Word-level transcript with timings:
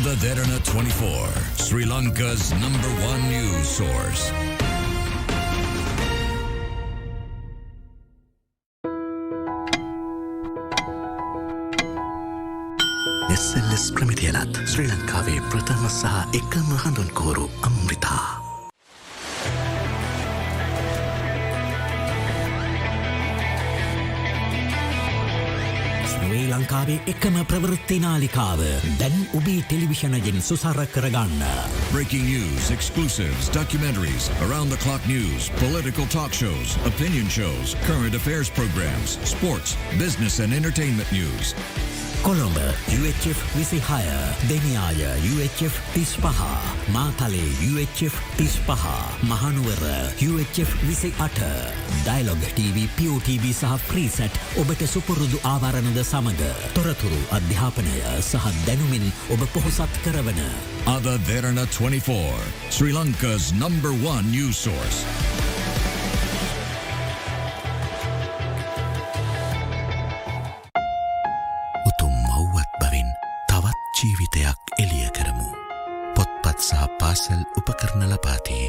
Ada 0.00 0.14
Derana 0.16 0.58
24, 0.64 1.28
Sri 1.56 1.84
Lanka's 1.84 2.52
number 2.52 2.88
one 3.04 3.22
news 3.28 3.68
source. 3.68 4.32
එස්සල්ලස් 13.36 13.84
ප්‍රමිතියලත් 13.96 14.54
ශ්‍රී 14.72 14.86
ලංකාවේ 14.90 15.40
ප්‍රථම 15.50 15.84
සහ 15.88 16.04
එකම 16.40 16.68
හඳුන්කෝරු 16.82 17.46
අම්රිතා. 17.68 18.39
ලංකාවේ 26.60 26.96
එකම 27.12 27.36
ප්‍රවෘත්ති 27.50 27.98
නාලිකාව 28.04 28.60
දැන් 29.00 29.16
ඔබේ 29.38 29.56
ටෙලිවිෂණයෙන් 29.62 30.40
සුසර 30.48 30.80
කරගන්න. 30.94 31.42
Breaking 31.92 32.24
news, 32.32 32.70
exclusives, 32.76 33.50
documentaries, 33.58 34.30
around 34.46 34.68
the 34.70 34.80
clock 34.84 35.02
news, 35.06 35.50
political 35.64 36.06
talk 36.16 36.32
shows, 36.32 36.76
opinion 36.92 37.28
shows, 37.28 37.76
current 37.88 38.14
affairs 38.14 38.50
programs, 38.50 39.18
sports, 39.34 39.76
business 39.98 40.40
and 40.40 40.52
entertainment 40.52 41.10
news. 41.12 41.54
Colombo 42.21 42.57
UHF 42.95 43.39
විසිහය 43.57 44.09
Deniyaya 44.49 45.01
UHF 45.31 45.75
තිස් 45.93 46.11
පහ 46.23 46.41
මාතලේ 46.95 47.47
UHF 47.69 48.15
තිස් 48.37 48.55
පහ 48.67 48.85
මහනුවර 49.31 49.81
UHF 50.27 50.71
විසි 50.87 51.11
අට 51.17 51.41
ඩයිලොග 52.05 52.43
TV 52.57 52.85
POTV 52.97 53.53
සහ 53.53 53.73
ප්‍රීසැට් 53.89 54.39
ඔබට 54.61 54.85
සුපුරුදු 54.93 55.41
ආවරණද 55.53 55.97
සමඟ 56.03 56.43
තොරතුරු 56.77 57.21
අධ්‍යාපනය 57.39 57.95
සහ 58.21 58.45
දැනුමින් 58.65 59.11
ඔබ 59.33 59.45
පොහොසත් 59.53 60.01
කරවන 60.05 60.41
Ada 60.87 61.17
Derana 61.29 61.65
24, 61.65 62.71
Sri 62.71 62.91
Lanka's 62.91 63.53
number 63.53 63.93
one 63.93 64.25
news 64.31 64.57
source. 64.57 65.40
පාසල් 77.11 77.41
උපකරණ 77.59 78.03
ලබාතිී 78.09 78.67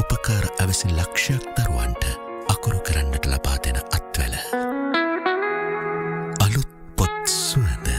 උපකාර 0.00 0.44
ඇවසින් 0.62 0.92
ලක්ෂයක් 0.98 1.46
දරුවන්ට 1.56 2.04
අකුරු 2.52 2.78
කරන්නට 2.88 3.26
ලබාදෙන 3.26 3.78
අත්වල. 3.96 4.34
අලුත් 6.44 6.70
පොත් 6.96 7.26
සුවඳ 7.26 7.90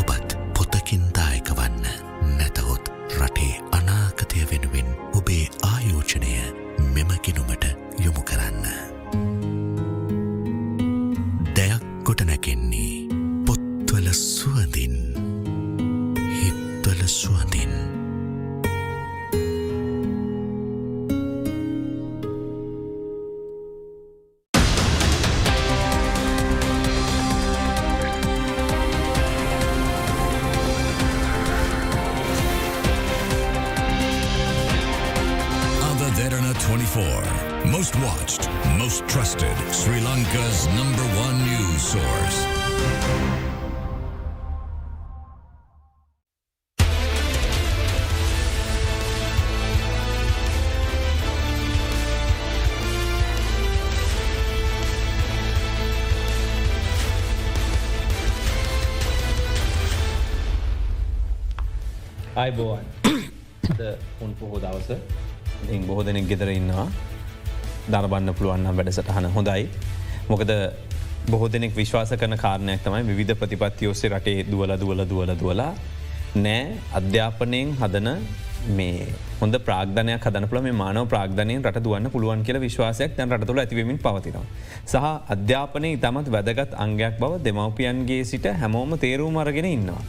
ඔබත් 0.00 0.38
පොතකින් 0.56 1.04
දායක 1.20 1.52
වන්න 1.60 1.84
නැතහොත් 2.38 2.92
රටේ 3.20 3.60
අනාගතය 3.80 4.48
වෙනුවෙන් 4.50 4.88
ඔබේ 5.20 5.44
ආයෝජනය 5.72 6.34
මෙමගිනුමට 6.96 7.72
යොමු 7.98 8.22
කරන්න. 8.22 9.41
අයිබෝවන් 62.42 62.84
උන් 64.24 64.30
පොහෝ 64.40 64.58
දවස 64.62 64.90
ඉතින් 65.64 65.82
බොහෝ 65.88 66.04
දෙනෙක් 66.06 66.24
ගෙදර 66.30 66.48
ඉන්නවා 66.50 66.86
දරබන්න 67.92 68.34
පුළුවන්නම් 68.38 68.78
වැඩසටහන 68.78 69.26
හොඳයි. 69.36 69.64
මොකද 70.30 70.52
බොහෝ 71.32 71.50
දෙනෙක් 71.54 71.72
විශ්වාස 71.80 72.12
කරන 72.20 72.36
කාරණයක් 72.44 72.80
තමයි 72.86 73.16
විධ 73.20 73.34
ප්‍රතිපත්ති 73.40 73.90
ඔස්සේ 73.92 74.12
රටේ 74.14 74.46
දුවල 74.50 74.72
දුවල 74.82 75.02
දුවල 75.12 75.32
දුවලා 75.42 75.72
නෑ 76.36 76.64
අධ්‍යාපනයෙන් 77.00 77.70
හදන 77.80 78.08
මේ 78.78 79.06
හොඳ 79.40 79.54
ප්‍රාග්ධනයක් 79.68 80.26
හදනපල 80.26 80.60
මේ 80.66 80.74
මානව 80.82 81.06
ප්‍රාග්ධනය 81.12 81.56
රට 81.60 81.84
දුවන්න 81.86 82.10
පුළුවන් 82.14 82.44
කියල 82.48 82.58
විශ්වාසයක් 82.66 83.16
තැන් 83.16 83.36
රටතුළ 83.36 83.62
ඇතිවමින් 83.64 84.02
පවතිනවා. 84.04 84.44
සහ 84.92 85.06
අධ්‍යාපනය 85.34 85.88
ඉතාමත් 85.98 86.28
වැදගත් 86.36 86.74
අංගයක් 86.86 87.16
බව 87.22 87.32
දෙමවපියන්ගේ 87.46 88.22
සිට 88.32 88.46
හැමෝම 88.62 88.98
තේරුම් 89.04 89.42
අරගෙන 89.44 89.68
ඉන්නවා. 89.76 90.02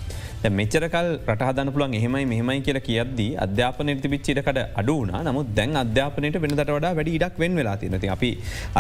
මෙචරකල් 0.50 1.10
රටහදන 1.32 1.72
පුළන් 1.76 1.94
එහෙමයි 2.00 2.26
මෙහමයි 2.32 2.62
කියල 2.68 2.80
කියද්දී 2.88 3.30
අධ්‍යාපනයට 3.46 4.02
තිබිච්චිටකට 4.06 4.60
අඩුවන 4.82 5.12
නමුත් 5.28 5.50
දැන් 5.60 5.76
අධ්‍යාපනයට 5.84 6.40
වෙනට 6.44 6.64
වඩා 6.70 6.94
වැඩි 7.00 7.16
ඉඩක් 7.18 7.40
වෙන් 7.44 7.56
වෙලා 7.62 7.78
තිනති 7.84 8.10
අපි 8.16 8.32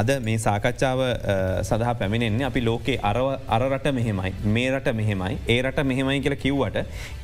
අද 0.01 0.11
මේ 0.27 0.37
සාකච්ඡාව 0.47 1.01
සඳහ 1.67 1.93
පැමිණෙන්නේ 2.01 2.47
අපි 2.51 2.63
ලෝකේ 2.69 2.99
අරරට 3.55 3.87
මෙහෙමයි 3.99 4.33
මේ 4.55 4.69
රට 4.75 4.95
මෙහෙමයි 5.01 5.35
ඒ 5.55 5.61
රට 5.61 5.87
මෙහෙමයි 5.91 6.23
කියල 6.27 6.37
කිව්වට 6.45 6.79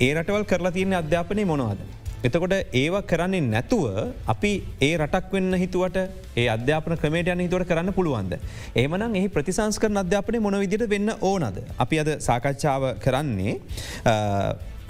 ඒ 0.08 0.12
රටවල් 0.16 0.46
කරලා 0.52 0.76
තියන්නේ 0.78 1.02
අධ්‍යාපනය 1.04 1.46
මොනවද. 1.52 1.99
එතකොට 2.24 2.54
ඒව 2.74 2.96
කරන්නේ 3.10 3.44
නැතුව 3.52 3.86
අපි 4.34 4.52
ඒ 4.88 4.92
රටක් 4.98 5.32
වෙන්න 5.36 5.60
හිතුවට 5.62 6.00
ඒ 6.36 6.48
අධ්‍යාපන 6.56 6.98
ක්‍රමේට 7.02 7.30
යන 7.34 7.44
හිතුවට 7.46 7.70
කරන්න 7.70 7.96
පුළුවන්ද. 7.98 8.34
ඒමනම් 8.76 9.16
එහි 9.20 9.30
ප්‍රතිසංස්කර 9.36 9.92
අධ්‍යාපනය 10.04 10.42
මොන 10.46 10.60
විදිට 10.64 10.84
වෙන්න 10.96 11.14
ඕනද. 11.22 11.62
අපි 11.78 12.02
අද 12.04 12.12
සාකච්ඡාව 12.28 12.84
කරන්නේ 13.06 13.54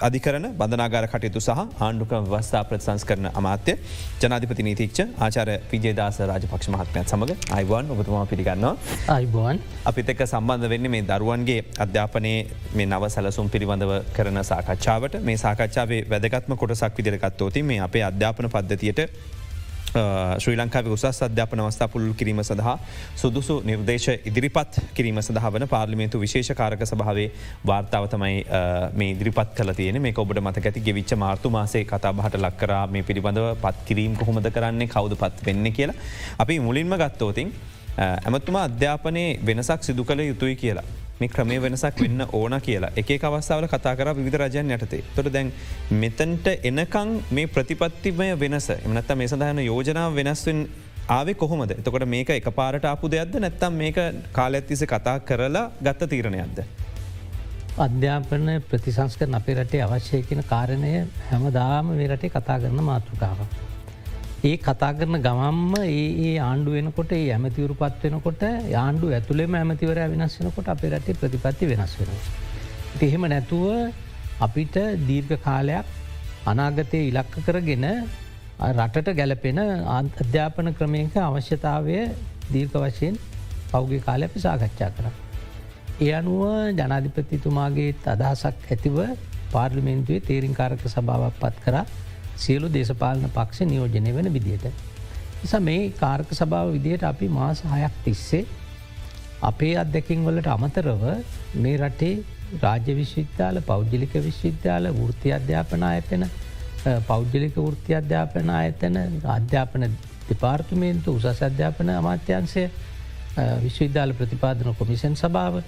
අධිකරන 0.00 0.46
බඳනාගාර 0.52 1.04
කටයුතු 1.06 1.40
සහ 1.40 1.60
ආණ්ඩුක 1.78 2.12
වස්ථා 2.26 2.62
ප්‍රතිසංස් 2.64 3.02
කරන 3.04 3.26
අමාත්‍ය 3.30 3.72
ජනාධිපති 4.22 4.66
නීතිච්ච 4.68 5.00
ආචාර 5.18 5.48
විජේදාස 5.70 6.18
රාජපක්ෂ 6.22 6.70
මහත්මයත් 6.74 7.06
සමඟ 7.06 7.32
අයිවන් 7.50 7.92
ඔබතුමා 7.94 8.24
පිළිගන්නවා. 8.26 8.74
අයිබෝන් 9.08 9.58
අපිත 9.84 10.12
එක්ක 10.14 10.22
සම්බන්ධ 10.26 10.70
වෙන්න 10.72 10.90
මේ 10.90 11.02
දරුවන්ගේ 11.04 11.60
අධ්‍යාපනයේ 11.78 12.38
මේ 12.74 12.88
නව 12.88 13.12
සැලසුම් 13.16 13.50
පිළිබඳව 13.50 13.92
කරන 14.16 14.40
සාකච්ඡාවට 14.44 15.20
මේ 15.22 15.38
සාකච්ඡාවේ 15.38 16.02
වැදගත්ම 16.12 16.56
කොටසක් 16.56 16.96
විදිරගත්තෝති 16.98 17.62
මේ 17.64 17.80
අපේ 17.80 18.04
අධ්‍යාපන 18.04 18.50
පද්ධතියට 18.50 19.06
ශ්‍රී 19.92 20.56
ලංකාව 20.56 20.88
උසස් 20.94 21.22
අධ්‍යාපන 21.26 21.60
අවස්ථා 21.62 21.88
පුල්ලු 21.88 22.12
කිරීම 22.14 22.40
සඳහා 22.42 22.74
සුදුසු 23.16 23.56
නිර්දේශ 23.64 24.08
ඉදිරිපත් 24.30 24.78
කිරීම 24.94 25.18
සඳහ 25.18 25.46
වන 25.54 25.66
පාර්ලිමේන්තු 25.66 26.20
විශේෂකාරක 26.20 26.84
සභාවේ 26.84 27.26
වාර්තාව 27.66 28.06
තමයි 28.14 28.36
uh, 28.40 28.86
මේ 28.94 29.10
ඉදිරිපත් 29.14 29.50
කල 29.58 29.72
තියෙන 29.72 30.00
මේ 30.02 30.14
ඔබට 30.16 30.42
මත 30.42 30.62
ඇති 30.62 30.80
ගෙවිච්ච 30.80 31.16
මාර්තු 31.16 31.50
මාසේ 31.50 31.84
කතා 31.84 32.12
බහට 32.12 32.42
ලක්කරා 32.44 32.86
මේ 32.86 33.02
පිළිබඳව 33.02 33.50
පත් 33.64 33.86
කිරීම් 33.90 34.16
කොහොමද 34.16 34.50
කරන්නේ 34.50 34.88
කවුද 34.88 35.16
පත් 35.16 35.46
වෙන්න 35.46 35.72
කියලා. 35.72 35.98
අපි 36.38 36.60
මුලින්ම 36.60 36.96
ගත්තෝතින් 36.96 37.50
uh, 37.50 38.16
ඇමතුමා 38.24 38.64
අධ්‍යාපනයේ 38.64 39.38
වෙනසක් 39.46 39.82
සිදු 39.82 40.04
කළ 40.04 40.22
යුතුයි 40.22 40.56
කියලා. 40.56 40.88
මේ 41.20 41.28
ක්‍රමේ 41.28 41.62
වෙනසක් 41.62 41.98
වෙන්න 42.00 42.22
ඕන 42.32 42.54
කියලා 42.60 42.92
එක 42.96 43.24
අවස්ථාවල 43.24 43.66
කතා 43.68 43.94
කර 43.96 44.10
විධ 44.18 44.38
රජයන් 44.40 44.70
යටතේ 44.76 45.02
තොට 45.16 45.32
දැන් 45.32 45.52
මෙතන්ට 46.02 46.46
එනකං 46.64 47.10
මේ 47.30 47.50
ප්‍රතිපත්තිමය 47.54 48.28
වෙනස 48.40 48.70
එමනත්ත 48.76 49.12
මේ 49.14 49.28
සඳහන 49.28 49.60
යෝජනාව 49.62 50.16
වෙනස්වෙන් 50.16 50.62
ආවෙ 51.10 51.34
කොහොමද 51.36 51.72
එතකොට 51.72 52.06
මේක 52.08 52.30
එක 52.30 52.50
පාරට 52.54 52.84
අපපු 52.86 53.08
දෙයක්ද 53.08 53.38
නැත්තම් 53.38 53.76
මේක 53.76 53.98
කාලඇත්තිස 54.32 54.84
කතා 54.86 55.16
කරලා 55.22 55.64
ගත්ත 55.80 56.10
තීරණයක්ද. 56.10 56.60
අධ්‍යාපන 57.78 58.46
ප්‍රතිසංස්කරන 58.70 59.34
අපේ 59.34 59.56
රටේ 59.56 59.82
අවශ්‍යය 59.82 60.22
කියන 60.22 60.44
කාරණය 60.46 60.94
හැමදාම 61.26 61.92
මේ 61.92 62.08
රටේ 62.08 62.30
කතා 62.30 62.60
කරන 62.60 62.84
මාතෘකාව. 62.84 63.44
ඒ 64.40 64.56
කතා 64.58 64.92
කරන 64.98 65.16
ගමම්ම 65.24 65.72
ඒ 65.78 66.30
ආණ්ඩු 66.40 66.70
වෙනකොට 66.74 67.10
ඒ 67.12 67.24
ඇමතිවරු 67.34 67.74
පත් 67.74 68.04
වෙනකොට 68.04 68.42
ආණ්ඩු 68.82 69.10
ඇතුළෙම 69.16 69.56
ඇමතිවරය 69.58 70.06
වෙනස් 70.12 70.36
වෙනකොට 70.40 70.70
අපේ 70.74 70.90
රටේ 70.90 71.18
ප්‍රතිපත්ති 71.20 71.68
වෙනස් 71.72 71.96
වෙන. 71.98 72.10
එහෙම 73.00 73.26
නැතුව 73.32 73.66
අපිට 74.40 74.76
දීර්ඝ 75.08 75.36
කාලයක් 75.44 75.86
අනාගතය 76.46 77.00
ඉලක්ක 77.10 77.36
කරගෙන 77.46 77.86
රටට 78.70 79.12
ගැලපෙන 79.14 79.60
අධ්‍යාපන 79.98 80.74
ක්‍රමයක 80.74 81.14
අවශ්‍යතාවය 81.20 82.00
දීර්ඝ 82.50 82.80
වශයෙන් 82.82 83.22
පෞගේ 83.72 84.04
කාලය 84.06 84.24
අපි 84.24 84.40
සාකච්ඡා 84.40 84.92
කර. 84.96 85.06
ඒ 86.00 86.12
අනුව 86.14 86.42
ජනාධිපතිතුමාගේ 86.78 87.92
අදහසක් 88.14 88.70
ඇතිව 88.70 88.96
පාර්ලිමේන්තුවේ 89.52 90.26
තේරින් 90.28 90.54
කාරක 90.54 90.86
සභාවක් 90.88 91.36
පත් 91.42 91.56
කර 91.66 91.76
සියලු 92.40 92.68
දේශපාලන 92.70 93.28
පක්ෂ 93.30 93.66
නියෝජනය 93.66 94.14
වෙන 94.14 94.32
විදියට. 94.32 94.66
නිසා 95.42 95.60
මේ 95.62 95.82
කාර්ක 95.94 96.32
සභාව 96.32 96.72
විදියට 96.72 97.04
අපි 97.04 97.28
මාස 97.30 97.62
හයක් 97.72 97.96
තිස්සේ 98.04 98.44
අපේ 99.42 99.72
අත්දැකින් 99.76 100.24
වලට 100.24 100.48
අමතරව 100.48 101.02
මේ 101.56 101.76
රටේ 101.78 102.14
රාජ්‍ය 102.58 102.96
විශ්විද්‍යාල 102.96 103.60
පෞද්ජලික 103.62 104.14
විශ්විද්‍යාල 104.20 104.90
වෘති 104.92 105.32
අධ්‍යාපන 105.32 105.82
අයතන 105.84 106.24
පෞද්ජලික 107.06 107.56
වෘති 107.58 107.94
අධ්‍යාපන 107.94 108.50
අයතන 108.52 108.96
අධ්‍යාපන 109.30 109.88
දෙපාර්තුමේන්තු 110.28 111.16
උසස් 111.18 111.42
අධ්‍යාපන 111.42 111.90
අමාත්‍යන්සය 111.92 112.64
විශ්වවිද්‍යාල 113.36 114.12
ප්‍රතිපාදන 114.14 114.74
කොමිෂන් 114.74 115.16
සභාව 115.16 115.62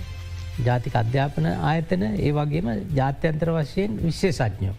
ජාතික 0.61 0.95
අධ්‍යාපන 0.97 1.47
ආයතන 1.47 2.03
ඒ 2.03 2.33
වගේම 2.33 2.69
ජාත්‍යන්තර 2.95 3.53
වශයෙන් 3.53 3.97
විශ්ෂේසඥෝ. 3.99 4.75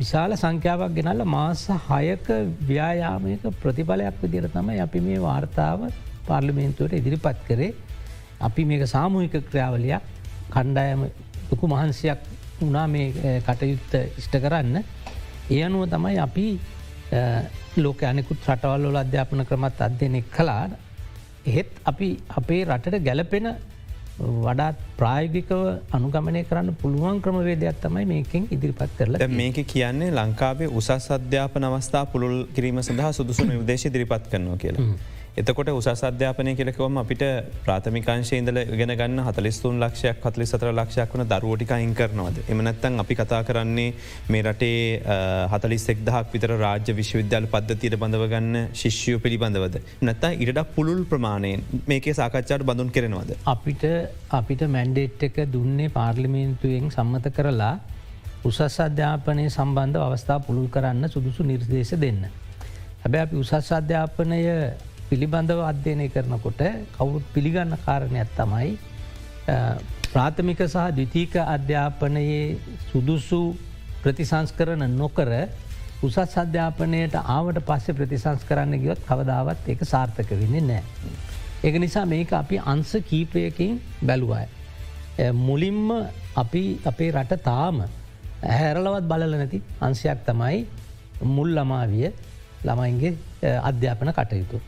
විශාල 0.00 0.32
සංඛ්‍යාවක් 0.34 0.92
ගෙනල්ල 0.96 1.22
මාස 1.26 1.62
හයක 1.86 2.28
ව්‍යයාමයක 2.62 3.44
ප්‍රතිඵලයක් 3.62 4.18
විදිර 4.22 4.44
තමයි 4.48 4.78
අපි 4.80 5.00
මේ 5.00 5.18
වාර්තාව 5.20 5.80
පාර්ලිමේන්තුවට 6.26 6.98
ඉදිරිපත් 7.00 7.40
කරේ 7.48 7.72
අපි 8.40 8.64
මේක 8.64 8.84
සාමූහික 8.86 9.34
ක්‍රියාවලයක් 9.48 10.02
කණ්ඩායම 10.50 11.02
ලොකු 11.50 11.66
මහන්සයක් 11.66 12.20
වනා 12.60 12.86
මේ 12.86 13.40
කටයුත්ත 13.40 13.92
ඉෂ්ට 14.18 14.34
කරන්න. 14.36 14.76
ඒ 15.50 15.62
අනුව 15.64 15.88
තමයි 15.88 16.18
අපි 16.18 16.46
ලෝක 17.76 18.02
අනෙකුත් 18.02 18.38
රටවල් 18.46 18.86
වල 18.86 18.96
අධ්‍යාපන 18.96 19.44
ක්‍රමත් 19.44 19.80
අධ්‍යනෙක් 19.80 20.30
කලාට 20.30 20.72
එහෙත් 21.44 21.70
අපි 21.84 22.08
අපේ 22.30 22.62
රටට 22.64 23.04
ගැලපෙන 23.04 23.46
වඩාත් 24.18 24.78
ප්‍රායගිකව 24.96 25.60
අනුගමනය 25.92 26.40
කරන්න 26.44 26.70
පුළුවන් 26.74 27.20
ක්‍රමවේදයක් 27.20 27.78
තමයි 27.82 28.06
මේකින් 28.06 28.48
ඉදිරිපත් 28.50 28.96
කරලා 28.98 29.28
මේක 29.32 29.60
කියන්නේ 29.66 30.10
ලංකාවේ 30.12 30.70
උසස් 30.72 31.10
අධ්‍යාපන 31.10 31.68
අවස්ථා 31.70 32.04
පුළුල් 32.06 32.36
කිරීම 32.54 32.82
සඳහා 32.82 33.12
සුදුසු 33.12 33.46
නිර්දේශ 33.46 33.86
දිරිපත් 33.92 34.26
කරනවා 34.32 34.58
කියලා. 34.64 34.88
එතකොට 35.40 35.68
උසස් 35.70 36.02
අධ්‍යාපනය 36.02 36.52
කෙලෙකවම 36.54 36.96
අපිට 36.98 37.22
ප්‍රාථමිකාංශයඉදල 37.64 38.58
ගෙන 38.72 38.92
ගන්න 38.92 39.20
හතලිස්තුන් 39.20 39.76
ලක්ෂයක් 39.78 40.24
හතලි 40.24 40.46
සතර 40.46 40.70
ලක්ෂයක් 40.72 41.12
වන 41.12 41.24
දරුවටිකයින් 41.26 41.92
කරනවද. 41.94 42.38
එමනත්තන් 42.48 43.02
අපි 43.02 43.14
කතා 43.14 43.42
කරන්නේ 43.44 43.92
මේ 44.28 44.42
රටේ 44.44 44.80
හතලි 45.52 45.78
සෙක්දහක් 45.78 46.32
විතර 46.32 46.54
රාජ්‍ය 46.56 46.96
විශ්වවිද්‍යාල 47.00 47.46
පද්ධතියට 47.48 47.98
බඳව 47.98 48.24
ගන්න 48.32 48.56
ශිෂ්‍යය 48.74 49.18
පිළිබඳවද. 49.18 49.78
නැත්තා 50.02 50.32
ඉරටක් 50.36 50.74
පුළුල් 50.74 51.04
ප්‍රමාණයෙන් 51.04 51.62
මේකේ 51.86 52.14
සාකච්ඡාට 52.14 52.64
බඳුන් 52.64 52.90
කරනවද. 52.90 53.38
අපිට 53.46 53.86
අපිට 54.32 54.66
මැන්ඩේට් 54.68 55.22
එක 55.22 55.40
දුන්නේ 55.48 55.88
පාර්ලිමේන්තුවෙන් 55.90 56.90
සම්මත 56.90 57.32
කරලා 57.32 57.74
උසස් 58.44 58.80
අධ්‍යාපනය 58.80 59.46
සම්බන්ධ 59.48 59.98
අවස්ථා 60.00 60.40
පුළුල් 60.40 60.68
කරන්න 60.68 61.08
සුදුසු 61.08 61.42
නිර්දේශ 61.44 61.96
දෙන්න. 61.98 62.28
හැබැ 63.00 63.22
අපි 63.22 63.36
උසස් 63.36 63.72
අධ්‍යාපනය 63.72 64.42
පිළිබඳව 65.10 65.60
අධ්‍යයනය 65.62 66.08
කරනකොට 66.08 66.62
කවුරුත් 66.94 67.26
පිළිගන්න 67.34 67.76
කාරණයක් 67.78 68.30
තමයි 68.36 68.70
ප්‍රාථමික 70.08 70.60
සහ 70.64 70.84
දවිතීක 70.92 71.34
අධ්‍යාපනයේ 71.46 72.58
සුදුසු 72.88 73.40
ප්‍රතිසංස් 74.02 74.52
කරන 74.52 74.84
නොකර 74.94 75.30
උසස් 76.00 76.36
අධ්‍යාපනයට 76.36 77.16
ආවට 77.16 77.58
පස්සේ 77.62 77.94
ප්‍රතිසංස් 77.94 78.44
කරන්න 78.44 78.78
ගියොත් 78.78 79.00
කවදාවත් 79.02 79.68
එක 79.68 79.80
සාර්ථක 79.84 80.30
වෙන්නේ 80.32 80.60
නෑ. 80.62 80.82
එක 81.60 81.74
නිසා 81.76 82.04
මේක 82.06 82.32
අපි 82.32 82.58
අන්ස 82.64 82.92
කීපයකින් 83.02 83.80
බැලුවයි. 84.02 84.46
මුලින්ම 85.40 85.90
අපි 86.36 86.62
අපේ 86.84 87.10
රට 87.12 87.42
තාම 87.42 87.82
ඇහැරලවත් 87.82 89.04
බලල 89.04 89.34
නැති 89.34 89.62
අංශයක් 89.80 90.20
තමයි 90.26 90.66
මුල් 91.26 91.50
ළමාවිය 91.50 92.12
ළමයින්ගේ 92.62 93.14
අධ්‍යාපන 93.62 94.12
කටයුතු. 94.12 94.60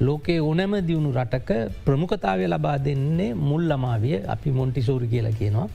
ලෝකයේ 0.00 0.40
ඕනෑම 0.40 0.74
දියුණු 0.86 1.10
රටක 1.12 1.50
ප්‍රමුඛතාවය 1.84 2.46
ලබා 2.46 2.78
දෙන්නේ 2.78 3.34
මුල් 3.34 3.62
ළමාවිය 3.62 4.16
අපි 4.26 4.50
මොන්ටිසෝරි 4.50 5.06
කියලා 5.06 5.32
කියනවා. 5.32 5.68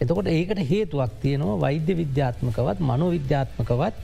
එතකොට 0.00 0.28
ඒකට 0.28 0.60
හේතුවක් 0.70 1.12
තියෙනවා 1.22 1.60
වෛද්‍ය 1.60 1.96
විද්‍යාත්මකවත් 1.96 2.78
මනෝ 2.80 3.10
විද්‍යාත්මකවත් 3.10 3.94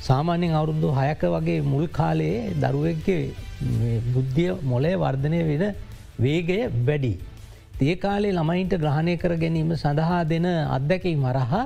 සාමාන්‍යෙන් 0.00 0.54
අවුරුදු 0.54 0.90
හයක 0.90 1.22
වගේ 1.34 1.60
මුල් 1.62 1.86
කාලයේ 1.88 2.52
දරුවගේ 2.56 3.22
බුද්ධිය 4.12 4.50
මොලේ 4.62 4.96
වර්ධනය 4.96 5.40
වෙන 5.50 5.64
වේගය 6.18 6.58
වැඩි. 6.86 7.14
ඒ 7.80 7.96
කාලේ 7.96 8.32
ළමයින්ට 8.32 8.74
ග්‍රහණය 8.76 9.16
කර 9.16 9.34
ගැනීම 9.36 9.72
සඳහා 9.76 10.22
දෙන 10.24 10.46
අත්දැකයි 10.76 11.16
මරහා 11.16 11.64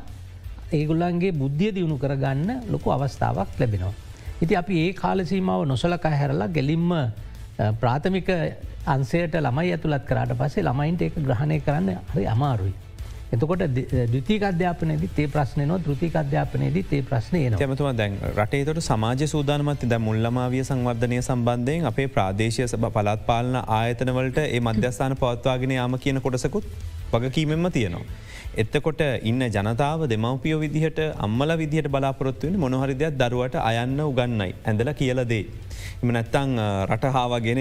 ඒගුල්ලන්ගේ 0.73 1.33
බුද්ධිය 1.33 1.75
දියුණු 1.77 1.97
කරගන්න 1.99 2.51
ලොකු 2.71 2.89
අවස්ථාවක් 2.91 3.61
ලැබෙනවා. 3.61 4.04
ඉති 4.45 4.57
අපි 4.57 4.79
ඒ 4.81 4.93
කාලසීමාව 4.95 5.67
නොසලක 5.67 6.07
හැරලා 6.15 6.49
ගෙලින්ම 6.51 6.89
ප්‍රාථමික 7.81 8.31
අන්සයට 8.87 9.37
ළමයි 9.39 9.71
ඇතුළත් 9.73 10.09
කරට 10.09 10.35
පස්සේ 10.37 10.65
ළමයින්ට 10.65 11.07
එක 11.07 11.21
ග්‍රහණය 11.21 11.61
කරන්න 11.61 11.95
හරි 12.11 12.27
අමාරුයි. 12.29 12.75
එතකොට 13.33 13.63
දෘතික 14.09 14.43
අධ්‍යාපනයේද 14.43 15.05
තේ 15.11 15.29
ප්‍රශ්නය 15.29 15.67
නො 15.67 15.79
දෘතික 15.79 16.15
අධ්‍යාපනයේද 16.15 16.77
තේ 16.91 17.03
ප්‍රශ්නය 17.03 17.41
න 17.45 17.57
ඇමතුම 17.59 17.89
දැන් 17.93 18.19
රටේතට 18.33 18.83
සමාජ 18.83 19.25
සූදානමත් 19.27 19.87
ද 19.87 19.99
මුල්ලමාවිය 20.01 20.65
සංවර්ධනය 20.65 21.23
සම්බන්ධයෙන් 21.23 21.89
අපේ 21.93 22.09
ප්‍රාදේශය 22.09 22.67
සභ 22.67 22.91
පලත් 22.91 23.27
පාලන 23.27 23.57
ආයතනවලට 23.79 24.39
ඒ 24.45 24.61
මධ්‍යස්ථාන 24.61 25.17
පවත්වාගෙන 25.17 25.75
යාම 25.79 25.99
කියන 25.99 26.21
කොටසකුත් 26.21 26.69
වගකීමෙන්ම 27.15 27.73
තියෙනවා. 27.73 28.07
එත්තකොට 28.57 29.03
ඉන්න 29.23 29.43
ජනතාව 29.49 30.01
දෙමවපියෝ 30.13 30.61
විදිහට 30.63 31.01
අම්මල 31.27 31.53
විදිහට 31.61 31.89
බලාපොරොත්තුවෙන 31.95 32.57
මොනහරිදයක් 32.65 33.19
දරුවට 33.21 33.57
අයන්න 33.61 34.01
උගන්නයි 34.01 34.51
ඇඳල 34.65 34.91
කියලදේ. 35.01 35.45
එම 36.03 36.11
නැත්තං 36.17 36.53
රටහාාවගෙන 36.91 37.61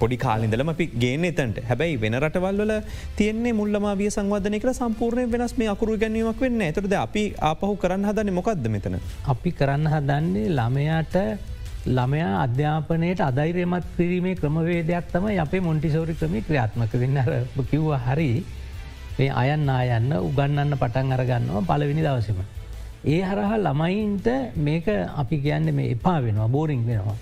පොඩි 0.00 0.16
කාලින්දලම 0.24 0.72
අපි 0.74 0.86
ගේන 1.02 1.24
එතන්ට 1.30 1.60
හැබැයි 1.70 2.00
වෙන 2.04 2.16
රටවල්ල 2.20 2.72
තියන්නේ 3.18 3.54
මුල්ලමාවිය 3.60 4.10
සංවධනය 4.16 4.60
කළ 4.62 4.74
සම්පූර්ණය 4.80 5.24
වෙනස් 5.34 5.54
මේ 5.60 5.70
අකුරු 5.74 5.98
ගැනීමක් 6.02 6.42
වෙන්න 6.46 6.66
ඇතරද 6.68 6.96
අපි 7.06 7.24
ආපහු 7.50 7.74
කරන්න 7.84 8.08
හදන්නේ 8.10 8.38
මොකක්ද 8.40 8.68
මෙතන. 8.74 8.98
අපි 9.34 9.52
කරන්න 9.52 9.88
හදන්නේ 9.94 10.46
ළමයාට 10.58 11.16
ළමයා 11.88 12.32
අධ්‍යාපනයට 12.44 13.20
අධෛරයමත් 13.22 13.86
කිරීමේ 13.96 14.34
ක්‍රමවේදයක් 14.36 15.12
තම 15.12 15.26
අපේ 15.44 15.60
මොන්ටිසෝරි 15.60 16.14
ක්‍රමි 16.14 16.42
ක්‍රියාත්මක 16.42 16.92
වෙන්න 17.02 17.20
කිව්ව 17.70 17.92
හරි 18.06 18.30
මේ 19.18 19.30
අයන්න 19.32 19.68
අයන්න 19.70 20.12
උගන්නන්න 20.18 20.76
පටන් 20.76 21.12
අරගන්නවා 21.12 21.66
පලවෙනි 21.70 22.02
දවසම. 22.02 22.40
ඒ 23.06 23.20
හරහා 23.22 23.58
ළමයින්ට 23.58 24.28
මේක 24.58 24.88
අපි 25.16 25.36
කියන්න 25.44 25.74
මේ 25.74 25.90
එපා 25.94 26.18
වෙනවා 26.22 26.48
බෝරිං 26.48 26.82
වෙනවා. 26.86 27.16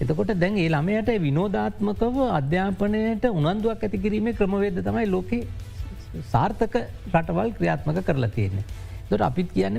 එතකොට 0.00 0.32
දැන් 0.36 0.56
ඒ 0.58 0.68
ළමයට 0.68 1.10
විනෝධාත්මකව 1.20 2.16
අධ්‍යාපනයට 2.30 3.24
උනන්දුවක් 3.32 3.84
ඇති 3.84 3.98
කිරීමේ 3.98 4.34
ක්‍රමවේද 4.34 4.80
තමයි 4.82 5.06
ලෝක 5.08 5.30
සාර්ථක 6.32 6.74
රටවල් 7.12 7.52
ක්‍රියාත්මක 7.58 8.00
කරලා 8.02 8.30
තියෙන්නේ. 8.30 8.64
දොට 9.10 9.22
අපිත් 9.22 9.52
කියන්න 9.52 9.78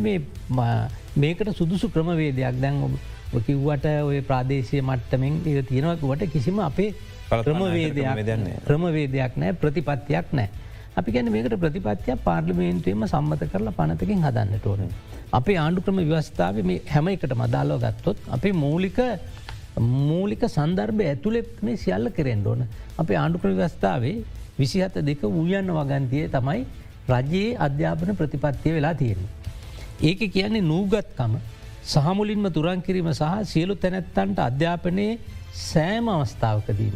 මේකට 1.16 1.52
සුදුසු 1.54 1.90
ක්‍රමවේදයක් 1.90 2.62
දැන් 2.62 2.80
කිව්වට 3.38 3.86
ඔය 4.04 4.22
ප්‍රාදේශය 4.22 4.82
මට්ටමෙන් 4.82 5.42
ඒ 5.46 5.62
තියෙනවකුවට 5.64 6.32
කිසිම 6.32 6.60
අපේ 6.60 6.94
ක්‍රමවේදයක් 7.30 8.06
ක්‍රමවේදයක් 8.68 9.36
නෑ 9.36 9.54
ප්‍රතිපත්තියක් 9.56 10.32
නෑ. 10.32 10.50
අපි 11.00 11.12
ගැන 11.16 11.32
මේකට 11.32 11.56
ප්‍රතිපත්තියක් 11.64 12.20
පාර්ලිමේන්තුවම 12.28 13.04
සම්මත 13.08 13.44
කරලා 13.54 13.78
පනතකින් 13.80 14.22
හදන්නට 14.26 14.68
ඕන. 14.72 14.84
අපේ 15.40 15.58
ආණ්ඩුක්‍රම 15.64 15.98
ව්‍යවස්ථාව 16.02 16.60
මේ 16.70 16.84
හැම 16.94 17.08
එකට 17.14 17.34
මදාලෝ 17.42 17.80
ගත්තොත් 17.84 18.18
අපේ 18.36 18.54
මූලික 18.64 19.00
මූලික 20.10 20.44
සන්දර්භ 20.48 21.02
ඇතුළෙ 21.06 21.42
මේ 21.62 21.78
සියල්ල 21.84 22.10
කරෙන්ඩ 22.18 22.48
ඕන. 22.52 22.62
අපේ 23.02 23.18
ආණ්ඩුක්‍ර 23.22 23.52
ව්‍යවස්ථාවේ 23.60 24.16
විසිහත 24.60 24.96
දෙක 25.10 25.24
වූයන්න 25.38 25.74
වගන්තිය 25.80 26.30
තමයි 26.36 26.62
රජයේ 27.10 27.58
අධ්‍යාපන 27.66 28.16
ප්‍රතිපත්තිය 28.22 28.76
වෙලා 28.78 28.94
තියෙන. 29.02 29.20
ඒක 30.02 30.22
කියන්නේ 30.36 30.70
නූගත්කම 30.72 31.36
සහමුලින්ම 31.94 32.48
තුරන් 32.56 32.82
කිරීම 32.82 33.12
සහ 33.14 33.44
සියලු 33.52 33.76
තැනැත්තන්ට 33.76 34.40
අධ්‍යාපනයේ 34.48 35.20
සෑම 35.66 36.08
අවස්ථාවකදීම. 36.10 36.96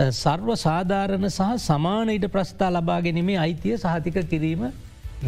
සර්ව 0.00 0.48
සාධාරණ 0.56 1.26
සහ 1.28 1.48
සමාන 1.60 2.08
ඉට 2.08 2.26
ප්‍රස්ථා 2.34 2.70
ලබා 2.72 3.00
ගැනීමේ 3.06 3.38
අයිතිය 3.38 3.76
සහතික 3.76 4.16
කිරීම 4.30 4.62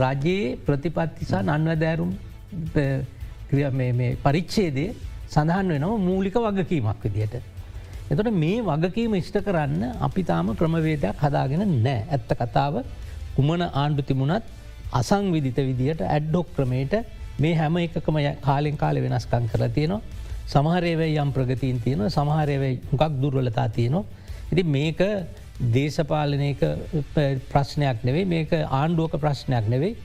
රජයේ 0.03 0.57
ප්‍රතිපත්තිසා 0.67 1.43
නන්වදෑරුම් 1.49 2.13
පරිච්චේදය 4.25 4.85
සඳහන් 5.29 5.73
වෙනව 5.75 5.93
මූලික 6.07 6.37
වගකීමක් 6.47 7.05
විදියට. 7.07 7.35
එතට 8.11 8.31
මේ 8.35 8.63
වගකීම 8.63 9.19
ඉෂ්ට 9.21 9.37
කරන්න 9.49 9.83
අපි 10.01 10.23
තාම 10.23 10.55
ක්‍රමවේදයක් 10.57 11.21
හදාගෙන 11.25 11.65
නෑ 11.83 12.07
ඇත්ත 12.09 12.33
කතාව 12.41 12.81
කුමන 13.37 13.63
ආණ්ඩු 13.65 14.03
තිමුණත් 14.03 14.49
අසංවිධිත 14.93 15.61
විදියට 15.69 16.01
ඇඩ්ඩොක් 16.07 16.49
ක්‍රමේට 16.57 16.95
මේ 17.39 17.55
හැම 17.55 17.77
එකකම 17.85 18.19
කාලෙන් 18.41 18.77
කාල 18.77 18.97
වෙනස්කං 19.05 19.53
කර 19.53 19.69
තියනවා. 19.77 20.01
සමහරේවයි 20.47 21.13
යම් 21.19 21.31
ප්‍රගතිීන් 21.37 21.79
තියෙන 21.85 22.11
සමහරයවයි 22.11 22.75
මොකක් 22.91 23.21
දුර්වලතා 23.23 23.69
තියනවා. 23.69 24.05
ඉති 24.53 24.63
මේක 24.63 24.99
දේශපාලනයක 25.75 26.63
ප්‍රශ්නයක් 27.53 28.03
නෙවෙයි 28.09 28.27
මේක 28.33 28.51
ආණ්ඩුවක 28.53 29.15
ප්‍රශ්නයක් 29.23 29.69
නෙවෙයි. 29.75 29.97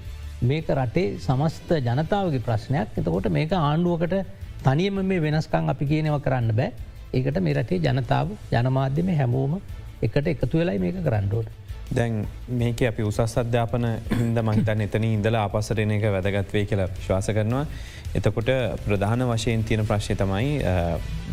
මේක 0.42 0.68
රටේ 0.70 1.18
සමස්ත 1.20 1.70
ජනතාවගේ 1.88 2.46
ප්‍රශ්නයක්. 2.48 2.88
එතකොට 3.00 3.28
මේක 3.30 3.52
ආණ්ඩුවකට 3.52 4.16
තනියම 4.64 5.02
මේ 5.04 5.24
වෙනස්කං 5.26 5.70
අපි 5.74 5.86
කියනව 5.92 6.20
කරන්න 6.26 6.56
බෑ. 6.60 6.72
ඒකට 7.14 7.40
මේ 7.42 7.58
රටේ 7.60 7.84
ජනතාව 7.86 8.32
ජනමාධ්‍යම 8.54 9.10
හැමෝම 9.20 9.60
එකට 10.02 10.28
එකතු 10.34 10.58
වෙලයි 10.62 10.80
මේක 10.80 11.04
කරන්නඩෝට. 11.04 11.50
දැන් 11.90 12.26
මේක 12.52 12.82
අපි 12.84 13.04
උසස් 13.04 13.38
අධ්‍යාපන 13.38 13.86
හින්ද 14.12 14.40
මහිතන් 14.42 14.82
එතන 14.82 15.06
ඉඳලා 15.06 15.44
අපසරන 15.46 15.92
එක 15.92 16.08
වැදගත්වේ 16.08 16.66
කියලා 16.66 16.90
ශ්වාස 16.98 17.30
කරනවා. 17.30 17.66
එතකොට 18.14 18.52
ප්‍රධාන 18.84 19.24
වශයෙන් 19.26 19.64
තියෙන 19.64 19.86
ප්‍රශ්ය 19.86 20.16
තමයි 20.16 20.52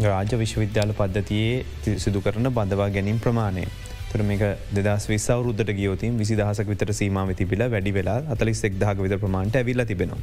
රාජ්‍ය 0.04 0.38
විශ්වවිද්‍යාල 0.38 0.92
පද්ධතියේ 0.92 1.98
සිදු 1.98 2.20
කරන 2.20 2.50
බඳවා 2.50 2.88
ගැනීම් 2.90 3.18
ප්‍රමාණය. 3.18 3.66
තුර 4.10 4.22
මේක 4.22 4.42
දෙදස් 4.72 5.08
විස්සවරුද්ධට 5.08 5.74
ගියෝතින් 5.74 6.18
විසි 6.18 6.36
දහසක 6.36 6.68
විතර 6.68 6.92
සීමාව 6.92 7.34
තිබිල 7.34 7.66
වැඩි 7.68 7.92
වෙලා 7.92 8.18
අතලිස් 8.28 8.64
එක්දාක 8.64 8.98
විතර 8.98 9.18
ප්‍රමාණට 9.18 9.56
ඇවිල්ල 9.56 9.84
තිබෙනවා. 9.84 10.20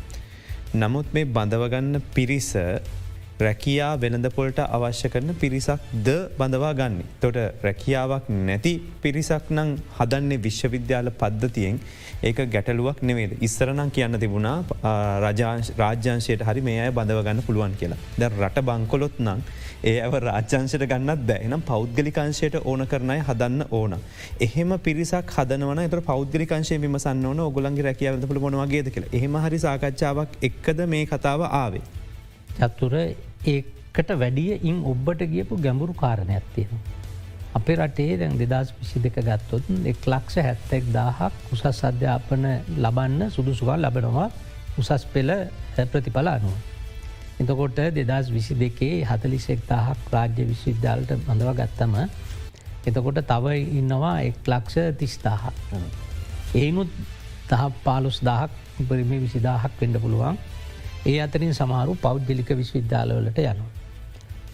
නමුත් 0.76 1.08
මේ 1.14 1.28
බඳවගන්න 1.28 2.02
පිරිස 2.16 2.50
රැකියා 3.42 3.92
වෙළඳපොලට 3.98 4.60
අවශ්‍ය 4.68 5.10
කරන 5.10 5.34
පිරිසක් 5.36 5.90
ද 6.00 6.16
බඳවා 6.38 6.74
ගන්න. 6.74 7.02
තොට 7.22 7.38
රැකියාවක් 7.64 8.30
නැති 8.42 8.74
පිරිසක් 9.02 9.52
නං 9.52 9.72
හදන්නේ 9.98 10.40
විශ්වවිද්‍යාල 10.40 11.12
පද්ධතියෙන් 11.14 11.80
ඒක 12.22 12.40
ගැටලුවක් 12.48 13.00
නෙවේද. 13.02 13.32
ඉස්සරනම් 13.40 13.90
කියන්න 13.90 14.20
තිබුණා 14.20 14.58
රාජ්‍යංශයට 15.78 16.44
හරි 16.44 16.62
මේ 16.62 16.80
අය 16.82 16.92
බඳවගන්න 16.92 17.42
පුළුවන් 17.42 17.76
කියලා. 17.80 18.00
ද 18.18 18.30
රට 18.32 18.64
බංකොලොත් 18.64 19.18
නං 19.20 19.42
ඒ 19.84 19.96
ඇව 20.00 20.16
රාජ්‍යංශයට 20.22 20.86
ගන්නත් 20.86 21.24
බෑ 21.24 21.48
එනම් 21.48 21.64
පෞද්ගලිකංශයට 21.64 22.60
ඕන 22.64 22.86
කරනය 22.88 23.18
හදන්න 23.22 23.66
ඕන. 23.72 23.98
එහෙම 24.40 24.78
පිරිසක් 24.80 25.34
හදනවන 25.38 25.82
එත 25.82 25.98
පෞද්ගලිකංශය 26.06 26.78
විමසන්න 26.78 27.26
ඕන 27.26 27.42
ඔගොලන්ගේ 27.42 27.88
රැකියවද 27.88 28.28
පුළ 28.28 28.44
මොනවාගේද 28.46 28.94
කියල 28.94 29.10
එහම 29.12 29.42
හරි 29.46 29.60
සාකච්ඡාවක් 29.60 30.38
එක්කද 30.44 30.86
මේ 30.88 31.04
කතාව 31.08 31.48
ආවේ. 31.54 31.84
චත්තුර 32.60 32.96
ඒකට 33.46 34.10
වැඩිය 34.16 34.60
ඉන් 34.62 34.82
ඔබ්බට 34.86 35.22
ගියපු 35.28 35.58
ගැඹුරු 35.58 35.94
කාරණයක් 35.96 36.44
තියෙනවා. 36.56 37.00
අපේ 37.54 37.76
රටේ 37.78 38.18
දැන් 38.18 38.38
දෙදස් 38.42 38.74
විසි 38.74 39.00
දෙක 39.00 39.18
ගත්තොත් 39.18 39.64
එක් 39.86 40.06
ලක්ෂ 40.06 40.36
හැත්තෙක් 40.40 40.84
දාහක් 40.92 41.34
උසස් 41.52 41.84
අධ්‍යාපන 41.84 42.46
ලබන්න 42.78 43.30
සුදුසුකල් 43.30 43.82
ලබනවා 43.82 44.30
උසස් 44.78 45.06
පෙළ 45.08 45.32
ප්‍රතිඵල 45.86 46.28
අනුව. 46.30 46.56
එතකොට 47.40 47.82
දෙදස් 47.92 48.30
විසි 48.30 48.56
දෙකේ 48.56 49.04
හතලිසෙක් 49.04 49.66
දාහක් 49.68 50.00
රාජ්‍ය 50.12 50.46
විශ්වවිද්‍යාලට 50.46 51.12
බඳව 51.20 51.56
ගත්තම 51.56 51.96
එතකොට 52.84 53.20
තව 53.24 53.46
ඉන්නවා 53.74 54.16
එක් 54.22 54.38
ලක්ෂ 54.46 54.96
තිස්දාහ. 54.96 55.52
ඒනුත් 56.56 56.90
තහ 57.48 57.64
පාලුස් 57.84 58.18
දහක් 58.22 58.52
පරිමි 58.88 59.18
විසිදාහක් 59.20 59.74
වෙන්ඩ 59.80 59.98
පුළුවන් 60.00 60.38
ඒ 61.06 61.20
අතරින් 61.20 61.54
සමහරු 61.54 61.96
පෞද්ගලික 61.96 62.50
විශ්වවිද්‍යාලවලට 62.60 63.40
යනවා. 63.40 63.70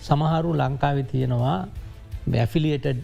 සමහරු 0.01 0.51
ලංකාව 0.53 0.97
තියෙනවා 1.11 1.57
බැෆිලියටඩ් 2.31 2.99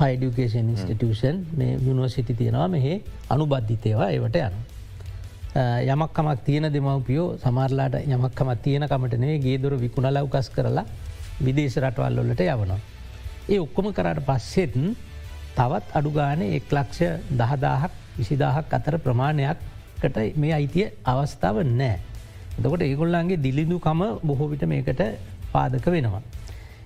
හයිඩිකේෂන් 0.00 0.70
ඉන්ස්ටිටියෂන් 0.72 1.36
මේ 1.58 1.78
යුනිවර්සිටි 1.86 2.34
තියෙනවා 2.34 2.68
මෙහේ 2.68 2.96
අනුබද්ධිතයවා 3.28 4.10
ඒවට 4.10 4.36
යන. 4.42 4.56
යමක්කමක් 5.86 6.42
තියෙන 6.44 6.66
දෙමවපියෝ 6.72 7.28
සමරලාට 7.44 7.94
යමක්කමත් 8.06 8.62
තියෙනකමටනේ 8.66 9.38
ගේදොර 9.46 9.78
විකුණ 9.80 10.10
ලව්කස් 10.14 10.50
කරලා 10.50 10.86
විදේශ 11.44 11.78
රටවල් 11.78 12.20
වොල්ලට 12.20 12.44
යවනවා. 12.48 12.80
ඒ 13.48 13.60
ඔක්කොම 13.60 13.92
කරට 13.92 14.26
පස්සෙත් 14.26 14.74
තවත් 15.56 15.86
අඩුගාන 15.94 16.42
එක් 16.42 16.70
ලක්ෂ 16.72 17.00
දහදාහක් 17.30 17.92
විසිදාහක් 18.18 18.74
අතර 18.74 18.98
ප්‍රමාණයක්කට 18.98 20.16
මේ 20.36 20.54
අයිතිය 20.58 20.92
අවස්ථාව 21.04 21.62
නෑ. 21.64 22.09
දකොට 22.58 22.82
ඒගොල්ලන්ගේ 22.82 23.36
දිලිඳුකම 23.38 24.02
බොහෝවිට 24.22 24.64
මේකට 24.66 25.02
පාදක 25.52 25.86
වෙනවා. 25.86 26.22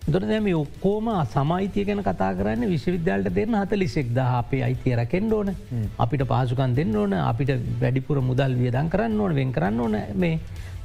දොට 0.07 0.25
දැම 0.25 0.47
ඔක්කෝම 0.55 1.07
සමයිතිය 1.27 1.85
ගැන 1.85 2.03
කතා 2.03 2.31
කරන්න 2.35 2.69
විශ්වවිද්‍යාලට 2.69 3.35
දෙන්න 3.35 3.55
හත 3.55 3.73
ලිසෙක් 3.75 4.09
ද 4.11 4.19
අපේ 4.19 4.63
අයිතිය 4.63 4.97
රැකෙන්ඩ 4.97 5.33
ඕන. 5.33 5.51
අපිට 5.99 6.25
පාසුකන් 6.27 6.75
දෙන්න 6.75 6.95
ඕන 6.95 7.15
අපිට 7.23 7.53
වැඩිපුර 7.81 8.21
මුදල් 8.23 8.55
වියදන් 8.55 8.91
කරන්න 8.91 9.21
ඕන 9.21 9.35
වෙන් 9.35 9.53
කරන්න 9.53 9.81
ඕන. 9.81 9.97
මේ 10.15 10.41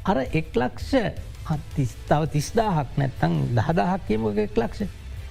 අර 0.06 0.18
එක්ලක්ෂ 0.34 0.92
තිස්තාව 1.76 2.30
තිස්දාහක් 2.30 2.98
නැත්තං 2.98 3.36
දහදාහක් 3.52 4.08
කියමක 4.08 4.40
එක්ලක්ෂ 4.40 4.88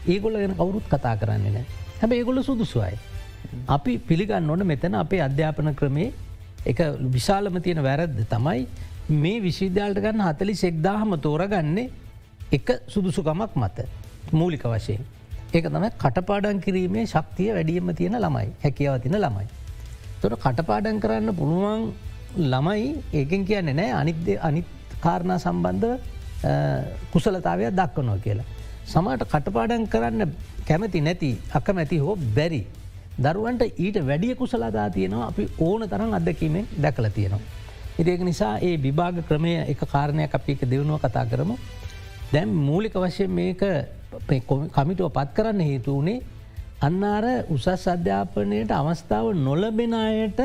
ඒගොල්ල 0.07 0.37
ගැන 0.37 0.55
කවුරුත් 0.55 0.87
කතා 0.87 1.17
කරන්නේ 1.17 1.53
නෑ 1.53 1.67
හැබ 2.01 2.13
ඒගොල්ල 2.13 2.43
සුදුසුවයි. 2.43 2.99
අපි 3.69 3.99
පිළිගන්න 4.01 4.51
ඕන 4.51 4.67
මෙතන 4.67 4.95
අපේ 4.97 5.23
අධ්‍යාපන 5.23 5.75
ක්‍රමේ 5.75 6.13
එක 6.67 6.81
විශාලම 7.09 7.57
තියෙන 7.61 7.83
වැරද්ද 7.83 8.21
තමයි 8.27 8.67
මේ 9.11 9.41
විශ්විද්‍යාලට 9.41 10.01
ගන්න 10.01 10.21
හතලි 10.23 10.55
සෙක්දාහම 10.55 11.17
තෝරගන්නේ 11.19 11.91
එක 12.53 12.69
සුදුසුකමක් 12.87 13.57
මත 13.57 13.87
මූලික 14.33 14.65
වශයෙන්. 14.65 15.01
ඒක 15.51 15.65
තම 15.65 15.87
කටපාඩන් 15.95 16.61
කිරීමේ 16.61 17.07
ශක්තිය 17.07 17.55
වැඩියම 17.55 17.95
තියෙන 17.95 18.17
ළමයි 18.17 18.53
හැකියාව 18.63 19.01
තින 19.01 19.13
ළමයි. 19.15 19.47
තොට 20.21 20.37
කටපාඩන් 20.37 21.01
කරන්න 21.01 21.35
පුළුවන් 21.35 21.93
ළමයි 22.37 23.03
ඒකෙන් 23.15 23.47
කියන්න 23.47 23.73
නෑ 23.73 23.93
අනිත්‍ය 23.93 24.37
අනිත් 24.39 24.67
කාරණා 25.01 25.39
සම්බන්ධ 25.39 25.97
කුසලතාවයක් 27.13 27.73
දක්වනවා 27.73 28.19
කියලා. 28.19 28.45
සමට 28.85 29.25
කටපාඩන් 29.27 29.89
කරන්න 29.89 30.35
කැමති 30.67 31.01
නැති 31.01 31.31
අකමැති 31.53 31.99
හෝ 31.99 32.17
බැරි. 32.35 32.67
දරුවන්ට 33.19 33.63
ඊට 33.77 34.05
වැඩිය 34.07 34.35
කුසලදා 34.35 34.91
තියෙනවා 34.91 35.29
අපි 35.29 35.49
ඕන 35.61 35.89
තරම් 35.89 36.13
අදකීමෙන් 36.13 36.69
දැකල 36.77 37.09
තියෙනවා. 37.11 37.58
ඉතික 37.99 38.23
නිසා 38.23 38.55
ඒ 38.61 38.77
විභාග 38.79 39.23
ක්‍රමය 39.25 39.53
එක 39.65 39.81
කාරණයක් 39.85 40.33
අපි 40.33 40.53
එක 40.53 40.63
දෙවුණුව 40.65 41.01
කතා 41.01 41.27
කරමු. 41.27 41.57
දැම් 42.33 42.49
මූලික 42.49 42.95
වශයෙන් 42.95 43.31
මේක 43.33 43.63
කමිටුව 44.71 45.11
පත් 45.11 45.29
කරන්න 45.35 45.61
හේතු 45.63 45.99
වනේ 45.99 46.23
අන්නාර 46.81 47.25
උසස් 47.49 47.87
අධ්‍යාපනයට 47.87 48.71
අවස්ථාව 48.73 49.35
නොලබෙන 49.37 49.95
අයට 49.95 50.41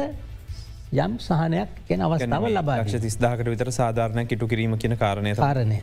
යම් 0.95 1.13
සහනයක් 1.19 1.69
කෙන 1.87 2.01
අවස්ථාව 2.01 2.47
ලබා 2.49 2.83
තිස්දාකට 2.85 3.47
විතර 3.47 3.71
සාධාරණ 3.71 4.27
කිටු 4.27 4.47
කිරීම 4.47 4.77
කියන 4.77 4.97
කාරණය 4.97 5.35
කාරණය. 5.35 5.79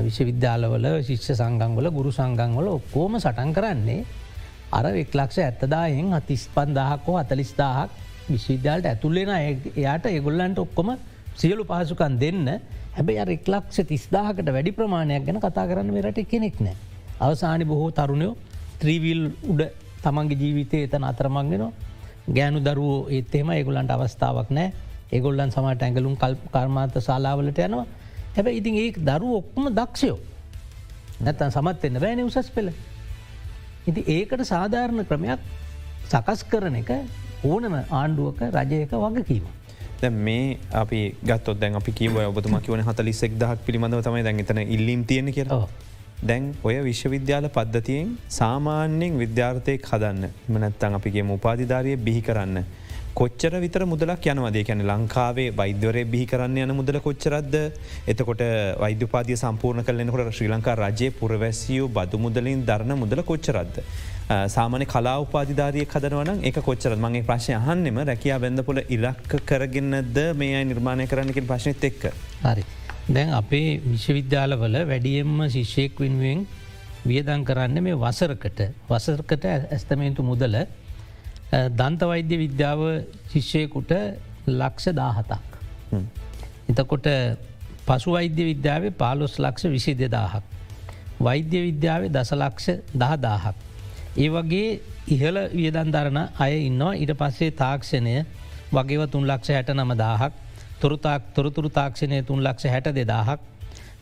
විශ්වවිද්‍යාලවල 0.00 0.86
ශිෂ්‍ය 1.02 1.34
සංගංවල 1.34 1.90
ගුරු 1.90 2.10
සංගංවල 2.10 2.68
ඔක්කෝම 2.70 3.18
සටන් 3.18 3.50
කරන්නේ 3.52 4.04
අර 4.72 4.86
එක්ලක්ෂ 4.96 5.38
ඇත්තදායෙන් 5.38 6.12
අතිස් 6.12 6.48
පන්දාහක්කෝ 6.50 7.16
අතලිස්දාහක් 7.18 7.90
විශ්විද්‍යාලට 8.28 8.86
ඇතුල්ලෙන 8.86 9.32
එයාට 9.36 10.06
ඒගොල්ලන්ට 10.06 10.58
ඔක්කොම 10.58 10.96
සියලු 11.34 11.64
පහසුකන් 11.64 12.18
දෙන්න 12.18 12.48
හැබැ 12.92 13.18
අර 13.18 13.30
එක්ලක්ෂ 13.30 13.78
තිස්දාහකට 13.84 14.48
වැඩි 14.48 14.72
ප්‍රමාණයක් 14.72 15.24
ගැන 15.24 15.38
කතා 15.38 15.66
කරන්න 15.66 16.00
රට 16.02 16.26
කෙනෙක් 16.26 16.60
නෑ. 16.60 16.76
අවසානි 17.20 17.64
බොහෝ 17.64 17.90
තරුණයෝ 17.92 18.36
ත්‍රීවිල් 18.78 19.22
උඩ 19.44 19.62
තමන්ගේ 20.02 20.38
ජීවිතය 20.38 20.82
එතන 20.82 21.04
අතරමංගෙනවා 21.04 21.72
ගෑනු 22.28 22.60
දරුවෝ 22.60 23.08
ඒත්තෙම 23.10 23.50
ඒගොල්ලන්ට 23.50 23.90
අවස්ථාවක් 23.90 24.50
නෑ 24.50 24.72
ඒගොල්ලන් 25.12 25.50
සමට 25.50 25.82
ඇඟලුම් 25.82 26.16
කල් 26.16 26.36
කර්මාත 26.48 27.00
ශලාවලට 27.00 27.58
යනවා 27.60 27.86
හැබැ 28.34 28.54
ඉතින් 28.54 28.76
ඒ 28.76 28.92
දරුව 29.00 29.32
ඔක්කම 29.34 29.66
දක්ෂයෝ 29.70 30.18
නැත්තන් 31.20 31.52
සමත් 31.52 31.84
එන්න 31.84 32.00
බෑන 32.00 32.24
උසස් 32.24 32.50
පෙළ. 32.50 32.70
ඉති 33.86 34.02
ඒකට 34.08 34.44
සාධාරණ 34.44 35.06
ක්‍රමයක් 35.06 35.40
සකස් 36.04 36.44
කරන 36.44 36.76
එක 36.76 36.90
ඕනම 37.44 37.74
ආණ්ඩුවක 37.90 38.40
රජයක 38.50 38.94
වගකීම. 38.94 39.44
දැ 40.02 40.10
මේ 40.26 40.58
අපි 40.82 41.00
ගත් 41.30 41.56
දැන් 41.60 41.80
අපි 41.80 41.92
කිව 42.00 42.20
ඔබතුම 42.24 42.58
කිවන 42.66 42.84
හතලිස්සෙක් 42.88 43.38
දහක් 43.42 43.64
පිළිබඳව 43.66 44.04
තමයි 44.08 44.26
දැන් 44.26 44.44
එතන 44.44 44.62
ඉල්ලීම් 44.66 45.08
තියෙන 45.10 45.32
කිය 45.38 45.48
දැන් 46.22 46.44
ඔය 46.62 46.76
විශ්වවිද්‍යාල 46.86 47.46
පද්ධතියෙන් 47.54 48.10
සාමාන්‍යෙන් 48.34 49.18
විද්‍යාර්ථයක් 49.22 49.88
හදන්න 49.90 50.28
මනැත්තන් 50.54 50.98
අපිගේ 50.98 51.24
උපාධිධාරය 51.36 51.96
බිහි 52.06 52.22
කරන්න. 52.28 52.58
කොච්චර 53.14 53.54
විතර 53.64 53.82
මුදලක් 53.84 54.26
යනවදේ 54.32 54.62
කැන 54.64 54.84
ලංකාවේ 54.90 55.48
වෛද්‍යවරය 55.58 56.04
බිහි 56.12 56.26
කරන්න 56.30 56.60
යන 56.64 56.74
මුදල 56.78 56.98
කොච්චරද්ද 57.06 57.56
එතකොට 58.12 58.44
වෛද්‍යපාතිය 58.84 59.36
සම්පූර්ණ 59.36 59.86
කලෙනකොට 59.88 60.30
ශ්‍රී 60.36 60.52
ලංකා 60.54 60.76
රජය 60.82 61.10
පුරවැසියූ 61.18 61.90
බදු 61.98 62.22
මුදලින් 62.26 62.62
දරන 62.70 62.94
මුදල 63.02 63.22
කොච්චරද්ද. 63.30 63.82
සාමන 64.28 64.84
කලා 64.86 65.18
උපාධධාරය 65.20 65.84
කදනවන 65.86 66.44
එක 66.44 66.60
කොච්චර 66.60 66.96
මගේ 66.96 67.22
ප්‍රශ්ය 67.22 67.52
අහන්නෙම 67.54 67.98
රැකයා 68.00 68.38
බැඳපොල 68.38 68.78
ඉලක්ක 68.88 69.32
කරගෙනද 69.44 70.18
මේ 70.34 70.54
අයි 70.56 70.64
නිර්මාණය 70.64 71.06
කරන්නකින් 71.06 71.46
ප්‍රශ්නත් 71.46 71.84
එක්ක. 71.84 72.12
හරි. 72.42 72.64
දැන් 73.08 73.30
අපේ 73.32 73.80
විශ්වවිද්‍යාලවල 73.84 74.76
වැඩියෙන්ම 74.84 75.48
ශිෂ්‍යයෙක් 75.50 75.98
වෙනුවෙන් 75.98 76.46
වියදන් 77.04 77.44
කරන්න 77.44 77.82
මේ 77.82 77.96
වසරකට 77.96 78.60
වසරකට 78.88 79.44
ඇස්තමේන්තු 79.46 80.22
මුදල 80.22 80.56
දන්ත 81.52 82.02
වෛද්‍ය 82.04 82.38
විද්‍යාව 82.38 82.80
ශිෂ්‍යයකුට 83.32 83.92
ලක්ෂ 84.46 84.94
දාහතක්. 84.94 85.58
එතකොට 86.70 87.08
පසු 87.86 88.12
වෛද්‍ය 88.12 88.44
විද්‍යාවේ 88.44 88.90
පාලොස් 88.92 89.38
ලක්ෂ 89.38 89.68
විසි 89.68 89.94
දෙදාහක්. 89.94 90.44
වෛද්‍ය 91.20 91.58
විද්‍යාවේ 91.62 92.08
දසලක්ෂ 92.10 92.68
දහදාහක්. 92.94 93.71
ඒ 94.14 94.28
වගේ 94.28 94.80
ඉහල 95.08 95.36
වියදන් 95.50 95.90
දරන 95.90 96.18
අය 96.38 96.66
ඉන්නවා. 96.66 96.94
ඉට 96.94 97.12
පස්සේ 97.14 97.50
තාක්ෂණය 97.52 98.24
වගේව 98.70 99.08
තුන් 99.08 99.24
ලක්ෂ 99.24 99.48
හැට 99.50 99.70
නම 99.70 99.96
දාහක්. 99.96 100.32
තොරතාක් 100.80 101.22
තොරතුරු 101.34 101.68
තාක්ෂණය 101.70 102.22
තුන් 102.22 102.40
ලක්ෂ 102.40 102.64
හැට 102.66 102.92
දෙදාහක්. 102.92 103.40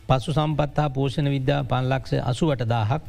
පසු 0.07 0.33
සම්පත් 0.33 0.77
හා 0.77 0.89
පෝෂණ 0.89 1.29
විද්‍යා 1.29 1.63
පන්ලක්ෂ 1.63 2.13
අසුවට 2.21 2.67
දාහක්. 2.67 3.01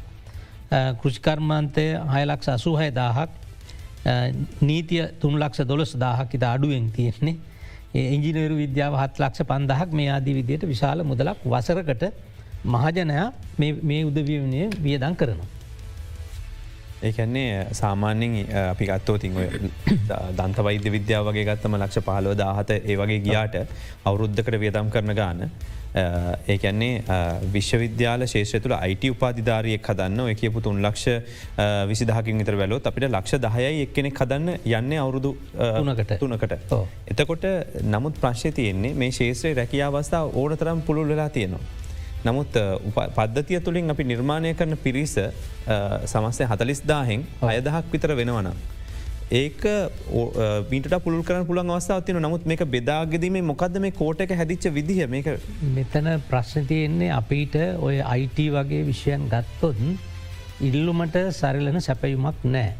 කෘෂිකර්මාන්තය 0.95 1.85
හයලක්ෂ 2.07 2.47
අසූහය 2.49 2.91
දාහක්. 2.91 3.29
නීතිය 4.61 5.03
තුන් 5.19 5.35
ලක්ෂ 5.35 5.67
දොළොස් 5.67 5.95
දාහක් 5.95 6.33
ඉතා 6.33 6.53
අඩුවෙන් 6.53 6.91
තියෙන්නේ. 6.91 7.35
ඉංජිනේරු 7.93 8.55
විද්‍යාව 8.55 8.95
හත් 8.95 9.19
ලක්ෂ 9.19 9.43
පන්දහක්. 9.43 9.89
මේ 9.91 10.09
ආදී 10.09 10.35
විදියට 10.35 10.63
විශාල 10.65 11.03
මුදලක් 11.03 11.43
වසරකට 11.45 12.03
මහජනයා 12.65 13.27
මේ 13.57 14.01
උදවියනය 14.05 14.69
වියදන් 14.79 15.15
කරනවා. 15.15 15.52
ඒකන්නේ 17.03 17.67
සාමාන්‍යෙන් 17.73 18.35
අපි 18.63 18.89
ගත්තෝතින් 18.89 19.37
ඔය 19.37 19.47
දන්ත 20.37 20.65
වෛද්‍ය 20.67 20.95
විද්‍යාව 20.97 21.29
වගේ 21.29 21.45
ගත්තම 21.49 21.77
ලක්ෂ 21.79 22.05
පහලව 22.07 22.35
දාහත 22.37 22.75
ඒ 22.79 22.97
වගේ 22.97 23.21
ගියාට 23.27 23.55
අවුරුද්ධකට 24.05 24.59
වියදම් 24.63 24.91
කරන 24.93 25.15
ගාන 25.15 25.47
ඒකැන්නේ 26.47 27.03
විශ්වවිද්‍යාල 27.53 28.25
ශේෂ 28.27 28.55
තුළ 28.63 28.75
අයිට 28.77 29.05
උපාධධාරයෙක් 29.09 29.89
හදන්න 29.89 30.31
එක 30.31 30.39
කියපු 30.41 30.61
තුන් 30.61 30.81
ලක්ෂ 30.81 31.05
විසිදහකින් 31.91 32.41
විතර 32.41 32.57
වැලොත් 32.57 32.89
අපිට 32.91 33.09
ලක්ෂ 33.09 33.41
දහයයි 33.45 33.85
එක්කෙනෙ 33.85 34.11
හදන්න 34.11 34.49
යන්න 34.73 34.97
අවුරුදු 34.97 35.35
තුනකට. 35.53 36.17
තුනකට. 36.19 36.57
එතකොට 37.07 37.45
නමුත් 37.85 38.19
ප්‍රශ්ය 38.19 38.51
තියෙන්නේ 38.51 38.93
මේ 38.95 39.11
ශේත්‍රයේ 39.11 39.59
රැකිය 39.61 39.83
අවස්ථාව 39.83 40.35
ඕන 40.35 40.57
තරම් 40.57 40.81
පුළුල් 40.81 41.07
වෙලා 41.07 41.29
තියෙනවා. 41.29 41.82
නමුත් 42.25 42.53
පද්ධතිය 43.15 43.59
තුළින් 43.65 43.93
අපි 43.93 44.03
නිර්මාණය 44.11 44.53
කරන 44.59 44.77
පිරිස 44.83 45.15
සමස්ය 46.11 46.43
හතලිස්දාහෙන් 46.51 47.25
අයදහක් 47.49 47.91
විතර 47.93 48.15
වෙනවන. 48.19 48.49
ඒක 49.41 49.61
මීට 50.71 50.87
පුළල් 51.05 51.23
කරන 51.27 51.45
පුළන් 51.49 51.73
අවස්ථාවතින 51.75 52.19
නමුත් 52.25 52.45
මේක 52.45 52.63
බෙදාගෙදීම 52.75 53.37
මොකක්ද 53.51 53.79
මේ 53.85 53.97
කෝටක 53.99 54.31
හැදිච්ච 54.39 54.67
විදිහ 54.77 55.07
මේක 55.07 55.27
මෙතන 55.77 56.09
ප්‍රශ්න 56.29 56.67
තියෙන්නේ 56.71 57.11
අපිට 57.19 57.55
ඔය 57.87 57.95
අයිට 58.13 58.39
වගේ 58.55 58.83
විෂයන් 58.89 59.27
ගත්තොත් 59.33 59.81
ඉල්ලුමට 60.69 61.17
සරලන 61.39 61.81
සැපයුමක් 61.81 62.45
නෑ 62.55 62.71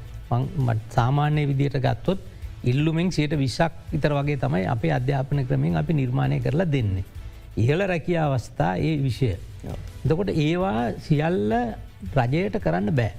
සාමාන්‍ය 0.95 1.47
විදියට 1.51 1.79
ගත්තොත් 1.87 2.19
ඉල්ලුමෙන් 2.63 3.11
සයට 3.11 3.33
විශක් 3.37 3.73
විතර 3.91 4.13
වගේ 4.19 4.37
තමයි 4.37 4.65
අපේ 4.75 4.93
අධ්‍යාපන 4.99 5.45
ක්‍රමින් 5.47 5.75
අපි 5.75 5.93
නිර්මාණය 5.93 6.39
කරලා 6.39 6.69
දෙන්නේ. 6.75 7.03
ඉහල 7.55 7.79
රැකිය 7.83 8.17
අවස්ථා 8.17 8.75
ඒ 8.77 8.97
විෂය. 8.99 9.35
දකොට 10.03 10.29
ඒවා 10.29 10.91
සියල්ල 10.99 11.53
රජයට 12.13 12.59
කරන්න 12.59 12.89
බෑ. 12.91 13.11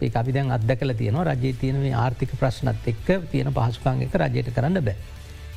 ඒ 0.00 0.10
අපි 0.14 0.32
දැන් 0.32 0.50
අදකල 0.50 0.92
තියන 0.94 1.18
රජයේ 1.24 1.52
තියන 1.54 1.76
මේ 1.76 1.94
ආර්ථික 1.94 2.32
ප්‍රශ්නත් 2.34 2.86
එක්ක 2.86 3.08
තියෙන 3.28 3.52
පහසුකාන්ගක 3.52 4.14
රජයට 4.16 4.50
කරන්න 4.50 4.80
බෑ. 4.80 4.96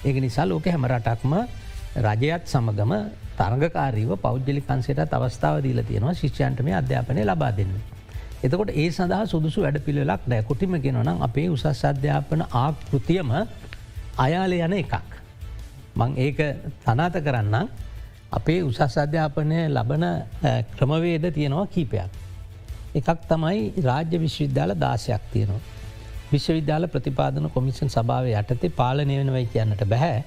ඒක 0.03 0.15
නිසා 0.18 0.46
ලෝක 0.46 0.65
හැමරටක්ම 0.65 1.34
රජයත් 1.98 2.48
සමගම 2.48 2.94
තරගකාරීව 3.38 4.12
පෞද්ජලි 4.18 4.62
කන්සේටත් 4.62 5.13
අවස්ථාව 5.13 5.62
දීල 5.62 5.84
තියෙනවා 5.84 6.13
ශිෂ්‍යන්ට 6.15 6.62
මේ 6.62 6.74
අධ්‍යාපනය 6.74 7.24
ලබා 7.24 7.51
දෙන්න. 7.51 7.74
එතකොට 8.41 8.72
ඒ 8.74 8.89
සඳහා 8.89 9.25
සුදුසු 9.27 9.62
වැඩ 9.62 9.80
පිළිලක් 9.80 10.25
නෑ 10.25 10.44
කොටිම 10.44 10.74
ගෙනනම් 10.80 11.22
අපේ 11.22 11.50
උසස් 11.50 11.86
අධ්‍යාපන 11.86 12.41
ආකෘතියම 12.41 13.32
අයාල 14.18 14.53
යන 14.53 14.74
එකක්. 14.74 15.21
මං 16.01 16.17
ඒක 16.17 16.39
තනාත 16.84 17.15
කරන්න 17.25 17.55
අපේ 18.31 18.60
උසස් 18.63 18.98
අධ්‍යාපනය 18.98 19.60
ලබන 19.67 20.05
ක්‍රමවේද 20.75 21.25
තියෙනවා 21.34 21.67
කීපයක්. 21.67 22.10
එකක් 22.96 23.22
තමයි 23.29 23.84
රාජ්‍ය 23.84 24.17
විශ්වවිද්‍යාල 24.17 24.74
දාශයක් 24.77 25.24
තියෙනවා. 25.34 25.62
විශ්වවිද්‍යාල 26.31 26.88
ප්‍රතිපාදන 26.93 27.50
කොමිෂන් 27.50 27.89
සභාව 27.89 28.29
යටතේ 28.34 28.75
පාලනය 28.77 29.17
වෙනවයි 29.20 29.48
කියන්නට 29.53 29.84
බැහැ 29.86 30.22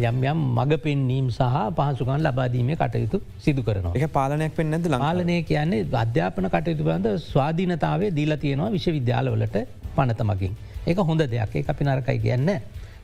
යම් 0.00 0.16
යම් 0.24 0.40
මඟ 0.48 0.78
පෙන්නීම් 0.78 1.26
සහ 1.30 1.58
පහසුකන් 1.76 2.20
ලබාදීමේ 2.20 2.76
කටයුතු 2.76 3.20
සිදු 3.38 3.62
කරනවා 3.62 3.94
එක 3.96 4.12
පාලනයක් 4.12 4.56
පෙන් 4.56 4.70
නැද 4.72 4.88
පාලනය 4.96 5.36
කියන්නේ 5.44 5.86
අධ්‍යාපන 5.96 6.48
කටයුතු 6.48 6.88
බඳ 6.88 7.14
ස්වාධීනතාවේ 7.24 8.10
දීල 8.18 8.36
තියෙනවා 8.44 8.70
විශ්වවිද්‍යාලවලට 8.70 9.56
පනතමකින්. 9.96 10.52
ඒක 10.86 10.98
හොඳ 11.00 11.22
දෙයක් 11.26 11.54
ඒ 11.54 11.64
අපි 11.68 11.84
නරකයි 11.84 12.18
කියන්න. 12.18 12.50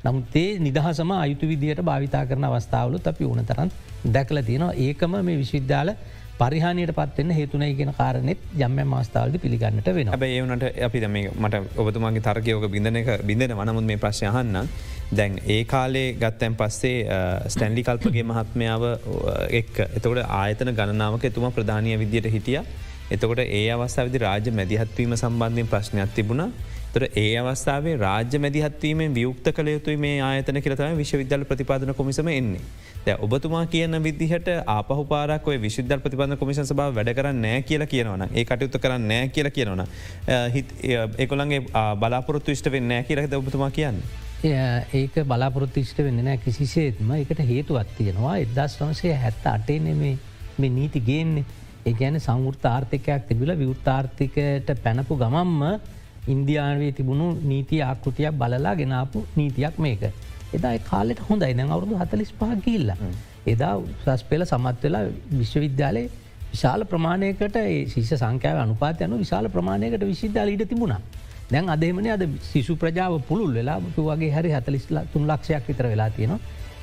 නමුත් 0.05 0.37
ඒ 0.37 0.59
නිදහසම 0.61 1.11
අයුතු 1.15 1.49
විදියට 1.49 1.83
භාවිතා 1.83 2.25
කරන 2.27 2.45
අවස්ථාවලුත් 2.45 3.07
අපි 3.07 3.25
ඕන 3.25 3.45
තරන් 3.45 3.71
දැකල 4.09 4.43
තියෙනවා. 4.43 4.75
ඒකම 4.79 5.15
මේ 5.23 5.39
විශ්විද්‍යාල 5.39 5.91
පරිහානයට 6.41 6.93
පත්වන්න 6.93 7.31
හේතුනයි 7.33 7.75
කියෙන 7.75 7.93
කාරනෙත් 7.95 8.41
යම්ම 8.59 8.81
මස්ථාවලද 8.93 9.37
පිළිගන්නට 9.39 9.91
වෙන 9.95 10.11
ඇ 10.11 10.31
ඒවනට 10.31 10.65
අපි 10.83 11.07
මේ 11.09 11.31
මට 11.37 11.63
ඔබතුමාගේ 11.79 12.23
තර්කයෝක 12.23 12.67
බිඳන 12.69 12.97
එක 12.97 13.11
බිඳන 13.25 13.55
වනමුත් 13.55 13.87
මේ 13.91 13.99
ප්‍රශ්යහන්න 13.99 14.59
දැන් 15.13 15.39
ඒ 15.47 15.65
කාලේ 15.67 16.07
ගත්තැන් 16.15 16.57
පස්සේ 16.57 17.21
ස්ටැන්ලි 17.49 17.85
කල්පගේ 17.85 18.25
මහත්මාව 18.25 18.89
එක් 19.53 19.73
එතකොට 19.87 20.23
ආයතන 20.33 20.73
ගණනාවක 20.73 21.25
එතුම 21.25 21.53
ප්‍රධානය 21.53 21.99
විදියට 21.99 22.33
හිටිය. 22.33 22.61
එතකොට 23.11 23.41
ඒ 23.41 23.65
අවස්ථාවදි 23.71 24.19
රාජ 24.19 24.53
මැදිහත්වීම 24.53 25.17
සම්බන්ධයෙන් 25.17 25.69
ප්‍රශ්නයක් 25.69 26.15
තිබුණා. 26.15 26.51
තොර 26.95 27.05
ඒ 27.17 27.29
අවස්ථාවේ 27.39 27.97
රාජ්‍ය 27.99 28.39
මැදිහත්වීමෙන් 28.39 29.15
වියුක්ත 29.15 29.47
කළ 29.51 29.69
යුතුයි 29.69 29.99
මේ 29.99 30.17
ආයතන 30.23 30.59
කියලතම 30.59 30.97
විශ්වවිද්‍යාල 30.97 31.45
ප්‍රතිපාදන 31.45 31.95
කොමිසම 31.95 32.29
එන්නේ. 32.31 32.65
ද 33.03 33.15
ඔබතුමා 33.19 33.63
කියන 33.67 33.97
විදිහට 34.01 34.49
ආපහු 34.69 35.05
පාරක් 35.05 35.47
විශුද්ධ 35.59 35.95
ප්‍රතිපන්න 35.99 36.37
කොමිෂන් 36.37 36.67
සභ 36.67 36.91
වැඩ 36.93 37.13
කරන්න 37.13 37.41
නෑ 37.43 37.63
කියලා 37.63 37.89
කියනවන 37.89 38.27
ඒ 38.31 38.45
කටයුත්ත 38.45 38.77
කරන්න 38.79 39.09
නෑ 39.09 39.31
කියල 39.31 39.49
කියනවන 39.51 39.83
හිත් 40.53 40.75
එකොළන්ගේ 41.19 41.63
බලාපොරොත්තු 41.97 42.55
ඉෂ්ට 42.57 42.69
වෙන්න 42.71 42.87
නෑ 42.89 43.07
කියලද 43.09 43.35
ඔබතුමා 43.35 43.71
කියන්න. 43.71 44.03
ඒක 44.95 45.19
බලාපොරොත්තු 45.25 45.81
ඉෂ්ට 45.81 46.05
වෙන්න 46.05 46.23
නෑ 46.23 46.39
කිසිසේත්ම 46.39 47.17
එකට 47.17 47.43
හේතුවත් 47.49 47.97
තියෙනවා 47.97 48.37
එදස් 48.45 48.77
වනසේ 48.81 49.17
හැත්ත 49.17 49.49
අටේ 49.49 49.81
නෙමේ 49.81 50.15
මේ 50.59 50.71
නීති 50.71 51.03
ගේන්නේ 51.03 51.49
ඒ 51.87 51.95
ගැන 51.95 52.21
සංවෘත 52.21 52.67
ආර්ථිකයක් 52.67 53.27
තිබිල 53.27 53.57
විවෘත්තාර්ථිකට 53.57 54.71
පැනපු 54.85 55.19
ගමම්ම 55.19 55.67
ඉන්දයාවේ 56.29 56.93
තිබුණු 56.93 57.27
නීති 57.43 57.83
ආකෘතියක් 57.83 58.35
බලලා 58.35 58.75
ගෙනාපු 58.75 59.25
නීතියක් 59.37 59.79
මේක. 59.79 60.03
එදා 60.55 60.79
කාලෙට 60.81 61.21
හොඳයි 61.21 61.55
දැන් 61.55 61.71
අවුරුදු 61.71 61.99
හතලිස් 61.99 62.33
පහ 62.33 62.61
කිල්ල. 62.65 62.93
එදා 63.47 63.75
උසස් 63.77 64.25
පෙළ 64.25 64.45
සමත් 64.45 64.83
වෙලා 64.83 65.05
විශ්වවිද්‍යාලයේ 65.33 66.11
විශාල 66.53 66.85
ප්‍රමාණයකට 66.85 67.59
ශිෂ 67.89 68.15
සංකෑව 68.15 68.59
අනුපාත 68.59 69.01
යනු 69.01 69.19
විශාල 69.19 69.49
ප්‍රමාණයකට 69.49 70.05
විශවිද්‍යාල 70.05 70.49
ඉට 70.49 70.69
තිබුණා. 70.69 71.01
දැන් 71.51 71.69
අදේමන 71.69 72.09
අද 72.09 72.25
සිසු 72.43 72.77
ප්‍රජාව 72.77 73.21
පුළුල් 73.29 73.55
වෙලා 73.55 73.79
වගේ 73.99 74.31
හරි 74.31 74.51
හතලිස්ලා 74.51 75.05
තුන් 75.13 75.27
ලක්ෂයක් 75.27 75.69
විතර 75.69 75.87
වෙලා 75.87 76.11
තියෙනවා. 76.11 76.41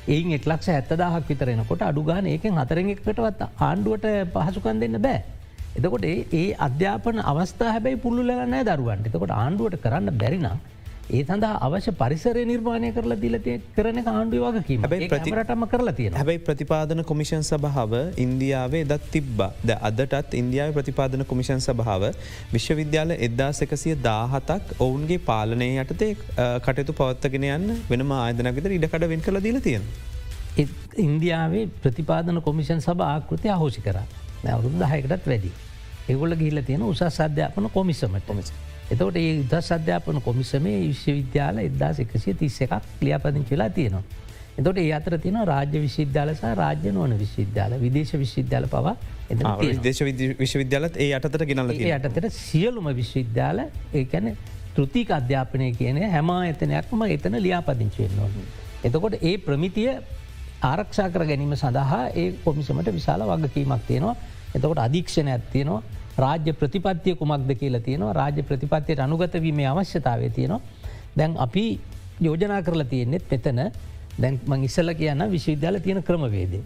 එයින් 0.08 0.32
එක්ලක්ෂ 0.32 0.68
ඇත්තදාහක් 0.68 1.28
විතරෙනකොට 1.28 1.82
අඩුගාන 1.82 2.26
ඒකෙන් 2.26 2.54
හතරෙක්කටවත් 2.54 3.42
ආණ්ඩුවට 3.60 4.06
පහසුකන් 4.34 4.80
දෙන්න 4.80 4.96
බෑ. 4.98 5.39
එතකොට 5.76 6.04
ඒ 6.34 6.44
අධ්‍යාපන 6.66 7.22
අවස්ථා 7.24 7.70
හැබැයි 7.70 8.02
පුල්ලලනෑ 8.04 8.66
දරුවන්ට 8.68 9.08
එතකොට 9.08 9.32
ආණ්ඩුවට 9.34 9.82
කරන්න 9.82 10.18
බැරිනම් 10.20 10.60
ඒ 11.10 11.20
සඳහා 11.22 11.60
අවශ්‍ය 11.66 11.92
පරිසරය 12.00 12.42
නිර්මාණය 12.50 12.88
කරලා 12.96 13.18
දිලතිය 13.22 13.54
කරන 13.76 13.98
ආණ්ඩුව 14.02 14.44
වගකීම 14.48 14.84
ප්‍රතිරටම 15.04 15.64
කරලා 15.72 15.94
තියෙන 15.98 16.18
හැබයි 16.20 16.40
ප්‍රතිපාදන 16.48 17.02
කොමිෂන් 17.02 17.44
සභාව 17.50 17.94
ඉන්දියාවේ 18.24 18.82
දත් 18.92 19.10
තිබ්බ 19.14 19.42
ද 19.64 19.78
අදටත් 19.88 20.36
ඉන්දියාව 20.42 20.70
ප්‍රතිපාදන 20.78 21.26
කොමිෂන් 21.32 21.64
සභාව 21.66 22.06
විශ්වවිද්‍යාල 22.54 23.16
එද්දා 23.18 23.50
සකසිය 23.52 23.96
දාහතක් 24.06 24.72
ඔවුන්ගේ 24.86 25.20
පාලනය 25.30 25.70
යටතේ 25.84 26.12
කටයුතු 26.66 26.98
පවත්තගෙන 27.00 27.50
යන්න 27.50 27.76
වෙනම 27.90 28.16
ආයදනකත 28.20 28.72
ඉඩකඩ 28.78 29.10
වෙන් 29.12 29.26
කළ 29.26 29.42
දීල 29.46 29.60
තියෙන. 29.68 29.86
ඉන්දියාවේ 31.00 31.68
ප්‍රතිපාදන 31.84 32.42
කොමිෂන් 32.48 32.80
සභ 32.80 33.06
ආකෘති 33.08 33.56
අහෝසි 33.56 33.82
කරා. 33.82 34.08
අවුරුදු 34.46 34.78
දහයකටත් 34.78 35.26
වැඩි. 35.26 35.52
එගොල්ල 36.08 36.36
ගිහිල 36.36 36.62
තියෙන 36.62 36.82
උසස් 36.82 37.20
අධ්‍යාපන 37.20 37.68
කොමිසමට 37.70 38.26
කොමිස. 38.26 38.52
එතවට 38.90 39.16
ඒ 39.16 39.36
උදස් 39.42 39.70
අධ්‍යාපන 39.72 40.20
කොමිසමේ 40.20 40.78
විශ්වවිද්‍යාල 40.82 41.58
එදදා 41.58 41.92
එකසිය 41.98 42.34
තිස්ස 42.34 42.60
එකක් 42.60 42.74
ලියාපදිං 43.00 43.46
වෙලා 43.50 43.70
තියෙනවා. 43.70 44.02
එතොට 44.58 44.78
ඒ 44.78 44.92
අතර 44.92 45.18
තින 45.18 45.38
රාජ්‍ය 45.46 45.82
විශ්විද්‍යාලස 45.86 46.42
රාජ්‍ය 46.62 46.92
නොවන 46.92 47.16
විශ්විද්‍යාල 47.18 47.76
විදේශ 47.80 48.14
විශ්විද්‍යාල 48.14 48.66
පවා 48.68 48.96
දේශ 49.82 50.02
විශ්වවිද්‍යාලත් 50.38 50.96
ඒ 50.96 51.10
අතට 51.18 51.44
ගෙනල 51.50 51.74
යටතට 51.74 52.30
සියලුම 52.38 52.88
විශ්විද්‍යාල 52.94 53.66
ඒකැන 53.94 54.32
තෘතික 54.74 55.10
අධ්‍යාපනය 55.10 55.70
කියන 55.78 56.00
හැම 56.14 56.32
එතනයක්ම 56.46 57.04
එතන 57.08 57.38
ලියාපදිංචුවෙන් 57.46 58.16
නොන. 58.16 58.34
එතකොට 58.84 59.16
ඒ 59.22 59.36
ප්‍රමිතිය 59.38 59.94
ආරක්ෂා 60.62 61.08
කර 61.08 61.24
ගැනීම 61.24 61.54
සඳහා 61.56 62.02
ඒ 62.14 62.32
කොමිසමට 62.44 62.92
විශාල 62.92 63.22
වගකීමක් 63.22 63.86
තියෙනවා. 63.86 64.16
එතකොට 64.54 64.78
අධීක්ෂණ 64.78 65.28
ඇත්තියනවා 65.28 65.82
රාජ්‍ය 66.18 66.52
ප්‍රතිපත්තිය 66.52 67.14
කුමක්ද 67.14 67.54
කියලා 67.54 67.80
තියෙනවා. 67.80 68.12
රාජ්‍ය 68.12 68.42
ප්‍රතිපත්තියට 68.42 69.00
අනුගතවීමේ 69.00 69.66
අවශ්‍යතාවය 69.66 70.30
තියෙනවා. 70.30 70.60
දැන් 71.16 71.36
අපි 71.38 71.80
යෝජනා 72.20 72.62
කරලා 72.62 72.84
තියෙන්නෙත් 72.84 73.24
මෙතන. 73.30 73.60
දැන් 74.20 74.40
මං 74.46 74.64
ඉස්සල 74.64 74.92
කියන්න 74.94 75.30
විශ්වවිද්‍යාල 75.30 75.80
තියෙන 75.80 76.02
ක්‍රමවේදේ. 76.02 76.62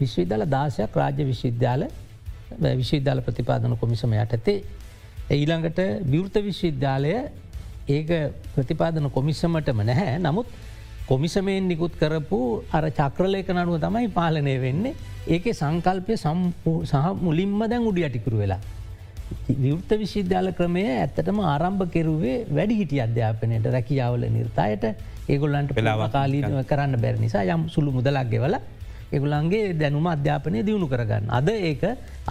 විශ්වවිද්‍යාල 0.00 0.46
දාශයක් 0.50 0.96
රාජ්‍ය 0.96 1.26
විශ්වවිද්‍යාල 1.26 1.86
විශ්වවිද්‍යාල 2.80 3.22
ප්‍රතිපාදන 3.22 3.76
කොමිසම 3.76 4.12
යටතේ. 4.14 4.64
ඊළඟට 5.30 5.78
විවෘත 6.12 6.42
විශ්වවිද්‍යාලය. 6.48 7.14
ඒක 7.88 8.10
ප්‍රතිපාදන 8.54 9.10
කොමිස්සමටම 9.10 9.80
නැහැ. 9.82 10.18
නමුත් 10.18 10.46
කොමිසමයෙන් 11.10 11.64
නිකුත් 11.70 11.94
කරපු 12.00 12.40
අර 12.78 12.84
චක්‍රලයක 12.98 13.48
නනුව 13.54 13.78
තමයි 13.84 14.08
පාලනය 14.18 14.54
වෙන්නේ 14.64 14.94
ඒක 15.34 15.46
සංකල්පය 15.60 16.14
සහ 16.16 17.06
මුලින්ම 17.26 17.62
දැන් 17.72 17.88
උඩි 17.90 18.04
අටිකුරු 18.08 18.38
වෙලා. 18.42 18.60
විවෘත 19.62 19.90
විශ්විද්‍යාල 20.02 20.48
ක්‍රමය 20.58 20.84
ඇත්තටම 20.92 21.38
ආරම්භ 21.52 21.82
කෙරුවේ 21.94 22.36
වැඩි 22.56 22.74
හිටි 22.80 23.00
අධ්‍යාපනයට 23.06 23.66
රැකියාවල 23.76 24.24
නිර්තායට 24.36 24.84
ඒගොල්ලන්ට 25.32 25.74
පෙලාව 25.78 26.02
කාලී 26.16 26.42
කරන්න 26.70 26.96
බැරි 27.04 27.24
නිසා 27.24 27.44
යම් 27.54 27.64
සුළු 27.74 27.90
මුදලක් 27.98 28.30
ගෙවල 28.34 28.56
එගුලන්ගේ 29.16 29.62
දැනුම 29.80 30.06
අධ්‍යාපනය 30.14 30.62
දියුණු 30.68 30.88
කරගන්න. 30.92 31.26
අද 31.38 31.48
ඒක 31.70 31.82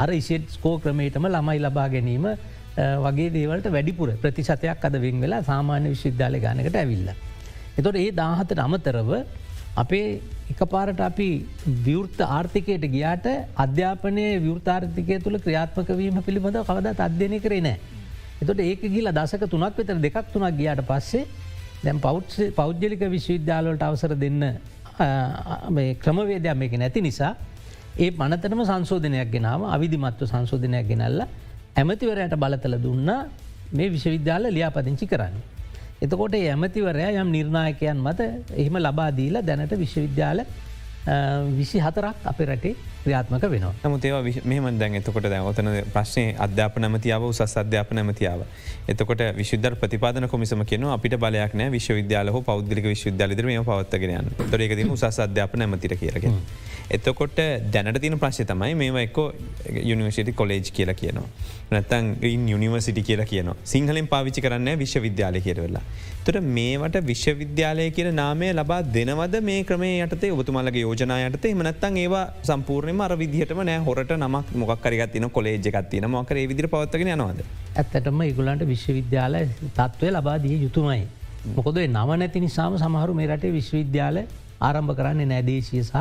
අර 0.03 0.09
ඉසිට් 0.21 0.47
ස්කෝ 0.55 0.75
ක්‍රමයටම 0.83 1.27
ළමයි 1.35 1.59
ලබා 1.65 1.87
ගැනීම 1.95 2.27
වගේ 3.05 3.29
දේවලට 3.37 3.67
වැඩිපුර 3.75 4.11
ප්‍රතිශතයක් 4.23 4.85
අද 4.89 4.95
වෙන් 5.05 5.19
වෙලා 5.25 5.41
සාමාන්‍ය 5.51 5.91
විශ්විද්‍යාල 5.95 6.39
ගානකට 6.45 6.79
ඇවිල්ල. 6.83 7.09
එතොට 7.79 7.97
ඒ 7.97 8.11
දාහතට 8.21 8.61
අමතරව 8.65 9.09
අපේ 9.75 10.07
එක 10.51 10.61
පාරට 10.73 11.01
අපි 11.09 11.27
විවෘත්ත 11.85 12.21
ආර්ථිකයට 12.27 12.85
ගියාට 12.95 13.27
අධ්‍යාපනය 13.65 14.25
විවෘතාර්ථිකය 14.45 15.19
තුළ 15.25 15.37
ක්‍රියාත්මක 15.45 15.89
වීම 15.99 16.17
පිළිබඳ 16.27 16.59
කවද 16.69 16.87
අධ්‍යනය 17.07 17.39
කරේ 17.45 17.61
නෑ. 17.61 17.77
එතොට 18.41 18.59
ඒක 18.61 18.81
ගිල 18.95 19.11
දසක 19.11 19.43
තුනක් 19.53 19.77
විතර 19.77 19.99
දෙකක් 20.05 20.33
තුනක් 20.33 20.57
ගියාට 20.59 20.81
පස්සේ 20.89 21.27
දැම් 21.83 21.99
පෞට් 21.99 22.33
පෞද්ගලික 22.55 23.03
විශ්වවිද්‍යාලවලට 23.15 23.83
අවසර 23.83 24.15
දෙන්න 24.23 24.41
ක්‍රමවේදයක් 26.03 26.57
මේක 26.61 26.73
නැති 26.81 27.01
නිසා 27.01 27.31
ඒ 27.97 28.09
පනතනම 28.11 28.63
සංශෝධනයක් 28.69 29.31
ගෙනාව 29.35 29.61
අවිධිමත්ව 29.75 30.25
සංශෝධනයක් 30.31 30.89
ගෙනල්ල 30.91 31.21
ඇමතිවරයට 31.75 32.35
බලතල 32.43 32.75
දුන්නා 32.85 33.21
මේ 33.71 33.89
විශ්වවිද්‍යාල 33.95 34.43
ලියාපදිංචි 34.49 35.07
කරන්න. 35.13 35.35
එතකොට 36.01 36.35
ඇමතිවරයා 36.35 37.11
යම් 37.21 37.31
නිර්ණයකයන් 37.35 37.99
මත 37.99 38.19
එහෙම 38.55 38.77
ලබාදීලා 38.79 39.43
දැනට 39.43 39.73
විශ්වවිද්‍යාල 39.75 40.43
විසි 41.57 41.79
හතරක් 41.79 42.25
අප 42.25 42.39
රටේ 42.45 42.75
ක්‍රියාත්මක 43.03 43.43
වෙනවා 43.51 43.73
නමුත් 43.83 44.05
ඒවා 44.05 44.45
මෙහම 44.45 44.79
දැන් 44.79 44.95
එතකොට 44.99 45.29
දැන් 45.29 45.45
ඔතන 45.45 45.69
ප්‍රශ්නය 45.93 46.25
අධ්‍යාප 46.37 46.79
නැමතියාව 46.79 47.23
උසස් 47.23 47.55
අධ්‍යාප 47.57 47.91
නැමතියාව. 47.91 48.41
එතකොට 48.87 49.21
විශුද්ධ 49.35 49.77
ප්‍රතිපාදන 49.81 50.27
කොමිසම 50.27 50.63
කියන 50.63 50.87
අපිට 50.89 51.15
බලයක් 51.17 51.53
නෑ 51.53 51.71
විශ්වවිද්‍යාල 51.71 52.31
පෞද්ලික 52.43 52.85
විශ්වවිද්‍යාලදර 52.85 53.45
මේ 53.45 53.63
පවත්තගෙන 53.63 54.33
තොරේකද 54.51 54.83
උසස් 54.87 55.19
අධ්‍යාප 55.19 55.55
නැමතිර 55.55 55.95
කියරගෙන. 55.95 56.35
එතකොට 56.89 57.39
දැනට 57.71 58.01
තින 58.01 58.17
ප්‍රශ්ය 58.17 58.45
තමයි 58.45 58.75
මේවා 58.75 59.01
එක්කෝ 59.01 59.27
යුනිවර්සිටි 59.83 60.33
කොලේජ් 60.33 60.71
කියලා 60.71 60.95
කියනවා. 60.95 61.27
නැත්තන් 61.71 62.13
යුනිවර්සිටි 62.47 63.03
කියලා 63.03 63.25
කියනවා 63.25 63.57
සිංහලෙන් 63.65 64.07
පාවිචි 64.07 64.41
කරන්න 64.41 64.79
විශ්වවිද්‍යාලය 64.79 65.41
කියරවෙලා. 65.41 65.83
තොට 66.25 66.41
මේවට 66.49 66.97
විශ්වවිද්‍යාලය 67.05 67.85
කියන 67.91 68.09
නාමය 68.15 68.49
ලබා 68.53 68.81
දෙනවද 68.93 69.35
මේ 69.41 69.63
ක්‍රමේ 69.63 69.93
යටතේ 69.99 70.31
ඔබතුමල්ලගේ 70.31 70.81
යෝජනා 70.81 71.19
යටතේ 71.27 71.53
මනත්තන් 71.53 71.97
ඒවා 71.97 72.25
සම්පූර්ණයම 72.89 73.01
අර 73.01 73.13
විදිහටම 73.13 73.61
නෑ 73.61 73.79
හොරට 73.79 74.11
නමක් 74.15 74.59
මොක්කරගත්තින 74.61 75.25
කොලේජ්ගත්තින 75.29 76.05
මොකර 76.07 76.37
විදිර 76.43 76.67
පවත්තගෙන 76.67 77.11
යනවාද. 77.15 77.39
ඇත්තටම 77.75 78.21
ඉගුලන්ට 78.23 78.63
විශ්වවිද්‍යාල 78.63 79.35
තත්ත්වය 79.69 80.09
ලබා 80.11 80.37
දී 80.37 80.57
යුතුමයි. 80.63 81.03
මොකොද 81.57 81.77
නව 81.79 82.17
නැති 82.17 82.39
නිසාම 82.39 82.77
සමහරු 82.77 83.13
මේ 83.13 83.27
රටේ 83.27 83.51
විශ්වවිද්‍යාල 83.51 84.17
ආරම්භ 84.61 84.95
කරන්නේ 84.95 85.29
නෑදේශය 85.33 85.83
සහ 85.83 85.95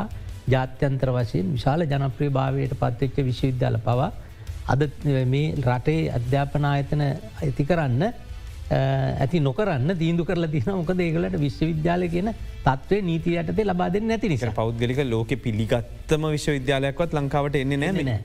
ජාත්‍යන්ත්‍ර 0.49 1.11
වශයෙන් 1.11 1.53
විශාල 1.57 1.85
ජනප්‍රිය 1.85 2.31
භාවයට 2.31 2.75
පත්වෙච්ච 2.75 3.21
විශ්වවිද්‍යාල 3.23 3.79
පවා 3.81 4.11
අද 4.69 4.81
මේ 5.27 5.47
රටේ 5.67 6.01
අධ්‍යාපනායතන 6.19 7.05
ඇති 7.05 7.65
කරන්න 7.65 8.03
ඇති 8.71 9.41
නොකරන්න 9.41 9.91
දීන්දු 9.99 10.25
කරලා 10.29 10.51
තින 10.55 10.67
මොක 10.81 10.91
දේගලට 11.01 11.37
විශ්වවිද්‍යාල 11.45 12.03
කියන 12.15 12.31
තත්වේ 12.65 13.03
නීතියටතේ 13.03 13.65
ලබා 13.65 13.93
දෙන්න 13.93 14.09
නැති 14.09 14.29
නිසා. 14.29 14.53
පෞද්ගලික 14.53 15.01
ලෝක 15.11 15.31
පිළිගත්තම 15.45 16.27
විශ්වවිද්‍යාලයක්වත් 16.37 17.15
ලංකාවට 17.19 17.57
එන්නේ 17.63 17.79
නෑ 17.85 18.05
නෑ 18.11 18.21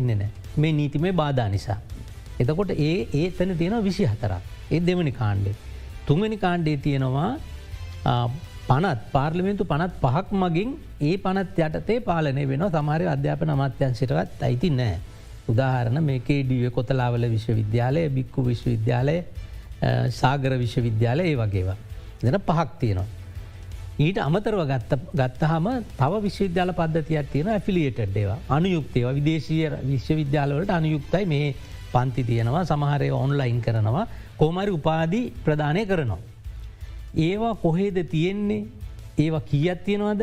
එන්න 0.00 0.10
නෑ 0.20 0.30
මේ 0.56 0.72
නීතිමේ 0.80 1.12
බාධා 1.12 1.48
නිසා. 1.48 1.78
එතකොට 2.40 2.70
ඒ 2.70 2.96
ඒතන 3.20 3.54
තියෙන 3.60 3.84
විසි 3.84 4.06
හතරක් 4.06 4.42
ඒ 4.70 4.80
දෙවනි 4.88 5.12
කාණ්ඩේ. 5.12 5.54
තුන්වැනි 6.06 6.38
කාණ්ඩේ 6.46 6.76
තියෙනවා 6.86 7.30
පනත් 8.68 9.00
පාර්ලිමෙන්තු 9.14 9.64
පනත් 9.72 9.94
පහක් 10.02 10.42
මගින් 10.42 10.76
ඒ 11.08 11.16
පනත් 11.24 11.58
යටතේ 11.68 12.00
පාලනය 12.10 12.48
වෙන 12.52 12.66
සමාරය 12.76 13.06
අධ්‍යාපන 13.14 13.54
අමාත්‍යන්සිටවත් 13.56 14.42
අයිති 14.48 14.70
නෑ. 14.80 14.98
උදාහරණ 15.52 16.04
මේකේ 16.10 16.42
ඩිය 16.44 16.70
කොතලාවල 16.76 17.24
විශ්වවිද්‍යාලය 17.32 18.04
බික්කු 18.18 18.46
විශ්වවිද්‍යාලය 18.50 19.16
සාගර 20.20 20.52
විශ්වවිද්‍යාල 20.64 21.20
ඒ 21.20 21.34
වගේවා. 21.36 21.76
දෙන 22.22 22.38
පහක් 22.48 22.70
තියෙනවා. 22.80 23.06
ඊට 23.98 24.18
අමතරව 24.18 24.60
ගත්තහම 25.14 25.66
තව 25.98 26.12
විශ්වවිද්‍යාල 26.26 26.72
පද්ධතියක් 26.80 27.30
තියෙන 27.32 27.48
ඇෆිලියටඩ් 27.48 28.16
ඒවා. 28.16 28.38
අනුයුක්තේව 28.48 29.08
විදේශීය 29.18 29.70
විශ්වවිද්‍යාලවලට 29.90 30.70
අනුයුක්තයි. 30.70 31.24
මේ 31.26 31.54
පන්ති 31.92 32.24
තියෙනවා. 32.24 32.64
සමහරය 32.64 33.10
ඔන්ලයින් 33.10 33.60
කරනවා. 33.60 34.06
කෝමරි 34.38 34.72
උපාදී 34.78 35.32
ප්‍රධානය 35.44 35.86
කරනවා. 35.86 36.22
ඒවා 37.16 37.54
කොහේද 37.54 37.98
තියෙන්නේ? 38.10 38.66
ඒවා 39.18 39.40
කියත් 39.50 39.84
තියෙනවාද? 39.84 40.22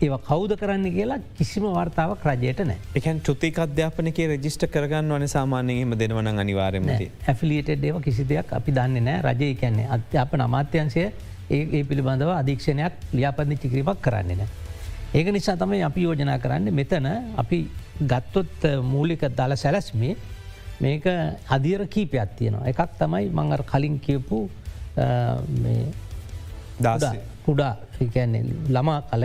ඒවා 0.00 0.20
කෞද 0.28 0.52
කරන්න 0.60 0.88
කියලා 0.96 1.20
කිසිම 1.38 1.66
වර්තාවක් 1.76 2.24
රජයට 2.30 2.60
නෑ 2.70 2.98
එකන් 2.98 3.20
චුතික 3.28 3.58
අධ්‍යාපනක 3.64 4.18
රජිස්ට 4.32 4.66
කරගන්න 4.74 5.14
වන 5.14 5.28
සාමානයම 5.34 5.94
දෙනවන 6.02 6.28
අනිවාරම 6.42 6.90
ඇෆිලියට 6.96 7.70
ඒව 7.76 8.02
කිසි 8.06 8.28
දෙයක් 8.32 8.52
අපි 8.58 8.76
දන්න 8.78 9.08
නෑ 9.08 9.22
රජය 9.28 9.54
කියන්නේ 9.62 9.86
අධ්‍යාප 9.96 10.34
අමාත්‍යන්සය 10.48 11.00
ඒ 11.48 11.62
ඒ 11.76 11.82
පිළිබඳව 11.88 12.30
අධීක්ෂණයක් 12.34 12.94
ලියාපදි 13.12 13.56
චිකිරීමක් 13.62 14.00
කරන්නේ 14.02 14.36
නෑ. 14.40 14.48
ඒක 15.14 15.28
නිසා 15.36 15.56
තමයි 15.56 15.82
අපි 15.88 16.06
යෝජනා 16.06 16.38
කරන්න 16.44 16.74
මෙතන 16.80 17.06
අපි 17.42 17.58
ගත්තොත් 18.12 18.66
මූලික 18.92 19.22
දල 19.38 19.56
සැලස්මේ 19.56 20.16
මේක 20.80 21.06
අධියර 21.56 21.86
කීපයක් 21.88 22.36
තියෙනවා. 22.38 22.68
එකක් 22.72 23.00
තමයි 23.00 23.24
මංගර 23.38 23.62
කලින් 23.72 23.96
කියපු 24.00 24.38
කුඩා. 27.46 27.74
කියන්නේ 28.14 28.42
ළමා 28.68 29.00
කල 29.10 29.24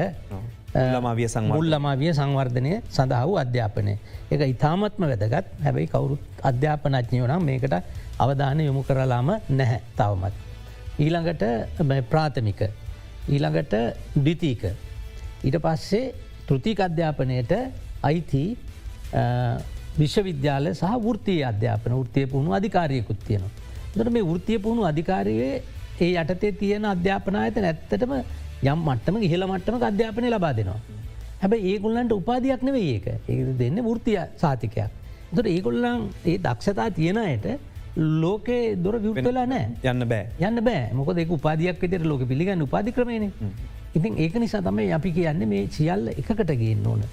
ළමාවිය 0.75 1.27
මුල් 1.53 1.67
ළමාවිය 1.73 2.13
සංවර්ධනය 2.19 2.73
සඳහා 2.89 3.25
වූ 3.27 3.37
අධ්‍යාපනය. 3.43 3.93
එක 4.31 4.41
ඉතාමත්ම 4.53 5.03
වැදගත් 5.11 5.47
හැබැයි 5.65 5.87
කවුරුත් 5.93 6.23
අධ්‍යාපනඥයෝ 6.49 7.27
නම් 7.27 7.43
මේකට 7.49 7.75
අවධානය 8.23 8.65
යොමු 8.69 8.83
කරලාම 8.89 9.29
නැහැ 9.49 9.81
තවමත්. 9.97 10.33
ඊළඟට 11.03 11.43
ප්‍රාථමික 12.11 12.61
ඊළඟට 13.29 13.73
දිතීක. 14.25 14.63
ඊට 15.43 15.57
පස්සේ 15.65 16.13
තෘතික 16.47 16.79
අධ්‍යාපනයට 16.87 17.51
අයිති 18.03 18.43
විශ්වවිද්‍යාල 19.99 20.71
සහ 20.73 20.93
වෘතිය 21.05 21.43
අධ්‍යාපන 21.51 21.91
ෘතිය 22.03 22.25
පුහුණු 22.31 22.55
අධිකාරයකුත් 22.59 23.19
තියෙනවා. 23.27 23.51
දට 23.95 24.13
මේ 24.15 24.23
ෘතිය 24.33 24.59
පුහුණු 24.63 24.87
අධිකාරයේ 24.91 25.63
ඒ 25.99 26.13
යටතේ 26.21 26.51
තියෙන 26.61 26.85
අධ්‍යාපනායත 26.93 27.57
නැත්තටම 27.65 28.13
යම් 28.63 28.79
මට්ටම 28.85 29.15
ඉහල 29.27 29.43
මට්ටම 29.47 29.83
අධ්‍යාපනය 29.89 30.29
ලබා 30.29 30.53
දෙනවා. 30.53 30.79
හැබ 31.41 31.53
ඒගොල්ලන්ට 31.53 32.13
උපාදයක් 32.13 32.63
නෙවේ 32.63 32.87
ඒක 32.93 33.07
ඒ 33.27 33.43
දෙන්න 33.59 33.83
ෘතිය 33.87 34.19
සාතිකයක්. 34.37 34.89
තුට 35.35 35.47
ඒගොල්ලන් 35.47 36.09
ඒ 36.25 36.37
දක්ෂතා 36.37 36.89
තියෙනයට 36.91 37.45
ලෝකේ 38.21 38.75
දොර 38.83 38.95
විවටලා 39.03 39.45
නෑ 39.45 39.65
යන්න 39.83 40.07
බෑ 40.11 40.47
යන්න 40.47 40.63
බෑ 40.63 40.93
මොක 40.93 41.11
දෙක 41.15 41.31
උපාදයක් 41.31 41.81
විතර 41.81 42.05
ලෝක 42.05 42.23
පිළිගන්න 42.27 42.65
උපාධික්‍රමයන 42.67 43.31
ඉතින් 43.95 44.17
ඒක 44.17 44.35
නිසා 44.35 44.61
තමයි 44.61 44.91
අපි 44.93 45.11
කියන්න 45.11 45.47
මේ 45.47 45.67
සියල්ල 45.67 46.11
එකකට 46.13 46.51
ගේන්න 46.61 46.87
ඕන. 46.87 47.03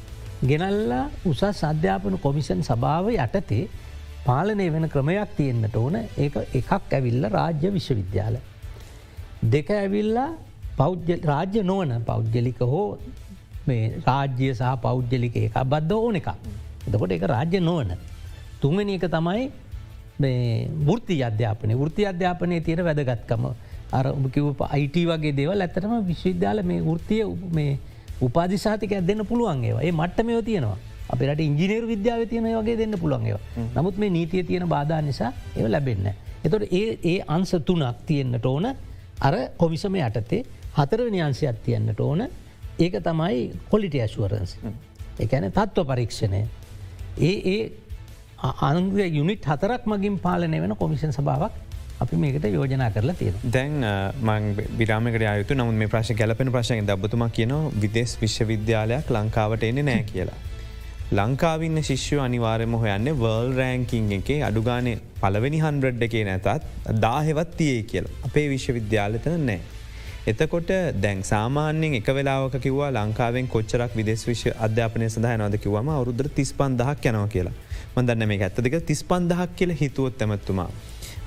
ගෙනල්ලා 0.50 1.04
උසස් 1.24 1.64
අධ්‍යාපන 1.64 2.18
කොමිෂන් 2.18 2.62
සභාව 2.62 3.08
යටතේ 3.14 3.68
පාලනය 4.26 4.68
වෙන 4.72 4.88
ක්‍රමයක් 4.88 5.32
තියෙන්න්නට 5.38 5.76
ඕන 5.76 5.96
ඒ 5.96 6.28
එකක් 6.60 6.92
ඇවිල්ල 6.92 7.24
රාජ්‍ය 7.36 7.72
විශ්වවිද්‍යාල. 7.76 8.36
දෙක 9.54 9.70
ඇවිල්ලා 9.70 10.30
රාජ්‍ය 10.78 11.62
නොවන 11.62 12.02
පෞද්ගලික 12.02 12.60
හෝ 12.62 12.98
රාජ්‍ය 14.06 14.54
සහ 14.54 14.74
පෞද්ගලික 14.82 15.36
එක 15.36 15.56
බද්ධ 15.64 15.92
ඕන 15.94 16.16
එක. 16.16 16.28
එතකොට 16.86 17.12
එක 17.12 17.22
රාජ්‍ය 17.24 17.60
නොවන. 17.60 17.90
තුන්වැනි 18.60 18.94
එක 18.94 19.06
තමයි 19.08 19.50
වෘති 20.86 21.22
අධ්‍යාපනය. 21.22 21.74
වෘති 21.74 22.06
අධ්‍යාපනය 22.06 22.60
තියෙන 22.60 22.84
වැදගත්කම. 22.84 23.44
අර 23.92 24.06
කිව 24.34 24.46
අයිට 24.68 24.96
වගේ 25.10 25.32
දේවල් 25.32 25.60
ඇතටම 25.60 25.94
විශ්වවිද්‍යාල 26.04 26.62
මේ 26.62 26.80
වෘතිය 26.80 27.24
මේ 27.52 27.78
උපාදිසාතික 28.20 28.90
දෙන්න 29.06 29.24
පුළුවන් 29.24 29.64
ඒවා. 29.64 29.82
ඒ 29.82 29.92
මට්ටමයෝ 29.92 30.42
තියෙනවා. 30.42 30.78
අපිට 31.08 31.40
ඉංජිනේර 31.40 31.84
විද්‍යාව 31.86 32.22
තියන 32.28 32.48
වගේ 32.52 32.76
දෙන්න 32.76 32.94
පුළුවන් 32.98 33.26
ඒවා. 33.26 33.66
නමුත් 33.76 33.98
මේ 33.98 34.10
නීතිය 34.10 34.42
තියෙන 34.42 34.68
බාධා 34.68 35.00
නිසා 35.02 35.32
ඒ 35.56 35.68
ලැබෙන්න. 35.68 36.12
එතොට 36.44 36.72
ඒ 36.72 36.98
ඒ 37.04 37.18
අන්ස 37.26 37.50
තුනක් 37.66 38.04
තියෙන්න්නට 38.06 38.46
ඕන 38.46 38.66
අර 39.20 39.34
කොමිසම 39.56 39.94
යටතේ 39.96 40.44
හතරවනි 40.78 41.20
අන්සයක් 41.22 41.58
තියන්නට 41.66 42.00
ඕන. 42.00 42.28
ඒක 42.78 42.96
තමයි 43.02 43.50
කොලිටි 43.70 44.00
ඇශුවරන්ස් 44.00 44.56
එකන 45.20 45.50
තත්ත්ව 45.50 45.86
පරීක්ෂණය. 45.92 46.42
ඒ 47.20 47.36
ඒ 47.54 47.62
අංග 48.62 48.92
යුනිට් 49.12 49.44
හතරක් 49.44 49.86
මගින් 49.86 50.18
පාලනය 50.18 50.60
වෙන 50.60 50.76
කොමිෂන් 50.76 51.12
සභාවක් 51.12 51.54
අපි 52.00 52.16
මේකට 52.16 52.44
යෝජනා 52.48 52.90
කරලා 52.90 53.14
තියෙන. 53.14 53.38
දැන් 53.52 53.72
මං 54.22 54.44
විරාමකට 54.78 55.24
අයුතු 55.30 55.54
නමුත් 55.54 55.74
මේ 55.74 55.88
ප්‍රශ් 55.88 56.12
ගැලපෙන 56.20 56.52
ප්‍රශ්යෙන් 56.52 56.86
දබතුම 56.86 57.24
කියන 57.30 57.54
විදෙස් 57.82 58.12
විශ්වවිද්‍යාලයක් 58.20 59.10
ලංකාවට 59.10 59.66
එන්නේ 59.70 59.88
නෑ 59.88 60.04
කියලා. 60.12 60.38
ලංකාවින්න 61.12 61.82
ශිෂ්‍ය 61.82 62.20
අනිවාරයම 62.20 62.76
හොයන්න 62.82 63.10
වර්ල් 63.22 63.50
රෑංකින් 63.58 64.12
එක 64.18 64.30
අඩුගානේ 64.50 65.00
පලවෙනි 65.22 65.60
හන්ඩ 65.64 66.06
එකේ 66.08 66.24
නැතත් 66.30 66.46
දාහෙවත් 67.00 67.58
තියේ 67.58 67.82
කියලා. 67.92 68.14
අපේ 68.28 68.46
විශ්වවිද්‍යාලතන 68.54 69.36
නෑ. 69.50 69.60
එතකොට 70.26 70.70
දැන් 71.00 71.22
සාමාන්‍යෙන් 71.22 71.94
එක 71.94 72.08
වෙලාවක 72.10 72.58
කිවවා 72.60 72.90
ලංකාවෙන් 72.90 73.48
කොච්චරක් 73.48 73.94
විදෙස් 73.94 74.26
විශ්ව 74.26 74.52
අධ්‍යාපනය 74.58 75.08
සඳහ 75.08 75.36
නොද 75.38 75.56
කිවම 75.56 75.88
අවරුද්‍ර 75.90 76.28
තිස් 76.34 76.52
පන්දහක් 76.52 77.06
යනව 77.12 77.28
කියලා 77.28 77.54
මදන්න 77.96 78.28
මේ 78.28 78.42
ඇත්තදික 78.42 78.76
තිස් 78.84 79.02
පන්දහක් 79.04 79.56
කියල 79.56 79.72
හිතුවොත් 79.72 80.22
ඇමත්තුමා. 80.22 80.70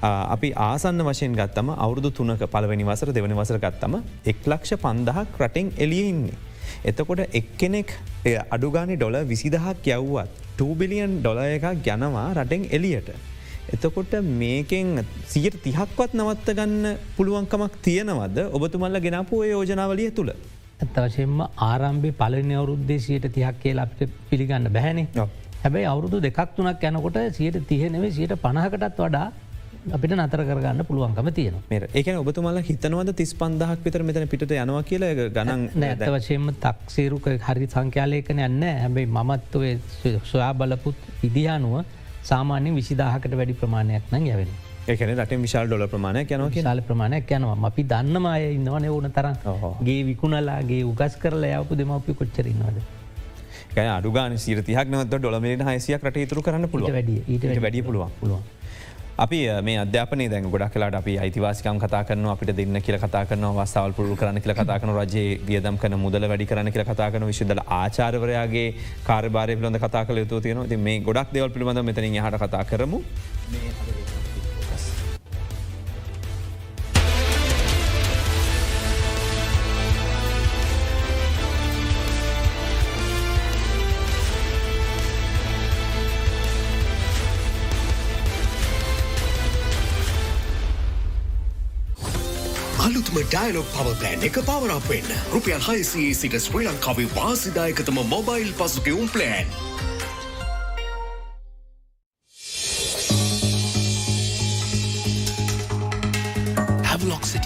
අපි 0.04 0.54
ආසන්න 0.68 1.04
වශයෙන් 1.08 1.36
ගත්තම 1.40 1.74
අවුරදු 1.78 2.12
තුනක 2.12 2.44
පලවනි 2.54 2.84
වසර 2.84 3.14
දෙවනි 3.14 3.36
වසර 3.40 3.60
ගත්තම 3.60 3.98
එක් 4.26 4.46
ලක්ෂ 4.46 4.82
පන්දහක් 4.84 5.42
රටෙන් 5.42 5.74
එලියඉන්නේ. 5.78 6.38
එතකොට 6.84 7.26
එක්කෙනෙක් 7.34 7.98
අඩුගානි 8.50 8.96
ඩොල 8.98 9.18
විසිදහක් 9.26 9.90
යව්වත් 9.90 10.48
2 10.60 10.80
බිලියන් 10.80 11.20
ඩොල 11.20 11.44
එකක් 11.48 11.68
ගැනවා 11.84 12.30
රටෙන් 12.34 12.70
එලියට. 12.72 13.12
එතකොට 13.70 14.14
මේකෙන් 14.34 15.06
සියට 15.26 15.58
තිහක්වත් 15.64 16.14
නවත්ත 16.14 16.56
ගන්න 16.58 16.98
පුළුවන්කමක් 17.18 17.76
තියෙනවද? 17.82 18.40
ඔබතුමල්ල 18.52 19.00
ගෙනපු 19.00 19.44
යෝජනාවලිය 19.46 20.10
තුළ. 20.12 20.34
ඇත්තවශයෙන්ම 20.80 21.38
ආරම්භි 21.62 22.12
පලනි 22.14 22.56
අවුරුද්දේසියට 22.56 23.30
තිහක් 23.30 23.62
කියලා 23.64 23.88
අපිට 23.88 24.18
පිළිගන්න 24.30 24.68
බැහැනේ. 24.70 25.28
හැබැයි 25.64 25.86
අවුරුදු 25.86 26.20
දෙකක් 26.20 26.40
තුනක් 26.56 26.84
යැනකොට 26.84 27.18
සියට 27.34 27.62
තියනෙවේ 27.68 28.12
සියට 28.12 28.36
පණහකටත් 28.38 29.00
වඩා 29.00 29.28
අපිට 29.90 30.14
නතර 30.16 30.42
කරගන්න 30.48 30.86
පුළුවන්කම 30.86 31.30
තියෙන 31.34 31.56
ඒක 31.94 32.10
ඔබතුමල 32.16 32.60
හිතනවද 32.62 33.16
තිස් 33.16 33.32
පන්දහක් 33.34 33.80
විතර 33.86 34.04
මෙතන 34.04 34.28
පිට 34.28 34.44
යනවා 34.48 34.84
කියල? 34.84 35.06
ගණන් 35.30 35.84
ඇත 35.84 36.04
වශයෙන්ම 36.08 36.52
තක්සේරුක 36.58 37.26
හරි 37.48 37.68
සංඛ්‍යාලයකන 37.68 38.42
යන්න 38.42 38.68
හැබැයි 38.76 39.10
මමත්වේ 39.10 39.74
සොයා 40.26 40.54
බලපුත් 40.54 40.98
ඉදිහානුව 41.24 41.82
සාමාන්‍ය 42.24 42.70
විසිදාහකට 42.76 43.34
වැඩි 43.40 43.56
ප්‍රමාණයක් 43.62 44.14
නම් 44.14 44.26
යවෙන. 44.34 44.52
ඒකන 44.88 45.12
රට 45.16 45.42
විශාල් 45.46 45.68
ඩොල 45.68 45.86
ප්‍රමාණයක් 45.88 46.32
යනව 46.38 46.58
ශාල 46.58 46.82
ප්‍රමාණයක් 46.88 47.32
යනවා 47.38 47.58
අපි 47.70 47.84
දන්නම 47.92 48.26
අය 48.32 48.48
ඉන්නවන 48.56 48.88
ඕන 48.90 49.12
තරම් 49.18 49.36
ගේ 49.88 50.02
විකුණලාගේ 50.10 50.82
උගස් 50.92 51.18
කරලා 51.24 51.62
යවපු 51.62 51.78
දෙමවපි 51.82 52.18
කොච්චරන්නවද. 52.22 52.80
අඩුගාන 53.98 54.38
සිරතියක් 54.38 54.88
නවත 54.88 55.20
ඩොලමට 55.20 55.68
හසියක් 55.68 56.08
රට 56.08 56.30
තුර 56.32 56.42
කරන්න 56.48 56.70
පුළුව 56.74 56.98
වැඩ 56.98 57.14
ඊට 57.14 57.46
වැඩිය 57.66 57.84
පුළුවන් 57.90 58.18
පුළුවන්. 58.22 58.61
අපි 59.24 59.40
මේ 59.66 59.76
අධ්‍යාපන 59.82 60.22
දැ 60.32 60.42
ගොඩක් 60.46 60.74
කලාට 60.76 60.96
අපි 61.00 61.14
අයිතිවාසිකම් 61.24 61.80
කතා 61.84 62.02
කරන 62.10 62.26
අපිට 62.32 62.52
දෙන්න 62.60 62.80
කියල 62.86 62.98
කතා 63.04 63.22
කරන 63.30 63.46
වස්සාවල් 63.58 63.94
පුරු 63.98 64.16
කරන 64.22 64.40
කියල 64.44 64.54
කතා 64.60 64.78
කන 64.82 64.94
රජයේ 64.96 65.36
වියදම් 65.50 65.78
කන 65.84 65.98
මුදල 66.06 66.26
වැඩි 66.32 66.50
කරන 66.52 66.72
කියල 66.74 66.86
කතා 66.90 67.10
කන 67.14 67.28
විශදල 67.30 67.62
ආචාරවරයාගේ 67.80 68.66
කාරබාරය 69.10 69.58
පිළඳ 69.60 69.82
කතා 69.86 70.04
කළ 70.08 70.24
යුතු 70.24 70.42
තියෙන 70.48 70.84
මේ 70.88 70.98
ගොඩක් 71.02 71.38
දෙවල් 71.38 71.54
පිළිබඳ 71.54 71.86
මෙතන 71.92 72.10
හට 72.18 72.42
කතා 72.46 72.64
කරමු. 72.72 73.04
ඩයිලොක් 93.32 93.68
පව 93.72 93.92
ප්ලෑන් 94.00 94.24
එක 94.28 94.38
පවරක් 94.44 94.88
වෙන්න 94.92 95.12
රුපියල් 95.32 95.62
හයිසේ 95.64 96.10
සිට 96.14 96.34
ශ්‍රී 96.46 96.66
ලංකාවේ 96.68 97.08
වාසිදායකතම 97.16 98.02
mobile 98.10 98.50
පසුකවුම් 98.60 99.08
plan. 99.14 99.48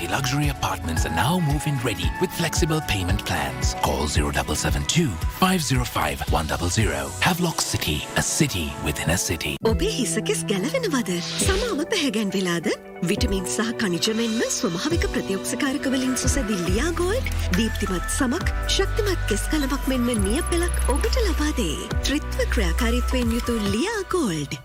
Havelock 0.05 0.27
City 0.27 0.41
luxury 0.41 0.49
apartments 0.49 1.05
are 1.05 1.15
now 1.15 1.39
moving 1.39 1.77
ready 1.83 2.09
with 2.21 2.31
flexible 2.31 2.81
payment 2.87 3.23
plans. 3.25 3.75
Call 3.81 4.07
0772 4.07 5.09
505 5.39 6.21
100. 6.31 7.11
Havelock 7.21 7.61
City, 7.61 8.03
a 8.17 8.21
city 8.21 8.71
within 8.83 9.09
a 9.09 9.17
city. 9.17 9.57
ඔබේ 9.63 9.89
හිසකෙස් 9.97 10.43
ගැලවෙනවද? 10.51 11.11
සමාව 11.45 11.79
පැහැගැන්වෙලාද? 11.91 12.67
විටමින් 13.03 13.45
සහ 13.45 13.71
කනිජමෙන්ම 13.81 14.41
ස්වභාවික 14.57 15.07
ප්‍රතියෝක්ෂකාරකවලින් 15.15 16.17
සුසැදි 16.23 16.59
ලියා 16.67 16.91
ගෝල්ඩ් 17.01 17.31
දීප්තිමත් 17.57 18.09
සමක් 18.17 18.53
ශක්තිමත් 18.67 19.25
කෙස් 19.31 19.47
කලමක් 19.53 19.89
මෙන්ම 19.93 20.11
නිය 20.27 20.43
පෙලක් 20.51 20.75
ඔබට 20.95 21.17
ලබාදේ. 21.25 21.89
ත්‍රිත්ව 22.05 22.45
ක්‍රියාකාරිත්වයෙන් 22.53 23.35
යුතු 23.37 23.59
ලියා 23.73 24.01
ගෝල්ඩ්. 24.15 24.61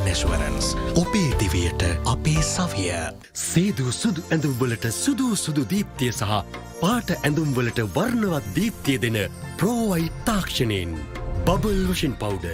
Union 0.00 0.12
Assurance 0.12 0.76
ඔබේ 0.94 1.30
දිවයට 1.38 1.82
අපේ 2.04 2.42
සවිය 2.44 2.90
සේදු 3.34 3.92
සුදු 3.92 4.22
ඇඳුම්වලට 4.30 4.84
සුදු 4.94 5.36
සුදු 5.36 5.64
දීප්තිය 5.64 6.12
සහ 6.12 6.32
පාට 6.80 7.10
ඇඳුම්වලට 7.14 7.80
වර්ණවත් 7.94 8.50
දීප්තිය 8.54 8.98
දෙන 8.98 9.18
ප්‍රෝවයි 9.56 10.10
තාක්ෂණයෙන් 10.24 10.96
බබල් 11.44 11.80
වෂන් 11.88 12.14
පවුඩ. 12.14 12.46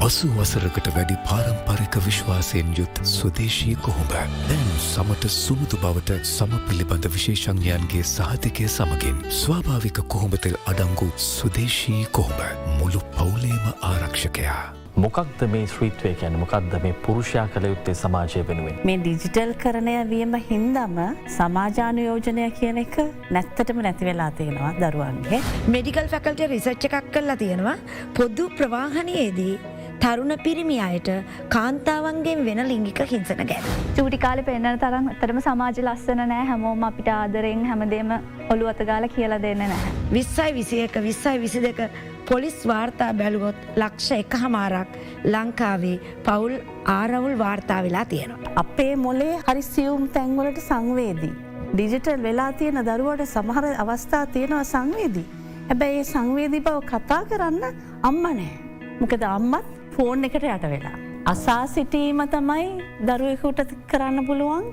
අසු 0.00 0.28
වසරකට 0.30 0.92
වැඩි 0.94 1.16
පාරම්පරික 1.26 1.98
විශ්වාසයෙන් 2.06 2.70
යුත් 2.76 3.02
ස්වදේශී 3.04 3.76
කොහොඹ 3.78 4.12
දැන් 4.12 4.70
සමට 4.80 5.30
සුමුදු 5.30 5.80
බවට 5.82 6.20
සම 6.26 6.54
පිළිබඳ 6.68 7.10
විශේෂඥයන්ගේ 7.16 8.04
සහතිකය 8.04 8.68
සමගින් 8.68 9.18
ස්වාභාවික 9.32 10.04
කොහොඹතෙල් 10.06 10.56
අඩංගු 10.66 11.10
ස්වදේශී 11.26 12.06
කොහොඹ 12.12 12.40
මුළු 12.78 13.04
පවුලේම 13.12 13.70
ආරක්ෂකයා. 13.82 14.83
මොකක්ද 15.02 15.40
මේ 15.52 15.66
ශ්‍රීත්වය 15.70 16.10
ගැන 16.20 16.34
මොකක්ද 16.40 16.74
මේ 16.82 16.92
පුරුෂයා 17.04 17.46
කළ 17.54 17.66
යුත්තේ 17.70 17.94
සමාජය 18.00 18.42
වෙනුවෙන්. 18.50 18.76
මේ 18.88 18.98
ඩිජිටල් 19.00 19.52
කරණය 19.62 19.94
වීම 20.12 20.36
හින්දම 20.50 21.00
සමාජානයෝජනය 21.36 22.44
කියන 22.58 22.78
එක 22.84 22.98
නැත්තටම 23.36 23.80
නැති 23.86 24.08
වෙලා 24.08 24.30
තියෙනවා 24.40 24.70
දරුවන්ගේ. 24.82 25.40
මෙඩිකල් 25.76 26.06
ෆැකල්ට 26.14 26.44
රිසච්ච 26.54 26.86
එකක් 26.90 27.10
කරලා 27.16 27.36
තියෙනවා 27.42 27.74
පොද්දු 28.20 28.48
ප්‍රවාහනයේදී 28.60 29.58
තරුණ 30.04 30.36
පිරිමි 30.46 30.78
අයට 30.86 31.12
කාන්තාවන්ගෙන් 31.56 32.46
වෙන 32.46 32.62
ලිංගික 32.70 33.04
හිංසන 33.12 33.44
ගැන. 33.50 33.68
චූටි 33.98 34.24
කාලි 34.28 34.46
පෙන්න්න 34.48 34.80
තරම් 34.86 35.12
තරම 35.20 35.44
සමාජ 35.50 35.84
ලස්සන 35.86 36.26
නෑ 36.32 36.48
හැමෝම 36.52 36.90
අපිට 36.92 37.14
ආදරෙන් 37.18 37.66
හැමදේම 37.72 38.18
ඔළු 38.48 38.74
අතගාල 38.74 39.10
කියලා 39.18 39.42
දෙන්න 39.42 39.62
නැහැ. 39.66 39.94
විස්සයි 40.16 40.50
විසි 40.54 40.84
එක 40.88 41.04
විස්සයි 41.10 41.38
විසි 41.46 41.68
දෙක 41.68 41.88
පොලිස් 42.28 42.58
වාර්තා 42.68 43.12
බැලුවොත් 43.20 43.58
ලක්ෂ 43.76 44.10
එක 44.16 44.34
හමාරක් 44.42 44.92
ලංකාවේ 45.32 45.96
පවුල් 46.26 46.54
ආරවුල් 46.96 47.38
වාර්තා 47.38 47.80
වෙලා 47.86 48.04
තියෙනවා. 48.12 48.52
අපේ 48.62 48.96
මොලේ 48.96 49.34
හරි 49.46 49.62
සියුම් 49.62 50.04
තැන්වලට 50.14 50.60
සංවේදී. 50.68 51.32
ඩිජිටල් 51.74 52.22
වෙලා 52.26 52.52
තියෙන 52.52 52.80
දරුවට 52.88 53.24
සමහර 53.34 53.66
අවස්ථා 53.84 54.26
තියෙනවා 54.26 54.64
සංවේදී. 54.64 55.26
හැබැයි 55.68 55.98
ඒ 55.98 56.10
සංවේදී 56.12 56.64
බව 56.68 56.78
කතා 56.92 57.22
කරන්න 57.30 57.64
අම්ම 58.02 58.22
නෑ. 58.22 58.52
මොකද 59.00 59.26
අම්මත් 59.36 59.66
ෆෝන් 59.96 60.24
එකට 60.24 60.48
යට 60.54 60.70
වෙලා. 60.74 60.96
අසා 61.32 61.66
සිටීම 61.74 62.22
තමයි 62.36 62.70
දරුවෙකුට 63.08 63.76
කරන්න 63.90 64.26
පුළුවන් 64.26 64.64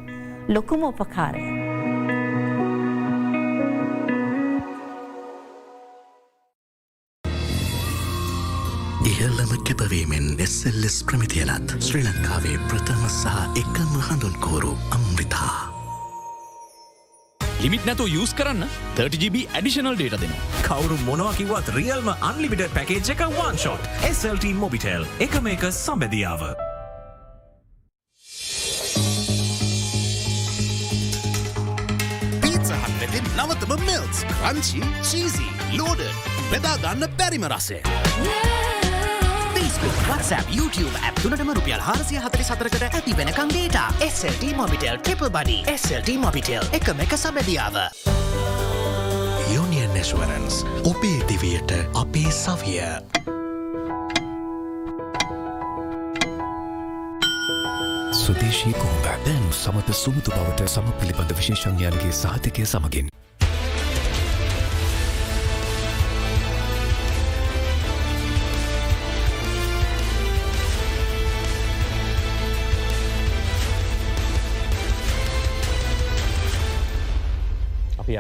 ලොකුම 0.56 0.84
උපකාරය. 0.84 1.61
කැපවීමෙන් 10.62 10.82
එස්සල්ලෙස් 10.82 11.04
ප්‍රමිතියලත් 11.04 11.72
ශ්‍රී 11.82 12.04
ලංකාවේ 12.04 12.58
ප්‍රථම 12.70 13.06
සහ 13.10 13.26
එකම 13.62 13.94
හඳුන්කෝරු 14.08 14.78
අම්රිතා. 14.92 15.72
ලිමිට 17.62 17.86
නැතු 17.86 18.06
යස් 18.08 18.34
කරන්න 18.34 18.66
30GB 18.98 19.48
ඇඩිෂනල් 19.54 19.96
ඩේට 19.96 20.22
දෙන 20.22 20.34
කවරු 20.66 20.98
මොනවකිවත් 21.06 21.72
රියල්ම 21.76 22.12
අන්ලිමිට 22.22 22.66
පැකේජ් 22.76 23.12
එක 23.14 23.24
වන් 23.38 23.58
ෂොට් 23.58 23.90
SLT 24.10 24.54
මොබිටෙල් 24.54 25.06
එක 25.20 25.40
මේක 25.42 25.66
සම්බැදියාව. 25.72 26.46
පීසහත්වෙතින් 32.42 33.34
නවතම 33.38 33.78
මිල්ස් 33.90 34.26
ක්‍රංචි 34.38 34.86
චීසි 35.02 35.50
ලෝඩ 35.78 36.06
බෙදා 36.54 36.78
ගන්න 36.78 37.18
බැරිම 37.18 37.50
රසේ. 37.50 38.51
Facebook, 39.82 40.10
WhatsApp, 40.10 40.46
YouTube 40.50 40.96
ඇ් 41.02 41.12
තුනටම 41.22 41.50
රුපියල් 41.58 41.82
හාරසිය 41.82 42.20
හතරි 42.22 42.44
සතරකට 42.46 42.84
ඇති 42.88 43.14
වෙනකං 43.18 43.50
data 43.50 44.04
SLT 44.08 44.54
Mobitel 44.58 45.00
triple 45.02 45.30
buddy 45.34 45.58
SLT 45.74 46.18
Mobitel 46.22 46.66
එකම 46.78 47.02
එක 47.06 47.16
සබැදියාව. 47.18 47.78
Union 49.58 49.98
Assurance 49.98 50.62
ඔබේ 50.86 51.22
දිවයට 51.30 51.74
අපේ 51.98 52.30
සවිය. 52.30 52.78
සුදේශී 58.22 58.76
කොහොඹ 58.78 59.10
දැන් 59.26 59.50
සමත 59.52 59.98
සුමුතු 60.04 60.36
බවට 60.36 60.70
සම 60.70 60.94
පිළිබඳ 61.02 61.34
විශේෂඥයන්ගේ 61.42 62.14
සාතිකය 62.14 62.66
සමගින්. 62.66 63.10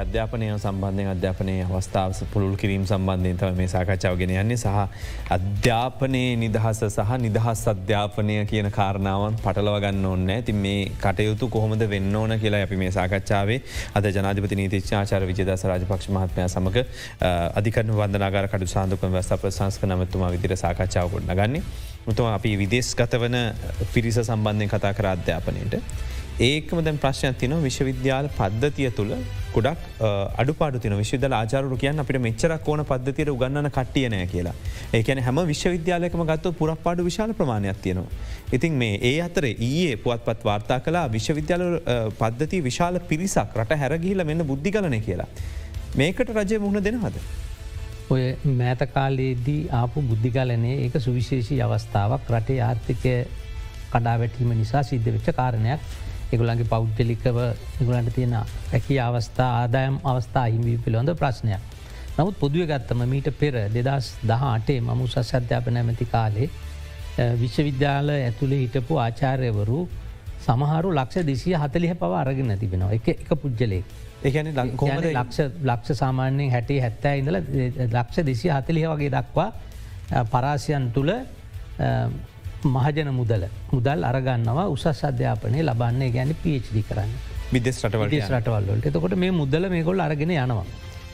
අධ්‍යාපනය 0.03 0.47
සම්බන්ධය 0.55 1.05
අධ්‍යාපනය 1.11 1.55
අවස්ථාව 1.65 2.19
පුළුල් 2.33 2.55
කිරීම 2.55 2.85
සම්බන්ධයෙන් 2.85 3.37
තම 3.37 3.57
මේ 3.57 3.69
සාකච්ඡාව 3.69 4.15
ගෙන 4.21 4.33
යන්නේ. 4.35 4.57
සහ 4.57 4.67
අධ්‍යාපනයේ 5.29 6.31
නිදහස 6.37 6.81
සහ 6.87 7.11
නිදහස් 7.19 7.61
අධ්‍යාපනය 7.73 8.37
කියන 8.45 8.69
කාරණාවන් 8.71 9.37
පටලවගන්න 9.43 10.05
ඕන්න 10.05 10.31
ඇති 10.31 10.55
මේ 10.55 10.81
කටයුතු 10.97 11.49
කොහොමද 11.49 11.85
වෙන්න 11.87 12.15
ඕන 12.15 12.35
කියලා 12.37 12.63
අපි 12.63 12.81
මේ 12.83 12.91
සාකච්ඡාවේ 12.91 13.59
අද 13.95 14.09
ජනාධපති 14.11 14.59
නීතිච්චාචර 14.61 15.27
විජදස 15.29 15.67
රජපක්ෂ 15.67 16.11
මහත්මය 16.11 16.47
සමඟ 16.47 16.79
අධිකරන 17.55 17.95
වන්දනාගර 17.95 18.49
කඩු 18.53 18.69
සාන්දුක 18.69 19.07
වැස්ථ 19.11 19.37
ප්‍රසංස්ක 19.41 19.87
නමතුමා 19.89 20.33
විදිර 20.35 20.57
සාකච්ඡාව 20.57 21.15
ගොඩ 21.15 21.33
ගන්නේ 21.33 21.63
මුතුම 22.03 22.25
අපි 22.27 22.55
විදේශ 22.57 22.95
ගත 22.95 23.13
වන 23.17 23.37
පිරිස 23.93 24.17
සම්බන්ධය 24.21 24.67
කතා 24.67 24.93
කර 24.93 25.07
අධ්‍යාපනයට. 25.07 25.75
ඒකම 26.39 26.81
දැන් 26.81 26.97
ප්‍රශ්නයක් 26.97 27.37
තින 27.37 27.53
විශ්වවිද්‍යාල 27.63 28.29
පද්ධතිය 28.29 28.89
තුළ 28.91 29.13
ගොඩක් 29.53 30.01
අඩුපාඩ 30.37 30.79
තින 30.81 30.95
විශ්වදල 30.97 31.33
ආචාරු 31.33 31.77
කියන්න 31.77 31.99
අපිට 31.99 32.21
මෙච්චරක් 32.21 32.67
ඕන 32.67 32.83
පද්ධතියට 32.85 33.29
උගන්නන 33.29 33.69
කට්ටියනය 33.69 34.21
කියලා 34.27 34.55
ඒකැන 34.93 35.23
හැම 35.23 35.41
විශ්වවිද්‍යාලයකම 35.45 36.23
ගත්ත 36.23 36.53
පුරක්පාඩු 36.53 37.03
විශාල 37.03 37.33
ප්‍රමාණයක් 37.33 37.81
තියෙනවා. 37.81 38.09
ඉතින් 38.53 38.73
මේ 38.73 38.97
ඒ 39.03 39.21
අතර 39.21 39.45
ඊයේ 39.47 39.97
පුවත්පත් 39.97 40.45
වාර්තා 40.45 40.79
කලා 40.79 41.05
විශ්වවිද්‍යාල 41.09 41.63
පද්ධති 42.17 42.63
විශාල 42.63 42.99
පිරිසක් 43.01 43.57
රට 43.57 43.79
හැරගිහිල 43.83 44.25
මෙන්න 44.25 44.47
බුද්ධි 44.47 44.71
කලන 44.71 44.99
කියලා. 45.01 45.29
මේකට 45.95 46.29
රජය 46.31 46.59
මුහුණ 46.59 46.83
දෙනවද. 46.83 47.21
ඔය 48.09 48.23
මෑතකාලයේදී 48.57 49.61
ආපු 49.73 50.01
බුද්ධිගලනේ 50.03 50.75
ඒක 50.85 50.95
සුවිශේෂී 50.99 51.61
අවස්ථාවක් 51.61 52.31
රටේ 52.31 52.59
ආර්ථිකය 52.61 53.13
කඩා 53.91 54.15
වැටීම 54.19 54.51
නිසා 54.57 54.83
සිද්ධ 54.83 55.11
වෙච්ච 55.15 55.29
කාරණයක් 55.35 55.79
එගුලන්ගේ 56.33 56.71
පෞද්ගලිකව 56.73 57.37
ගුලන්ට 57.81 58.13
තියෙන 58.15 58.35
රැකි 58.71 58.99
අවස්ථා 58.99 59.49
ආදායම් 59.59 59.95
අවස්ථා 60.03 60.45
හිමී 60.47 60.77
පිළිබඳ 60.85 61.13
ප්‍රශ්නයක්. 61.21 61.61
නමුත් 62.17 62.35
පොදුව 62.39 62.67
ගත්තම 62.69 63.01
මීට 63.13 63.31
පෙර 63.39 63.55
දෙදස් 63.69 64.11
දහ 64.23 64.43
අටේ 64.49 64.79
මම 64.81 65.01
උසස් 65.01 65.33
අධ්‍යාපන 65.39 65.77
ඇමති 65.77 66.05
කාලේ 66.05 66.49
විශ්වවිද්‍යාල 67.41 68.09
ඇතුළේ 68.11 68.61
හිටපු 68.63 68.93
ආචාර්යවරු 68.97 69.79
සමහරු 70.45 70.93
ලක්ෂ 70.93 71.25
දෙසිය 71.25 71.55
හතලිහ 71.55 71.91
පව 71.95 72.13
අරගෙන 72.21 72.57
තිබෙනවා 72.59 72.93
එක 72.93 73.07
එක 73.09 73.29
පුද්ගලේ. 73.41 73.83
එකන 74.23 74.47
ලක්ෂ 75.13 75.39
ලක්ෂ 75.63 75.97
සාමාන්‍යයෙන් 75.97 76.51
හැටේ 76.51 76.79
හැත්තෑ 76.85 77.21
ඉඳල 77.21 77.37
ලක්ෂ 77.91 78.25
දෙසිය 78.25 78.51
හතලිහ 78.51 78.87
වගේ 78.91 79.11
දක්වා 79.17 79.49
පරාසියන් 80.31 80.91
තුළ 80.95 81.11
මහජන 82.65 83.09
මුදල 83.11 83.43
මුදල් 83.71 84.03
අරගන්නවා 84.03 84.65
උසස් 84.67 85.03
අධ්‍යාපනය 85.03 85.59
ලබන්නේ 85.63 86.09
ගැන 86.11 86.33
පිච්ඩි 86.43 86.81
කරන්න 86.83 87.13
විදෙස් 87.51 87.77
රටවල් 87.83 88.11
රටවල්ලට 88.29 88.85
එතකොට 88.85 89.15
මේ 89.15 89.31
මුදල 89.33 89.65
මේකොල් 89.69 89.99
අරගෙන 89.99 90.31
යනවා. 90.31 90.65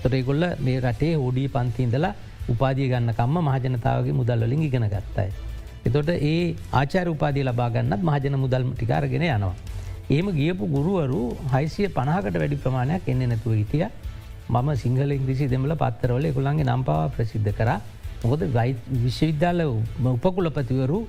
තොරේගොල්ල 0.02 0.44
මේ 0.60 0.80
රටේ 0.82 1.14
හෝඩී 1.16 1.48
පන්තිීන්දලා 1.48 2.14
උපාදිය 2.50 2.88
ගන්නකම්ම 2.90 3.38
මහජනතාවගේ 3.48 4.18
මුදල්ලින් 4.20 4.64
ඉගෙන 4.64 4.88
ගත්තයි. 4.88 5.30
එතොට 5.86 6.10
ඒ 6.10 6.56
ආචාර 6.74 7.08
උපාදී 7.10 7.44
ලබාගන්නත් 7.44 8.02
මහජන 8.02 8.36
මුදල් 8.44 8.64
ටිකාරගෙන 8.72 9.26
යනවා. 9.30 9.56
ඒම 10.10 10.28
ගියපු 10.32 10.66
ගුරුවරු 10.68 11.22
හයිසිය 11.54 11.88
පණහකට 11.90 12.40
වැඩි 12.42 12.64
ප්‍රමාණයක් 12.64 13.08
එන්න 13.08 13.24
නැතුව 13.32 13.54
හිටිය 13.54 13.86
මම 14.50 14.70
සිංහල 14.76 15.12
ඉංග්‍රිසි 15.12 15.48
දෙමල 15.48 15.74
පත්තරවල 15.76 16.28
එකුළන්ගේ 16.32 16.68
නම්පාව 16.68 17.16
ප්‍රසිද්ධ 17.16 17.50
කර 17.60 17.72
මොකද 18.22 18.44
විශ්වවිද්‍යාල 18.98 19.62
උපකුලපතිවරු 20.12 21.00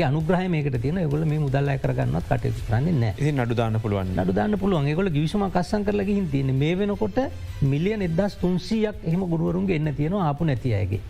අනුග්‍රහ 0.00 0.48
මේකට 0.48 0.80
තියෙන. 0.80 0.98
ගොල 1.10 1.24
මේ 1.24 1.38
මුදල්ල 1.38 1.70
කරගන්නත් 1.84 2.28
කටයුතු 2.28 2.62
කරන්නේ 2.68 2.94
නෑ 3.02 3.32
නඩුදාන්න 3.32 3.80
පුළුවන්. 3.84 4.12
නඩුදාන්න 4.16 4.58
පුළුවන්. 4.58 4.94
ගොල 4.96 5.10
ගිවිසුම 5.16 5.44
කස්සන් 5.50 5.84
කරලගින් 5.84 6.28
තියෙන 6.30 6.54
මේ 6.56 6.74
වෙනකොට 6.74 7.18
මිලියන 7.62 8.02
එදස් 8.02 8.38
තුන්සියක් 8.42 9.04
එහම 9.04 9.24
ගුරුවරුන්ගේ 9.32 9.76
එන්න 9.76 9.94
තියෙන 9.94 10.14
ආපු 10.28 10.44
නැතියගේ. 10.44 11.00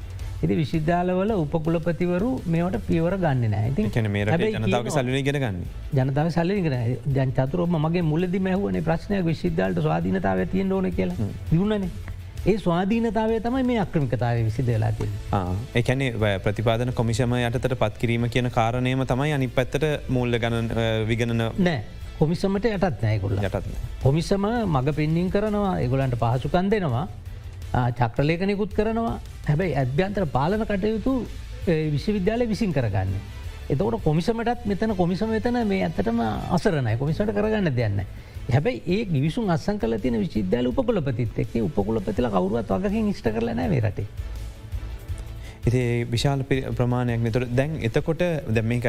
ඉති 0.44 0.54
විශිද්ධාලවල 0.60 1.32
උපකුලපතිවරු 1.34 2.30
මේට 2.52 2.76
පියවර 2.88 3.14
ගන්න 3.24 3.52
නෑ 3.54 3.68
ති 3.76 3.82
ජනතාව 3.88 4.88
සල්ලි 4.96 5.20
ගෙනගන්න 5.28 5.60
ජනතාව 5.98 6.30
සල්ලිගෙන 6.36 6.74
ජන් 7.16 7.30
චතුරම 7.36 7.76
මගේ 7.84 8.02
මුලදි 8.12 8.40
මැහුවන 8.46 8.78
ප්‍රශ්නයක් 8.88 9.22
විශිද්ධාලට 9.28 9.78
ස්වාධීනතාව 9.86 10.42
තියෙන් 10.54 10.72
ඕන 10.72 10.90
කියලා. 10.98 11.28
යුන්නනේ 11.58 12.12
ඒ 12.44 12.59
ස්වාධීනතාවේ 12.59 13.40
තමයි 13.40 13.62
මේ 13.64 13.78
අක්‍රමිකතාව 13.78 14.38
විසි 14.44 14.62
දෙලා 14.66 14.92
තිය. 14.92 15.09
එකැනෙ 15.74 16.07
ප්‍රතිපාදන 16.42 16.92
කොමිෂම 16.92 17.35
යටතට 17.38 17.74
පත් 17.76 18.00
කිරීම 18.00 18.24
කියන 18.28 18.50
කාරණයම 18.50 19.05
තමයි 19.07 19.35
අනි 19.35 19.48
පැත්තට 19.48 19.85
මුල්ල 20.09 20.38
ගණන 20.38 20.70
විගණන 21.07 21.44
නෑ 21.59 21.76
කොමිසමට 22.18 22.66
යටත් 22.68 23.05
නෑකොල්ල 23.05 23.38
යටත් 23.40 23.68
කොමිසම 24.02 24.46
මඟ 24.46 24.90
පෙන්නිින් 24.96 25.31
කරනවා 25.31 25.76
එගොලන්ට 25.85 26.18
පහසුකන් 26.18 26.72
දෙනවා 26.74 27.05
චක්‍රලේකනෙකුත් 27.92 28.74
කරනවා 28.74 29.14
හැබැයි 29.46 29.76
ඇත්භ්‍යන්තර 29.76 30.26
පාලන 30.28 30.66
කටයුතු 30.66 31.14
විශ්වවිද්‍යාලය 31.94 32.48
විසින් 32.48 32.72
කරගන්න. 32.72 33.14
එතකට 33.68 34.02
කොමිසමටත් 34.05 34.66
මෙතන 34.66 34.96
කොමිසම 34.96 35.31
වෙතන 35.31 35.62
මේ 35.66 35.85
ඇත්තටම 35.85 36.20
අසරනයි 36.50 36.98
කොමිසට 36.98 37.22
කරගන්න 37.33 37.70
දෙයන්න. 37.72 38.02
හැබැයි 38.48 38.83
ඒ 38.88 39.05
ගිවිසුන් 39.07 39.50
අස්සන් 39.50 39.78
කල 39.78 39.96
තින 39.98 40.18
විශිද්‍යාල 40.18 40.66
උපකුලපතිත් 40.66 41.38
එක් 41.38 41.55
උපකුලපතිල 41.61 42.28
කවරුවත් 42.28 42.70
වගකින් 42.70 43.09
ඉස්ට 43.09 43.28
කරලනෑ 43.28 43.81
රටේ. 43.81 44.07
ඉති 45.68 45.83
විශාල 46.12 46.40
ප්‍රමාණයක් 46.79 47.20
නතුර 47.27 47.44
දැන් 47.59 47.75
එතකොට 47.88 48.22
දැම්මක 48.57 48.87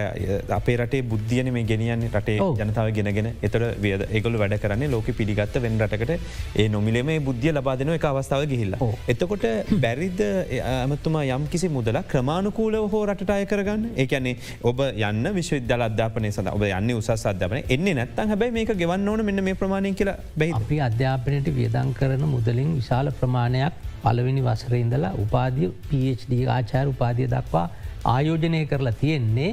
අපේ 0.60 0.78
රටේ 0.78 1.04
බුද්ධියන 1.12 1.52
මේ 1.56 1.66
ගෙනියන්නේ. 1.72 2.10
රටේ 2.10 2.38
ජනතාව 2.62 2.90
ගෙනගෙන 2.98 3.30
එතර 3.48 3.64
වියද 3.84 4.06
ඒගොල 4.10 4.38
වැඩ 4.42 4.58
කරන්නේ 4.64 4.92
ලෝක 4.96 5.10
පිළිගත්ත 5.20 5.60
වෙන් 5.66 5.78
රටකට. 5.86 6.14
ඒ 6.62 6.68
නොමිලේ 6.76 7.04
මේ 7.10 7.20
බුද්ධිය 7.28 7.54
ලබාදන 7.58 7.94
එක 7.98 8.08
අවස්ථාව 8.12 8.46
ගිහිල්ල. 8.54 8.76
එතකොට 9.14 9.46
බැරිද 9.86 10.24
ඇමතුමා 10.24 11.24
යම් 11.38 11.48
කිසි 11.54 11.70
මුදල 11.78 12.02
ක්‍රමාණුකූලව 12.14 12.90
හෝ 12.96 13.04
රට 13.06 13.38
අය 13.38 13.46
කරගන්න? 13.54 13.86
ඒකැනේ 14.04 14.36
ඔබ 14.72 14.84
යන්න 15.10 15.34
විශ්වවිද්‍යාල 15.40 15.88
අධ්‍යාපනය 15.90 16.32
සඳ 16.34 16.58
ඔබ 16.58 16.68
යන්න 16.72 16.94
උසස් 16.98 17.26
අධ්‍යාපන 17.34 17.64
එන්නේ 17.78 17.98
නැත්තන් 18.02 18.34
හැබයි 18.34 18.52
මේක 18.60 18.76
ගෙවන්න 18.84 19.10
ඕන 19.14 19.26
මෙන්න 19.30 19.46
මේ 19.50 19.60
ප්‍රමාණය 19.64 19.94
කියලා 20.02 20.20
බැයි 20.42 20.60
අපි 20.60 20.84
අධ්‍යාපනයට 20.90 21.50
වියදං 21.58 21.98
කරන 22.00 22.30
මුදලින් 22.36 22.78
විශාල 22.82 23.14
ප්‍රමාණයක් 23.22 23.93
පළවෙනි 24.04 24.42
වසර 24.42 24.76
ඉඳලා 24.76 25.14
උපාදිය 25.18 25.70
PhD 25.90 26.42
ආචාර 26.50 26.86
උපාදිය 26.88 27.28
දක්වා 27.28 27.68
ආයෝජනය 28.06 28.62
කරලා 28.66 28.96
තියෙන්නේ 28.96 29.52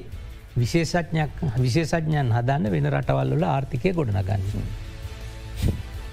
විශේෂඥයක් 0.56 1.42
විශේෂඥයන් 1.58 2.32
හදන්න 2.32 2.70
වෙන 2.70 2.90
රටවල්ල 2.90 3.44
ආර්ථිකය 3.46 3.92
ගොඩනගන්න. 3.92 4.42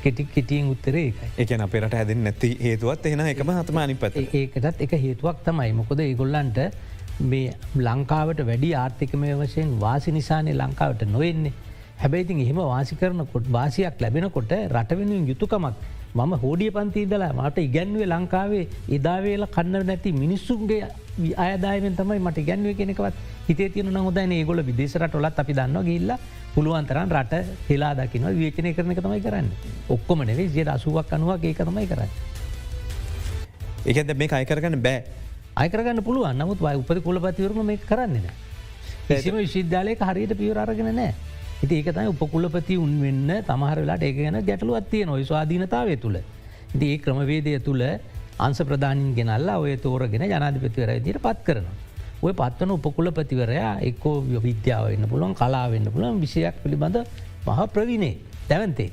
කෙටි 0.04 0.28
කෙටියෙන් 0.28 0.70
උත්තරේ 0.70 1.14
එක 1.38 1.54
අපේට 1.60 1.94
හැදෙන් 1.94 2.24
නැති 2.24 2.52
හේතුවත් 2.62 3.06
එෙන 3.06 3.26
එකම 3.26 3.52
හතම 3.52 3.78
අනිපත 3.78 4.18
ඒකටත් 4.18 4.86
එක 4.86 4.94
හේතුවක් 4.98 5.42
තමයි. 5.44 5.72
මොකොද 5.74 6.00
ඒගොල්ලන්ට 6.00 6.60
මේ 7.22 7.54
ලංකාවට 7.78 8.46
වැඩි 8.46 8.74
ආර්ථිකමය 8.76 9.34
වශයෙන් 9.36 9.80
වාසි 9.80 10.12
නිසානය 10.12 10.54
ලංකාවට 10.54 11.08
නොවෙන්නේ. 11.08 11.54
හැබැයිතින් 11.98 12.42
එහෙම 12.42 12.60
වාසි 12.64 12.96
කරනකොට 12.96 13.52
වාසියක් 13.52 14.02
ලැබෙනකොට 14.02 14.52
රටවෙනුවෙන් 14.72 15.28
යුතුකමක් 15.28 15.97
මම 16.18 16.34
හෝඩිය 16.44 16.72
පන්තිීදලා 16.72 17.34
මට 17.34 17.58
ඉගැන්වේ 17.68 18.08
ලංකාවේ 18.14 18.64
එදාවේල 18.98 19.44
කන්න 19.56 19.86
නැති 19.90 20.12
මිනිස්සුන්ගේ 20.14 20.88
අයදායමෙන් 21.38 21.96
තමයි 22.00 22.20
මට 22.20 22.46
ගැන්ුව 22.48 22.78
කෙනෙකවත් 22.80 23.16
හිතේ 23.50 23.70
තියන 23.70 24.00
හොදන 24.08 24.34
ඒගොල 24.38 24.62
විදේශරට 24.70 25.18
ඔලත් 25.20 25.40
අපි 25.44 25.58
දන්න 25.60 25.86
ගිල්ල 25.90 26.16
පුළුවන්තරන් 26.56 27.14
රට 27.18 27.44
හෙලා 27.70 27.94
දකින 28.00 28.26
වියචනය 28.40 28.74
කරන 28.74 28.92
එක 28.92 29.04
තමයි 29.04 29.22
කරන්න. 29.22 29.48
ඔක්කොම 29.90 30.26
නෙවේ 30.26 30.50
ජයට 30.50 30.74
අසුවක් 30.76 31.14
අනුවක් 31.14 31.44
ඒක 31.44 31.62
තමයි 31.62 31.88
කරන්න. 31.92 32.12
ඒකද 33.86 34.18
මේ 34.18 34.34
අයකරගන්න 34.42 34.82
බෑ. 34.82 35.04
අයකරගන්න 35.56 36.04
පුළුවන්. 36.04 36.36
නමුත් 36.36 36.60
වයි 36.60 36.78
උපති 36.78 37.02
කොලපතිවරම 37.02 37.66
මේ 37.66 37.78
කරන්නේ. 37.86 38.36
කිසිම 39.08 39.38
විශවිද්‍යාලයක 39.38 40.02
හරියට 40.02 40.38
පියවරගෙන 40.38 40.96
නෑ 40.96 41.14
ඉති 41.64 41.74
ඒකතයි 41.80 42.08
උපකුලපති 42.14 42.76
උන් 42.78 42.94
වෙන්න 43.02 43.30
තමහරලාට 43.48 44.04
ඒක 44.04 44.18
ගැන 44.18 44.38
ගැටලුවත් 44.46 44.90
තිය 44.92 45.06
නොයි 45.06 45.26
ස්වාධීනතාවය 45.26 45.96
තුළ. 45.98 46.18
ඉති 46.76 46.86
ඒ 46.94 46.98
ක්‍රමවේදය 46.98 47.58
තුළ 47.60 47.84
අන්ස 48.40 48.60
ප්‍රධානින් 48.62 49.16
ගෙනල්ලා 49.18 49.58
ඔය 49.58 49.74
තෝරගෙන 49.78 50.24
ජනාධිපතිවර 50.24 50.92
දිට 51.06 51.20
පත් 51.26 51.40
කරනවා. 51.48 51.76
ඔය 52.22 52.34
පත්වන 52.34 52.72
උපකුලපතිවරයා 52.78 53.74
එක්කෝ 53.82 54.16
විද්‍යාව 54.46 54.86
වෙන්න 54.92 55.10
පුළුවන් 55.10 55.34
කලාවෙන්න 55.34 55.90
පුළුවන් 55.94 56.22
විෂයක් 56.22 56.62
පිළිබඳ 56.64 56.98
මහ 57.48 57.60
ප්‍රවිනේ 57.74 58.14
දැවන්තේ. 58.50 58.92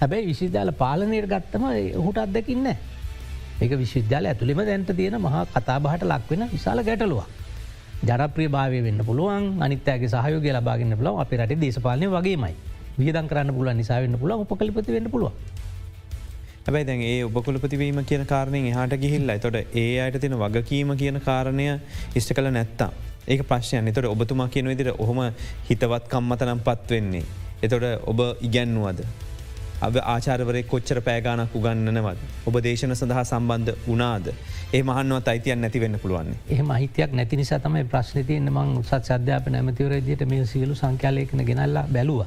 හැබැයි 0.00 0.30
විශවිද්‍යාල 0.30 0.72
පාලනයට 0.74 1.28
ගත්තම 1.32 1.64
හුට 2.06 2.18
අත්දකින්න. 2.18 2.70
ඒක 3.62 3.72
විශ්විද්‍යාල 3.82 4.30
ඇතුළිම 4.30 4.62
දැන්ට 4.62 4.94
තියෙන 4.96 5.20
මහා 5.20 5.44
කතාබහට 5.48 6.06
ලක්වෙන 6.12 6.48
විශාල 6.52 6.82
ගැටලුවක්. 6.82 7.39
ජනප්‍රිය 8.02 8.48
භාවය 8.48 8.82
වෙන්න 8.82 9.00
පුළුවන් 9.04 9.46
අනිත්‍යගේ 9.60 10.08
සහයෝග 10.08 10.46
ලබාගන්න 10.50 10.98
පුලව 11.00 11.22
අප 11.22 11.32
රට 11.36 11.60
දේශපාලනය 11.60 12.06
වගේමයි 12.08 12.54
වියදන් 12.98 13.26
කරන්න 13.28 13.52
පුල 13.52 13.72
නිසා 13.74 14.00
වෙන්න 14.00 14.16
පුල 14.16 14.32
උපකලිපති 14.36 14.92
වෙන්න 14.92 15.10
පුළුව 15.10 15.32
හැබයි 16.62 16.84
දැන් 16.84 17.02
ඒ 17.02 17.24
ඔබකුලපතිවීම 17.24 18.00
කියන 18.04 18.24
කාරණයෙන් 18.26 18.66
එහට 18.72 18.96
ගිහිල්ලා 18.96 19.38
තොට 19.38 19.56
ඒ 19.74 20.00
අයට 20.00 20.18
තින 20.20 20.34
වගකීම 20.36 20.92
කියන 20.96 21.20
කාරණය 21.20 21.66
ඉෂ්ට 22.14 22.32
කළ 22.32 22.50
නැත්තා. 22.50 22.90
ඒක 23.26 23.42
ප්‍රශ්යන් 23.44 23.88
එතොට 23.88 24.06
ඔබතුමා 24.06 24.48
කියන 24.48 24.68
විදිර 24.68 24.92
ඔහොම 24.94 25.20
හිතවත් 25.68 26.04
කම්මතනම් 26.08 26.60
පත් 26.60 26.90
වෙන්නේ. 26.90 27.24
එතොට 27.62 27.84
ඔබ 28.04 28.20
ඉගැන්නුවද. 28.40 29.00
අබ 29.80 29.94
ආචාරවරය 30.04 30.62
කොච්චර 30.64 31.00
පෑගානක් 31.00 31.54
උගන්නනවත්. 31.54 32.18
ඔබ 32.46 32.60
දේශන 32.62 32.94
සඳහා 32.94 33.24
සම්බන්ධ 33.24 33.72
වනාද. 33.86 34.26
ඒ 34.70 34.82
මහන්වත් 34.82 35.28
අයිතියන් 35.28 35.60
නැති 35.60 35.80
වෙන්න 35.80 35.98
පුළුවන්. 35.98 36.36
එහම 36.50 36.70
අහිතයක් 36.70 37.12
නැති 37.12 37.36
නිසා 37.36 37.58
තමයි 37.60 37.84
ප්‍රශ්නතියන්න 37.86 38.52
මං 38.52 38.76
උසත් 38.82 39.10
අධ්‍යාප 39.10 39.48
නැමතිවරදියට 39.48 40.28
මේ 40.28 40.44
සියලු 40.46 40.74
සංඛ්‍යාලයකන 40.76 41.44
ගෙනල්ලා 41.46 41.88
බැලුව. 41.88 42.26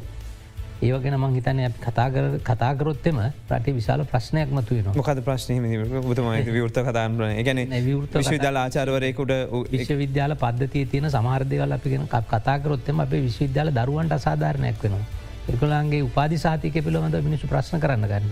ඒවගෙන 0.81 1.15
මං 1.17 1.35
හිතන 1.37 1.59
කතාකර 1.79 2.25
කතාකරොත්තෙම 2.43 3.19
රට 3.23 3.75
විශාල 3.77 4.03
ප්‍රශ්නයක් 4.05 4.51
මතු 4.51 4.77
වෙන 4.77 4.89
මොකද 4.95 5.21
ප්‍රශ්නය 5.23 5.57
බතුමයි 6.03 6.43
විවෘත 6.49 6.79
කතාරන 6.83 7.17
ගැන 7.47 7.61
විශ්වවිද්‍යාල 7.79 8.61
ආචාරවරයකුට 8.63 9.33
විශ්වවිද්‍යාල 9.71 10.35
පද්ධතිය 10.37 10.85
තියෙන 10.87 11.11
සමහරදවල 11.11 11.75
අපිගෙන 11.77 12.07
කතාකරොත්තෙම 12.07 13.03
අපේ 13.05 13.21
විශ්වවිද්‍යාල 13.27 13.71
දරුවන්ට 13.73 14.17
අසාධාරණයක් 14.17 14.83
වෙනවා. 14.83 15.22
එකොලාන්ගේ 15.49 16.01
උපාදි 16.01 16.37
සාතික 16.37 16.75
පිළිබඳ 16.79 17.15
මිනිසු 17.21 17.47
ප්‍රශ්න 17.47 17.79
කරන්න 17.79 18.07
ගන්න. 18.07 18.29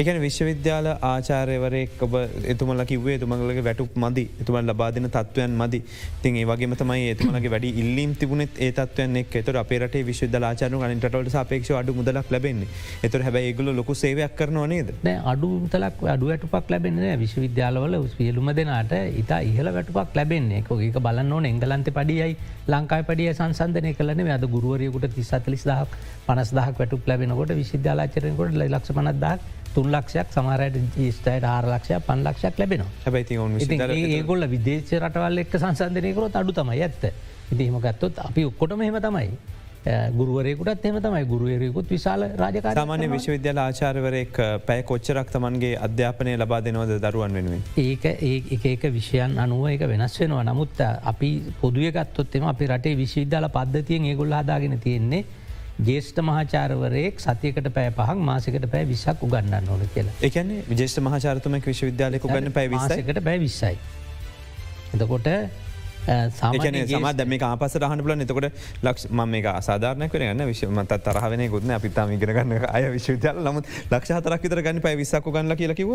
එකන 0.00 0.18
විශ්වවිද්‍යාල 0.22 0.86
ආචාරයවරෙක් 1.02 2.02
ඔබ 2.06 2.14
එතුමල 2.52 2.80
කිවේ 2.88 3.14
තුමගලගේ 3.20 3.62
වැටුක් 3.66 3.94
මදි. 3.96 4.24
එතුමල් 4.42 4.66
ලබාදින 4.70 5.08
තත්වයන් 5.14 5.52
මදි. 5.60 5.78
තින් 6.22 6.34
ඒ 6.36 6.44
වගේ 6.50 6.76
තමයි 6.82 7.06
එතුමලගේ 7.12 7.52
වැඩි 7.54 7.70
ඉල්ලීම් 7.82 8.12
තිබුණෙත් 8.14 8.60
ඒ 8.60 8.68
තත්වයන් 8.78 9.16
එක් 9.20 9.36
එතර 9.40 9.58
අපේට 9.62 9.96
විශ්වද 10.10 10.36
ආචාරු 10.42 10.82
අනිටට 10.88 11.32
සාපේක්ෂ 11.36 11.72
අඩු 11.80 11.94
මුදලක් 12.00 12.28
ලැබෙන්නේ. 12.30 12.68
එතුර 13.02 13.24
හැබැ 13.28 13.42
ඒගුල 13.48 13.72
ලොකු 13.72 13.96
සේවයක් 14.02 14.36
කරනවා 14.36 14.66
නේද? 14.66 14.92
අඩු 15.32 15.50
තලක් 15.72 16.12
අඩු 16.16 16.30
වැටුපක් 16.32 16.70
ලැබෙන්නේ 16.74 17.16
විශ්වවිද්‍යාලවල 17.16 17.96
වියලුම 18.20 18.52
දෙනාට 18.60 18.94
ඉතා 19.22 19.40
ඉහල 19.50 19.72
වැටුපක් 19.72 20.14
ලැබෙන්නේ. 20.14 20.60
ඒක 20.60 21.00
බලන්න 21.00 21.32
ඕන. 21.32 21.50
එංගලන්ත 21.52 21.92
පඩියයි 21.98 22.32
ලංකායි 22.68 23.08
පඩිය 23.10 23.32
සංසන්ධනය 23.32 23.96
කලන 23.96 24.26
අද 24.30 24.48
ගුරුවරයකුට 24.56 25.10
තිස්සතලිස් 25.16 25.64
දහක් 25.64 25.90
පනස් 26.28 26.52
දහක් 26.52 26.80
වැටුක් 26.80 27.12
ලැබෙනකොට 27.12 27.60
විශ්වවිද්‍යාලාචරයකොට 27.62 28.58
ලක්ෂ 28.64 28.98
පනත්දක් 28.98 29.55
තුන් 29.76 29.90
ලක්ෂයක් 29.94 30.32
සමරයට 30.36 30.76
ජීස්ටයිට 31.00 31.48
ආරලක්ෂය 31.54 32.00
පන් 32.08 32.24
ලක්ෂයක් 32.28 32.62
ලැබෙනවා. 32.62 32.90
හැබයි 33.04 34.08
ඒගොල්ල 34.18 34.48
විදේශ 34.54 34.94
රටවල් 35.02 35.44
එක් 35.44 35.58
සංසන්ධනයකරොත් 35.62 36.40
අඩු 36.42 36.56
තමයි 36.60 36.82
ඇත්ත. 36.88 37.12
ඉතිහෙම 37.52 37.78
ගත්තොත් 37.84 38.24
අපි 38.30 38.48
ඔක්කොටම 38.50 38.82
හෙම 38.88 38.98
තමයි. 39.06 39.30
ගුරුවරයකුටත් 40.18 40.86
එම 40.90 40.96
තමයි. 41.02 41.22
ගුරුවරයකුත් 41.32 41.90
විශාල 41.94 42.24
රාජක 42.40 42.68
සාමාන්‍ය 42.78 43.08
විශ්වවිද්‍යාල 43.12 43.60
ආචාරවරෙක් 43.64 44.40
පැය 44.66 44.82
කොච්චරක් 44.90 45.30
තමන්ගේ 45.34 45.72
අධ්‍යාපනය 45.86 46.36
ලබා 46.42 46.60
දෙනවද 46.66 46.96
දරුවන් 47.04 47.38
වෙනුවෙන්. 47.38 47.62
ඒක 47.86 48.04
ඒ 48.04 48.60
ඒක 48.72 48.86
විෂයන් 48.98 49.38
අනුව 49.44 49.68
එක 49.74 49.86
වෙනස් 49.92 50.18
වෙනවා. 50.20 50.44
නමුත් 50.50 50.80
අපි 51.12 51.30
පොදුවගත්තොත්තෙම 51.60 52.48
අපි 52.52 52.70
රටේ 52.72 52.96
විශ්වවිද්‍යාල 53.02 53.48
පද්ධතියෙන් 53.58 54.08
ඒගොල්ල 54.12 54.38
හදාගෙන 54.40 54.80
තියෙන්නේ 54.86 55.24
ජේෂ්ඨ 55.78 56.22
මහාචාරවරයෙක් 56.22 57.20
සතියකට 57.20 57.68
පෑ 57.74 57.90
පහක් 57.92 58.16
මාසකට 58.28 58.66
පෑ 58.72 58.88
විසක් 58.88 59.22
උගන්නන්න 59.22 59.68
ඕන 59.68 59.84
කියලා. 59.94 60.14
එකන 60.22 60.52
විජේෂ්ඨ 60.68 61.02
මහාචාරතමක් 61.02 61.66
විශ්වවිද්‍යාලයක 61.66 62.24
ගන්න 62.24 62.52
පැවිසකට 62.52 63.22
පෑ 63.24 63.38
විස්සයි. 63.40 63.76
එතකොට 64.94 65.28
සම 66.06 66.56
දැම 67.12 67.36
ආපස 67.42 67.76
රහන 67.76 68.02
බල 68.02 68.14
නතකොට 68.14 68.48
ලක්ෂ 68.82 69.10
ම 69.10 69.20
මේ 69.26 69.52
අසාධාරන 69.52 70.08
කරන්න 70.08 70.46
විශ්වමත 70.46 70.96
තරහවෙන 71.02 71.44
ගොත්න 71.50 71.76
අපිතාම 71.76 72.12
ඉගෙනගන්න 72.12 72.64
අය 72.70 72.88
විශ්වවිද්‍යාල. 72.92 73.42
නමුත් 73.42 73.68
ලක්ෂ 73.90 74.16
හතරක් 74.16 74.42
විතර 74.42 74.62
ගන්න 74.62 74.80
පැ 74.80 74.96
විසක්ක 74.96 75.28
ගන්න 75.28 75.56
කියලකිව 75.56 75.92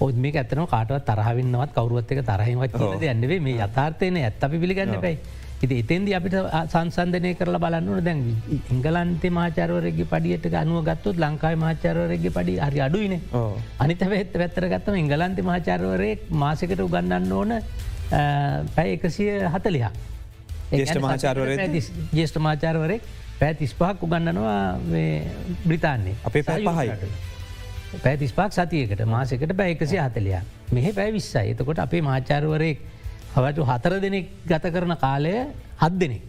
ඔත් 0.00 0.16
මේ 0.16 0.32
ඇතන 0.34 0.64
කාටවත් 0.66 1.04
තරහවින්නවත් 1.04 1.76
කවරුවත් 1.76 2.16
එක 2.16 2.24
තරහිවත් 2.24 3.04
යන්නවේ 3.12 3.40
මේ 3.40 3.60
යථාර්ථයන 3.60 4.16
ඇත් 4.16 4.48
අපි 4.48 4.58
පිළිගන්න 4.58 4.96
පැයි. 5.00 5.18
ඉති 5.60 5.78
එතෙන්ද 5.82 6.08
අපිට 6.18 6.36
සංසන්ධනය 6.72 7.30
කරල 7.36 7.56
බලන්නන 7.60 8.04
දැන් 8.04 8.20
ඉංගලන්තේ 8.74 9.30
මාචාරවරගේ 9.30 10.06
පඩියට 10.06 10.54
අනුව 10.54 10.84
ගත්තුත් 10.86 11.16
ලංකායි 11.18 11.58
මාචාරවරගේ 11.64 12.32
පඩි 12.36 12.54
හරි 12.58 12.80
අඩුයින. 12.80 13.14
අනිත 13.78 14.04
වෙත් 14.12 14.34
වැත්තර 14.34 14.68
ගත්තම 14.72 15.00
ඉංගලන්ති 15.02 15.42
මාචාරවරය 15.42 16.10
මාසකට 16.34 16.80
උගන්නන්න 16.80 17.32
ඕන 17.32 17.56
පැයි 18.74 18.94
එකසිය 18.96 19.32
හතලිහා 19.54 19.92
ජේෂ්ට 20.72 21.00
මාචාරවර 21.00 21.50
ජේෂ්ට 22.12 22.38
මාචාරවරෙක් 22.40 23.02
පැ 23.40 23.54
තිස්පහක් 23.54 24.06
උගන්නනවා 24.06 24.78
බ්‍රිතාන්නේ 25.66 26.14
අපේ 26.24 26.42
පැ 26.42 26.62
පහයි. 26.62 27.10
පැතිස්පාක් 27.98 28.52
සතියකට 28.52 29.04
මාසකට 29.06 29.52
පැ 29.56 29.74
එකසි 29.74 29.98
හතලයා 29.98 30.42
මෙහ 30.72 30.94
පැ 30.94 31.12
විස්සයි. 31.12 31.52
එතකොට 31.52 31.78
අපේ 31.78 32.02
මාචාරවරයෙක් 32.02 32.78
හවටු 33.34 33.62
හතර 33.64 33.94
දෙනෙක් 34.00 34.26
ගත 34.44 34.64
කරන 34.68 34.96
කාලය 34.96 35.34
හත් 35.76 35.92
දෙනෙක්. 35.94 36.22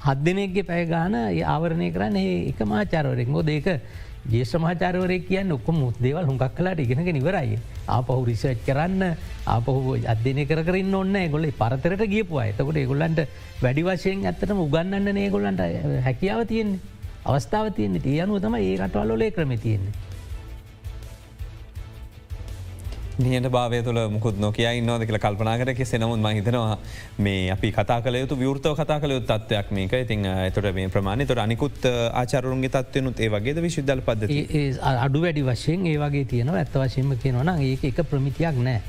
හත් 0.00 0.18
දෙනෙක්ගේ 0.20 0.62
පැය 0.64 0.84
ගාන 0.86 1.14
ආවරණය 1.44 1.88
කරන්න 1.92 2.16
එක 2.50 2.60
මාචාරවරෙක් 2.64 3.28
ෝ 3.30 3.42
දෙක 3.42 3.66
ජේෂ 4.26 4.52
මහචාරවරය 4.54 5.18
කියන්න 5.20 5.52
ඔක්කො 5.52 5.72
මුත් 5.72 5.96
දේවල් 5.98 6.26
හුඟක් 6.26 6.54
කලාට 6.54 6.78
ඉගෙනක 6.78 7.08
නිවරයි. 7.08 7.58
ආපහු 7.88 8.24
රිසර්ච් 8.24 8.60
කරන්න 8.66 9.16
ආපහු 9.46 9.96
අධ්‍යනය 10.06 10.44
කරන්න 10.46 10.94
ඔන්න 10.94 11.16
ගොල 11.30 11.46
පරතරට 11.52 12.04
ගියපු 12.06 12.38
අයතකොට 12.38 12.76
ඒගොල්ලන්ට 12.76 13.20
වැඩි 13.62 13.82
වශයෙන් 13.84 14.26
ඇත්තටම 14.26 14.60
උගන්නන්න 14.60 15.16
ඒගොල්ලන්ට 15.16 15.62
හැකියාව 16.04 16.46
තියෙන්නේ 16.46 16.80
අවස්ථාව 17.26 17.72
තියන්නේ 17.72 18.00
තිය 18.00 18.20
අනුව 18.20 18.40
තම 18.40 18.54
ඒ 18.56 18.76
රටවල්ලොලේ 18.76 19.30
ක්‍රම 19.30 19.54
තියෙන්නේ. 19.56 20.07
නියට 23.18 23.48
භාවය 23.50 23.82
තුළ 23.82 24.00
මුකුත් 24.08 24.36
නොකිය 24.38 24.68
ඉන්නවද 24.78 25.04
කියලා 25.04 25.22
කල්පනා 25.24 25.56
කර 25.58 25.72
කෙ 25.74 25.98
නමුත් 25.98 26.20
මහිතනවා 26.20 26.78
මේ 27.18 27.50
අපි 27.50 27.72
කතා 27.72 27.98
කල 28.02 28.16
යුතු 28.16 28.36
විවෘතව 28.36 28.76
කතා 28.76 29.00
කළ 29.00 29.16
යුත් 29.16 29.26
තත්වයක් 29.26 29.72
මේක 29.72 29.92
ඉතින් 29.94 30.26
ඇතොට 30.26 30.70
මේ 30.74 30.88
ප්‍රමාණය 30.88 31.26
තොට 31.26 31.42
අනිකුත් 31.46 31.88
ආචරුන්ගේ 32.12 32.70
තත්වයනුත් 32.70 33.20
ඒ 33.20 33.30
වගේ 33.30 33.56
විශුද්ධල 33.60 34.04
පද 34.06 34.30
අඩු 34.98 35.24
වැඩි 35.24 35.44
වශයෙන් 35.44 35.86
ඒ 35.86 35.98
වගේ 35.98 36.24
තියෙනවා 36.32 36.62
ඇත්ත 36.62 36.78
වශයෙන්ම 36.78 37.18
කියනවන 37.24 37.52
ඒක 37.58 37.84
එක 37.84 38.00
ප්‍රමිතියක් 38.10 38.62
නෑ. 38.68 38.80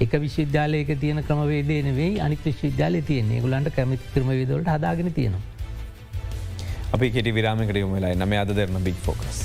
එක 0.00 0.12
විශ්වවිද්‍යාලයක 0.20 0.94
තියෙන 1.00 1.24
ක්‍රමවේදනවෙයි 1.24 2.20
අනික් 2.20 2.40
විශ්වවිද්‍යාලය 2.44 3.02
තියන්නේ 3.02 3.40
ගුලන්ට 3.40 3.74
කැමති 3.76 4.14
ක්‍රමවේදවලට 4.14 4.68
හදාගෙන 4.68 5.12
තියෙනවා. 5.12 5.42
අපි 6.92 7.10
කෙටි 7.10 7.34
විරාමකට 7.34 7.76
යොමලයි 7.76 8.14
නම 8.14 8.32
අද 8.40 8.56
දෙරන 8.56 8.82
බික් 8.82 8.98
ෆෝකස්. 9.06 9.44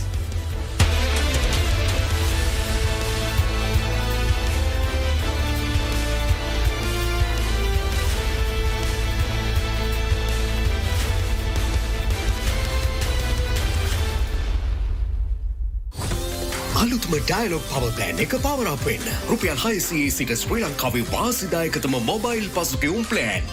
ඩයිලොක් 17.29 17.65
පව 17.69 17.89
ප්ලෑන් 17.93 18.21
එක 18.23 18.31
පවරක් 18.41 18.85
වෙන්න 18.85 19.09
රුපියල් 19.29 19.59
හයිසේ 19.63 20.07
සිට 20.09 20.31
ශ්‍රී 20.41 20.63
ලංකාවේ 20.65 21.05
වාසිදායකතම 21.11 21.97
mobile 22.07 22.47
පසුකවුම් 22.55 23.05
plan. 23.05 23.45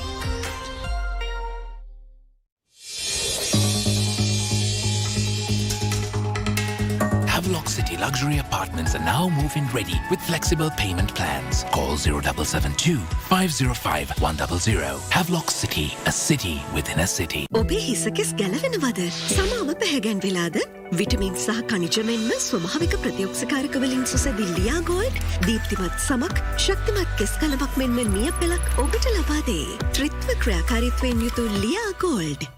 Luxury 8.07 8.38
apartments 8.38 8.94
are 8.94 9.04
now 9.04 9.28
move-in 9.28 9.66
ready 9.76 9.98
with 10.11 10.20
flexible 10.20 10.70
payment 10.82 11.12
plans. 11.18 11.64
Call 11.76 11.96
0772 11.96 12.98
505 13.28 14.11
100. 14.20 15.00
Havelock 15.11 15.50
City, 15.50 15.88
a 16.07 16.12
city 16.12 16.57
within 16.76 17.00
a 17.00 17.09
city. 17.18 17.42
ඔබේ 17.61 17.80
හිසකෙස් 17.86 18.30
ගැලවෙනවද 18.40 19.00
සමාව 19.36 19.72
පැහැගැන්වෙලාද 19.80 20.59
විටමින් 21.00 21.34
සහ 21.44 21.62
කනිජමෙන්ම 21.72 22.30
ස්වභාවික 22.46 22.94
ප්‍රතියෝක්ෂකාරකවලින් 23.04 24.04
සුසැදි 24.12 24.46
ලියා 24.59 24.82
ගෝල්ඩ් 24.90 25.18
දීප්තිමත් 25.48 25.98
සමක් 26.09 26.44
ශක්තිමත් 26.66 27.11
කෙස් 27.22 27.34
කලබක් 27.42 27.74
මෙන්ම 27.82 27.98
නිය 28.14 28.30
පෙලක් 28.42 28.70
ඔබට 28.84 29.11
ලබාදේ. 29.16 29.66
ත්‍රිත්ව 29.98 30.30
ක්‍රියාකාරිත්වයෙන් 30.44 31.26
යුතු 31.26 31.50
ලියා 31.64 31.90
ගෝල්ඩ්. 32.04 32.48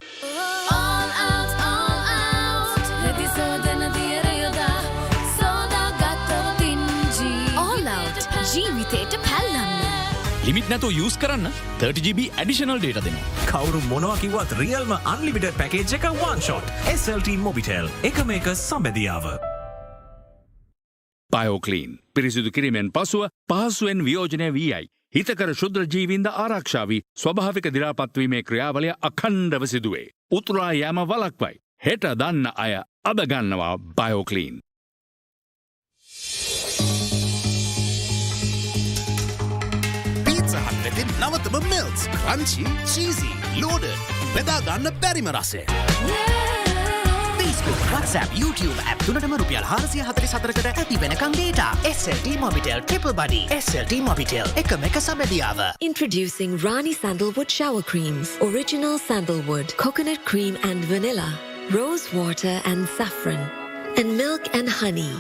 ලිමිට 10.49 10.69
නැතු 10.73 10.89
යස් 10.89 11.17
කරන්න 11.21 11.51
30GB 11.81 12.23
ඇඩිෂනල් 12.41 12.79
ඩේට 12.81 13.05
දෙෙන. 13.05 13.17
කවරු 13.51 13.81
මොනවකිවත් 13.91 14.53
රියල්ම 14.57 14.95
අන්ලිමිට 15.05 15.47
පැකේජ් 15.59 15.93
එක 15.97 16.07
වාන්ෂොට් 16.21 16.71
SLT 16.93 17.35
මොබිටෙල් 17.37 17.91
එක 18.09 18.21
මේක 18.25 18.49
සම්බැදියාව. 18.57 19.27
පයෝකලීන් 21.31 21.99
පිරිසිදු 22.15 22.51
කිරීමෙන් 22.51 22.89
පසුව 22.91 23.27
පහසුවෙන් 23.45 24.01
වියෝජනය 24.07 24.49
වී 24.55 24.73
අයි. 24.75 24.89
හිතකර 25.17 25.53
ශුද්‍ර 25.55 25.85
ජීවින්ද 25.85 26.31
ආරක්ෂාවී 26.33 27.03
ස්වභාවික 27.17 27.69
දිරාපත්වීමේ 27.75 28.43
ක්‍රියාවලය 28.43 28.95
අකණ්ඩව 29.03 29.67
සිදුවේ. 29.67 30.07
උතුරා 30.33 30.73
යෑම 30.73 31.05
වලක්වයි. 31.05 31.61
හෙට 31.87 32.09
දන්න 32.17 32.49
අය 32.57 32.81
අදගන්නවා 33.05 33.77
බයෝකලීන්. 34.01 34.65
නවතම 41.18 41.56
මිල්ස් 41.70 42.08
ක්‍රංචි 42.24 42.64
චීසි 42.86 43.32
ලෝඩ 43.62 43.86
බෙදාගන්න 44.36 44.92
බැරිම 45.02 45.28
රසේ. 45.34 45.66
WhatsApp 47.94 48.30
YouTube 48.36 48.80
ඇප් 48.90 49.00
තුනටම 49.06 49.34
රුපියල් 49.40 49.64
හාරසිය 49.64 50.02
හතරි 50.06 50.28
සතරකට 50.28 50.68
ඇති 50.72 50.98
වෙනකං 51.02 51.36
data 51.36 51.86
SLT 51.90 52.34
Mobitel 52.42 52.82
ටිපල් 52.86 53.14
body 53.20 53.42
SLT 53.58 54.00
Mobitel 54.08 54.50
එකම 54.62 54.84
එක 54.88 54.98
සබැදියාව. 55.06 55.62
Introducing 55.80 56.58
Rani 56.66 56.94
Sandalwood 56.94 57.50
Shower 57.50 57.82
Creams. 57.82 58.34
Original 58.42 58.98
sandalwood, 58.98 59.78
coconut 59.78 60.26
cream 60.26 60.58
and 60.64 60.84
vanilla, 60.86 61.30
rose 61.72 62.10
water 62.14 62.62
and 62.66 62.90
saffron, 62.98 63.40
and 63.98 64.18
milk 64.18 64.50
and 64.54 64.68
honey. 64.68 65.14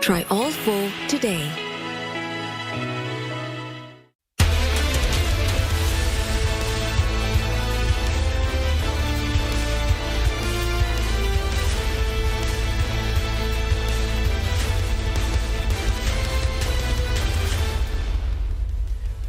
Try 0.00 0.24
all 0.30 0.50
four 0.50 0.90
today. 1.08 1.67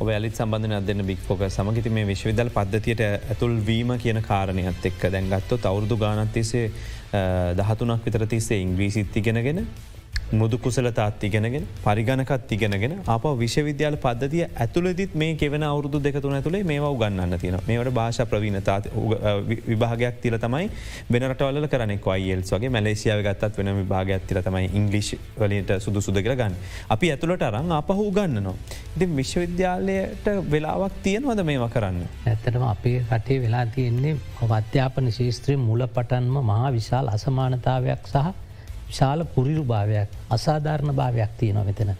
ඔබ 0.00 0.08
ඇලිත් 0.08 0.32
සබඳධන 0.32 0.74
අදන්න 0.78 1.02
බික් 1.04 1.26
ෝක 1.28 1.42
සමගති 1.46 1.90
මේ 1.92 2.06
විශ්වවිදල් 2.08 2.50
පද්ධතියට 2.54 3.02
ඇතුල් 3.04 3.56
වීම 3.66 3.90
කියන 4.00 4.20
කාරණයත් 4.24 4.86
එක්ක 4.90 5.02
දැන්ගත්තොත් 5.14 5.66
අවුරදු 5.70 5.98
ගානත්තිසේ 6.00 6.70
දහතුනක් 7.58 8.06
විතර 8.06 8.24
තිස්සේ 8.30 8.62
ඉංග්‍රීසිත් 8.64 9.18
ඉගෙනගෙන 9.20 9.60
මුදු 10.32 10.58
කුසලතාත් 10.58 11.24
ඉගෙනගෙන 11.24 11.66
පරිගණකත් 11.80 12.52
ඉගෙනගෙන 12.52 12.92
අප 13.06 13.24
විශ්වවිද්‍යාල 13.36 13.96
පද්ධතිය 13.96 14.42
ඇතුළදිත් 14.56 15.14
මේ 15.14 15.34
කෙවන 15.34 15.64
අවුරදු 15.64 15.98
දෙකතුන 16.00 16.34
ඇතුළේ 16.34 16.62
මේ 16.64 16.80
උගන්නන්න 16.80 17.36
තියෙන 17.36 17.56
මේවට 17.66 17.92
භාෂ 17.92 18.20
ප්‍රවීණතාත් 18.24 18.86
විභාගයක් 19.66 20.20
තිල 20.22 20.36
තමයි 20.38 20.68
වෙනටවල 21.10 21.66
කරනෙක් 21.66 22.06
වයිල්ස් 22.06 22.52
වගේ 22.52 22.70
මැලේසියාව 22.70 23.22
ගත්තත් 23.22 23.58
වෙන 23.58 23.72
විභාගයක් 23.76 24.26
තිල 24.26 24.40
තමයි 24.40 24.70
ඉංගලිෂ් 24.72 25.10
වලට 25.36 25.80
සුදු 25.80 26.00
සුද 26.00 26.18
කර 26.18 26.36
ගන්න. 26.36 26.54
අපි 26.88 27.10
ඇතුළට 27.10 27.42
අරං 27.42 27.72
අපහු 27.72 28.10
ගන්නනවා. 28.12 28.54
ඉති 28.94 29.08
විශ්වවිද්‍යාලයට 29.12 30.30
වෙලාවක් 30.50 31.00
තියෙනවද 31.02 31.42
මේවා 31.44 31.70
කරන්න. 31.70 32.06
ඇත්තටම 32.26 32.66
අපේ 32.66 33.02
රටේ 33.08 33.40
වෙලා 33.42 33.66
තියෙන්නේ 33.68 34.14
අධ්‍යාපන 34.50 35.10
ශේත්‍රය 35.12 35.56
මුල 35.58 35.82
පටන්ම 35.88 36.38
මහා 36.44 36.70
විශාල් 36.72 37.10
අසමානතාවයක් 37.10 38.06
සහ 38.06 38.49
විශාල 38.90 39.20
පුරිරු 39.34 39.64
භාවයක් 39.64 40.16
අසාධාරණ 40.30 40.92
භාවයක් 40.94 41.32
තියෙනවා 41.38 41.64
මෙතන. 41.64 41.90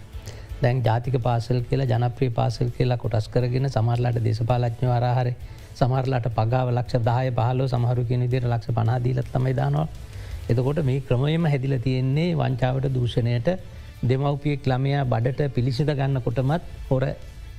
දැන් 0.63 0.83
ජාතික 0.83 1.17
පාසල් 1.21 1.59
කියලා 1.63 1.89
ජනප්‍රිය 1.89 2.31
පාසල් 2.33 2.69
කියලා 2.71 2.99
කොටස් 2.99 3.27
කරගෙන 3.29 3.67
සමරලාට 3.69 4.19
දේශපාලච්ඥ 4.21 4.87
වරහරි 4.93 5.33
සමරලාට 5.75 6.29
පගාව 6.33 6.69
ලක්ෂ 6.71 7.05
දාය 7.05 7.29
පහලෝ 7.33 7.69
සමහරු 7.69 8.05
කියන 8.05 8.25
දිර 8.29 8.45
ලක්ෂ 8.45 8.75
පනාදීලත් 8.75 9.29
තමයි 9.33 9.55
දානවා. 9.55 9.89
එතකොට 10.49 10.81
මේ 10.83 11.01
ක්‍රමයම 11.03 11.45
හැදිල 11.47 11.75
තියෙන්නේ 11.79 12.31
වංචාවට 12.35 12.89
දූෂණයට 12.91 13.49
දෙමවපියෙක් 14.03 14.63
ළමයා 14.65 15.05
බඩට 15.05 15.55
පිළිසිඳ 15.55 15.93
ගන්න 15.93 16.21
කොටමත් 16.21 16.63
හොර 16.89 17.05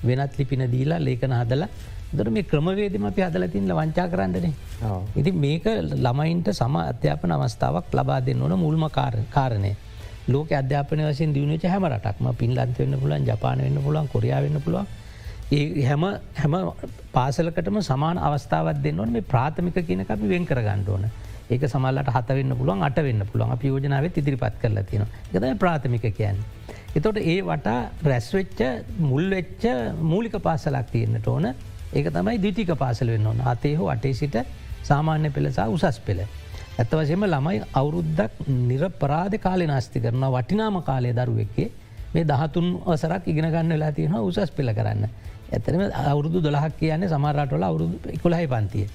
වෙනත් 0.03 0.37
ලිපින 0.37 0.63
දීලා 0.67 0.99
ලේකන 0.99 1.33
හදලා 1.33 1.69
දර 2.13 2.29
මේ 2.29 2.43
ක්‍රමවේදම 2.43 3.05
අපි 3.09 3.21
හදලතින්ල 3.21 3.73
වංචා 3.79 4.07
කරන්නනේ. 4.13 4.51
ඉති 5.15 5.31
මේක 5.43 5.65
ළමයින්ට 6.05 6.49
සම 6.53 6.75
අධ්‍යාපන 6.81 7.31
අවස්ථාවක් 7.31 7.95
ලබා 7.99 8.19
දෙන්න 8.25 8.41
ඕන 8.41 8.55
මුල්ම 8.59 8.83
කාරණය. 9.35 9.71
ලෝක 10.27 10.51
අධ්‍යාපන 10.51 11.03
වසින් 11.09 11.33
දියුණච 11.33 11.63
හැම 11.73 11.85
රටක්ම 11.85 12.27
පින්ලන්ත 12.41 12.79
වෙන්න 12.79 12.99
පුලන් 12.99 13.25
ජපාන 13.25 13.63
වෙන්න 13.65 13.79
පුලන් 13.85 14.11
කොරියා 14.13 14.41
වෙන්න 14.41 14.61
පුළුවන්. 14.61 14.87
ඒ 15.51 15.85
හැම 15.85 16.03
හැම 16.35 16.53
පාසලකටම 17.13 17.81
සමාන 17.81 18.17
අවස්ථාවත් 18.19 18.83
දෙන්න 18.83 18.99
ඕන. 18.99 19.11
මේ 19.11 19.29
ප්‍රාථමික 19.33 19.79
කියන 19.87 20.05
අපි 20.07 20.27
වෙන් 20.27 20.45
කර 20.45 20.61
ගණ්ඩෝන 20.67 21.07
ඒක 21.49 21.63
සමල්ලට 21.67 22.11
හත 22.15 22.29
වෙන්න 22.31 22.55
පුළුවන් 22.57 22.83
අට 22.83 22.99
වෙන්න 23.07 23.23
පුළුවන්. 23.31 23.51
අප 23.51 23.63
යෝජනාවත් 23.63 24.17
ඉදිරිපත් 24.17 24.55
කරලා 24.61 24.83
තියෙන 24.83 25.07
එකද 25.33 25.59
ප්‍රාථමික 25.59 26.11
කියන්න. 26.19 26.43
එතොට 26.95 27.17
ඒ 27.23 27.39
වටා 27.41 27.79
රැස්වෙච්ච 28.03 28.61
මුල්වෙච්ච 28.99 29.63
මූලික 30.11 30.35
පාසලක් 30.47 30.87
තියෙන්න්නට 30.91 31.27
ඕන 31.27 31.53
ඒක 31.93 32.07
තමයි 32.09 32.37
දිටික 32.39 32.71
පාසල 32.75 33.07
වෙන්න 33.07 33.27
ඕන 33.27 33.41
අතේ 33.45 33.75
හෝ 33.75 33.89
අටේ 33.89 34.13
සිට 34.13 34.37
සාමාන්‍ය 34.83 35.29
පෙළසා 35.29 35.67
උසස් 35.69 35.99
පෙළ. 35.99 36.21
ඇත්තවසෙම 36.73 37.23
ළමයි 37.25 37.61
අවුරුද්දක් 37.73 38.31
නිරපරාධ 38.63 39.37
කාලය 39.39 39.67
නාස්ති 39.67 39.99
කරන 39.99 40.25
වටිනාම 40.29 40.81
කාලය 40.83 41.11
දරුවෙක්කේ 41.13 41.69
මේ 42.13 42.25
දහතුන් 42.25 42.67
වසරක් 42.85 43.27
ඉගෙන 43.27 43.47
ගන්න 43.47 43.69
වෙලා 43.69 43.91
තියෙන 43.91 44.15
උසස් 44.21 44.51
පෙළ 44.51 44.71
කරන්න. 44.71 45.03
ඇතනම 45.51 45.83
අවුරුදු 46.05 46.39
දොළහක් 46.41 46.75
කියන්නේ 46.79 47.09
සමරටවල 47.09 47.63
අවුරුදු 47.63 47.95
එකොළහයි 48.09 48.47
පන්තිය. 48.47 48.87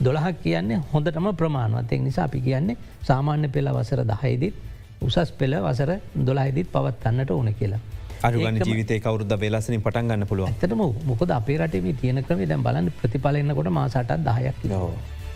දොළහක් 0.00 0.42
කියන්නේ 0.42 0.80
හොඳටම 0.92 1.26
ප්‍රමාණවත් 1.34 1.92
එක් 1.92 2.02
නිසා 2.02 2.24
අපි 2.24 2.40
කියන්නේ 2.40 2.76
සාමාන්‍ය 3.02 3.48
පෙළ 3.48 3.68
වසර 3.70 4.04
දහයිදිත් 4.06 4.54
උසස් 5.02 5.32
පෙළ 5.32 5.54
වසර 5.58 5.90
දොලාහිදිත් 6.20 6.68
පවත්වන්නට 6.68 7.30
ඕන 7.30 7.54
කියලා. 7.54 7.80
අරුගන 8.28 8.58
ජීවිතය 8.66 8.98
කවරුද 9.04 9.32
වෙලසනින් 9.44 9.82
පටන් 9.86 10.10
ගන්න 10.10 10.28
පුළුව 10.32 10.50
ඇතම 10.50 10.82
මොකද 11.12 11.30
අපේ 11.38 11.56
රටේ 11.60 11.94
තියෙන 12.02 12.24
ක්‍රමේ 12.26 12.50
දැන් 12.50 12.66
බලන්න 12.66 12.92
ප්‍රතිඵලන්නකොට 13.00 13.72
මාසටත් 13.78 14.12
දහයක්. 14.28 14.68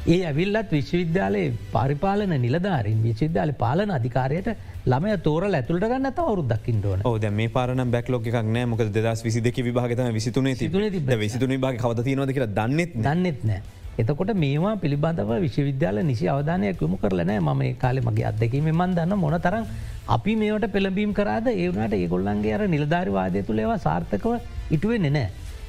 ඒ 0.07 0.19
ඇවිල්ලත් 0.29 0.73
විශ්වවිද්‍යාලයේ 0.77 1.53
පරිපාලන 1.75 2.33
නිලධාරින් 2.43 2.99
විශ්වවිද්‍යාල 3.05 3.53
පාලන 3.63 3.93
අධිකාරයට 3.99 4.51
ළමය 4.93 5.15
තෝරල 5.29 5.57
ඇතුළට 5.61 5.87
ගන්න 5.93 6.11
අවරුද්දක්කින්ටන 6.25 7.07
ඕද 7.11 7.25
මේ 7.39 7.53
පාරන 7.55 7.85
බැක්ලෝක 7.95 8.29
එකක් 8.33 8.51
නෑ. 8.57 8.67
මොක 8.73 8.83
දෙදස් 8.99 9.25
විසිදක 9.29 9.63
විභාගතම 9.69 10.13
විසිතුනේ 10.19 11.17
විසිතුන 11.25 11.57
භාග 11.65 11.81
කවද 11.85 12.05
කියලා 12.05 12.53
දන්නෙත් 12.59 13.01
දන්නෙත් 13.09 13.49
නෑ. 13.53 13.63
එතකොට 13.97 14.31
මේවා 14.37 14.75
පිළිබඳව 14.77 15.31
විශ්වවිද්‍යාල 15.41 15.99
නිසි 16.03 16.25
අවධානයක් 16.29 16.81
යොමු 16.81 16.97
කරලනෑ 16.97 17.41
මම 17.41 17.63
කාලෙ 17.77 18.01
මගේ 18.01 18.27
අදකීම 18.27 18.69
මන් 18.71 18.95
දන්න 18.97 19.15
මොන 19.17 19.37
තරම් 19.39 19.67
අපි 20.09 20.33
මේට 20.35 20.67
පෙළබීම් 20.69 21.13
කරාද 21.13 21.47
ඒවනට 21.53 21.95
ඒගොල්ලන්ගේ 21.95 22.55
අර 22.57 22.63
නිලධාරවාදය 22.69 23.43
තුළ 23.43 23.61
ඒවා 23.61 23.79
සාර්ථකව 23.79 24.33
ඉටුවෙන් 24.71 25.07
නෑ. 25.09 25.29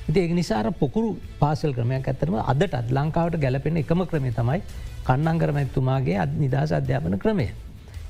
ඉති 0.10 0.20
ඒ 0.22 0.34
නිසාර 0.34 0.66
පොකුරු 0.74 1.12
පාසල් 1.40 1.72
ක්‍රමයක් 1.72 2.08
ඇතරම 2.08 2.36
අදටත් 2.44 2.92
ලංකාවට 2.92 3.38
ගැලපෙන 3.40 3.78
එකම 3.78 4.02
ක්‍රමේ 4.06 4.34
තමයි 4.34 4.60
කන්නංගරමැත්තුමාගේ 5.06 6.18
අත් 6.18 6.34
නිදහස 6.36 6.72
අධ්‍යාපන 6.72 7.18
ක්‍රමය. 7.18 7.48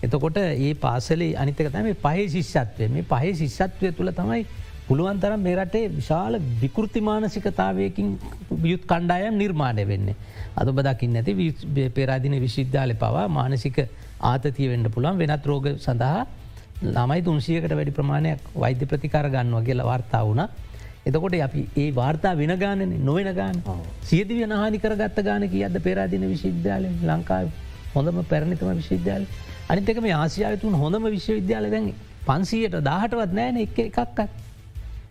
එතකොට 0.02 0.38
ඒ 0.38 0.74
පාසලේ 0.78 1.32
අනිතක 1.36 1.66
තම 1.70 1.90
පහේ 2.02 2.28
ශිෂ්‍යත්වය 2.30 2.88
මේ 2.90 3.06
පහේ 3.06 3.34
ශිෂ්‍යත්වය 3.34 3.92
තුළ 3.92 4.12
තමයි 4.14 4.42
පුළුවන් 4.88 5.20
තරම් 5.20 5.42
මේ 5.42 5.56
රටේ 5.56 5.90
විශාල 5.92 6.34
විකෘති 6.62 7.02
මානසිකතාවයකින් 7.02 8.10
යුත් 8.64 8.84
කණ්ඩායම් 8.92 9.38
නිර්මාණය 9.42 9.86
වෙන්නේ. 9.88 10.16
අද 10.56 10.68
බදකින් 10.70 11.14
නැති 11.14 11.90
පෙරාදින 11.90 12.36
විශවිද්‍යාල 12.42 12.94
පවා 12.96 13.28
මානසික 13.30 13.80
ආතතිය 14.22 14.70
වෙන්න 14.70 14.92
පුළන් 14.92 15.18
වෙනත් 15.18 15.46
රෝග 15.46 15.68
සඳහා 15.78 16.28
ළමයි 16.88 17.22
තුන්සියකට 17.24 17.76
වැඩි 17.80 17.98
ප්‍රමාණයක් 17.98 18.46
වෛද්‍ය 18.56 18.86
ප්‍රතිකාර 18.86 19.30
ගන්නවා 19.30 19.66
කියලා 19.68 19.90
වාර්තා 19.92 20.24
වුණ. 20.24 20.44
එතකොට 21.06 21.36
අපි 21.48 21.68
ඒ 21.78 21.90
වාර්තා 21.94 22.34
වෙන 22.36 22.54
ගානන 22.58 22.86
නොවෙන 23.04 23.32
ගාන 23.36 23.58
සියදි 24.04 24.42
වනහානි 24.42 24.80
කරගත්ත 24.80 25.20
ගානක 25.24 25.58
අද 25.68 25.78
පෙරාදින 25.88 26.30
විශවිද්‍යාලය 26.34 26.90
ලංකාව 27.04 27.50
හොඳම 27.96 28.24
පැරණිතම 28.26 28.72
විශවිද්‍යාල 28.74 29.26
අනිතක 29.68 30.00
මේ 30.02 30.16
ආසියාව 30.16 30.60
තුන් 30.62 30.76
හොඳම 30.76 31.06
විශ්වවිද්‍යාල 31.10 31.72
දැන් 31.72 31.94
පන්සීයට 32.28 32.76
දාහටවත් 32.84 33.32
නෑන 33.34 33.58
එක 33.58 33.80
එකක්කත්. 33.82 34.45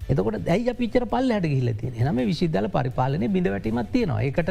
එතකොට 0.09 0.41
දැයි 0.49 0.75
පිචර 0.75 1.05
පල් 1.07 1.31
හට 1.37 1.53
ගිලති 1.55 1.93
නම 2.03 2.19
විශිද්‍යාල 2.25 2.69
පරිපාලනය 2.71 3.29
බිඳ 3.29 3.49
වැටීමත් 3.49 3.93
තියෙනවා 3.93 4.23
එකට 4.23 4.51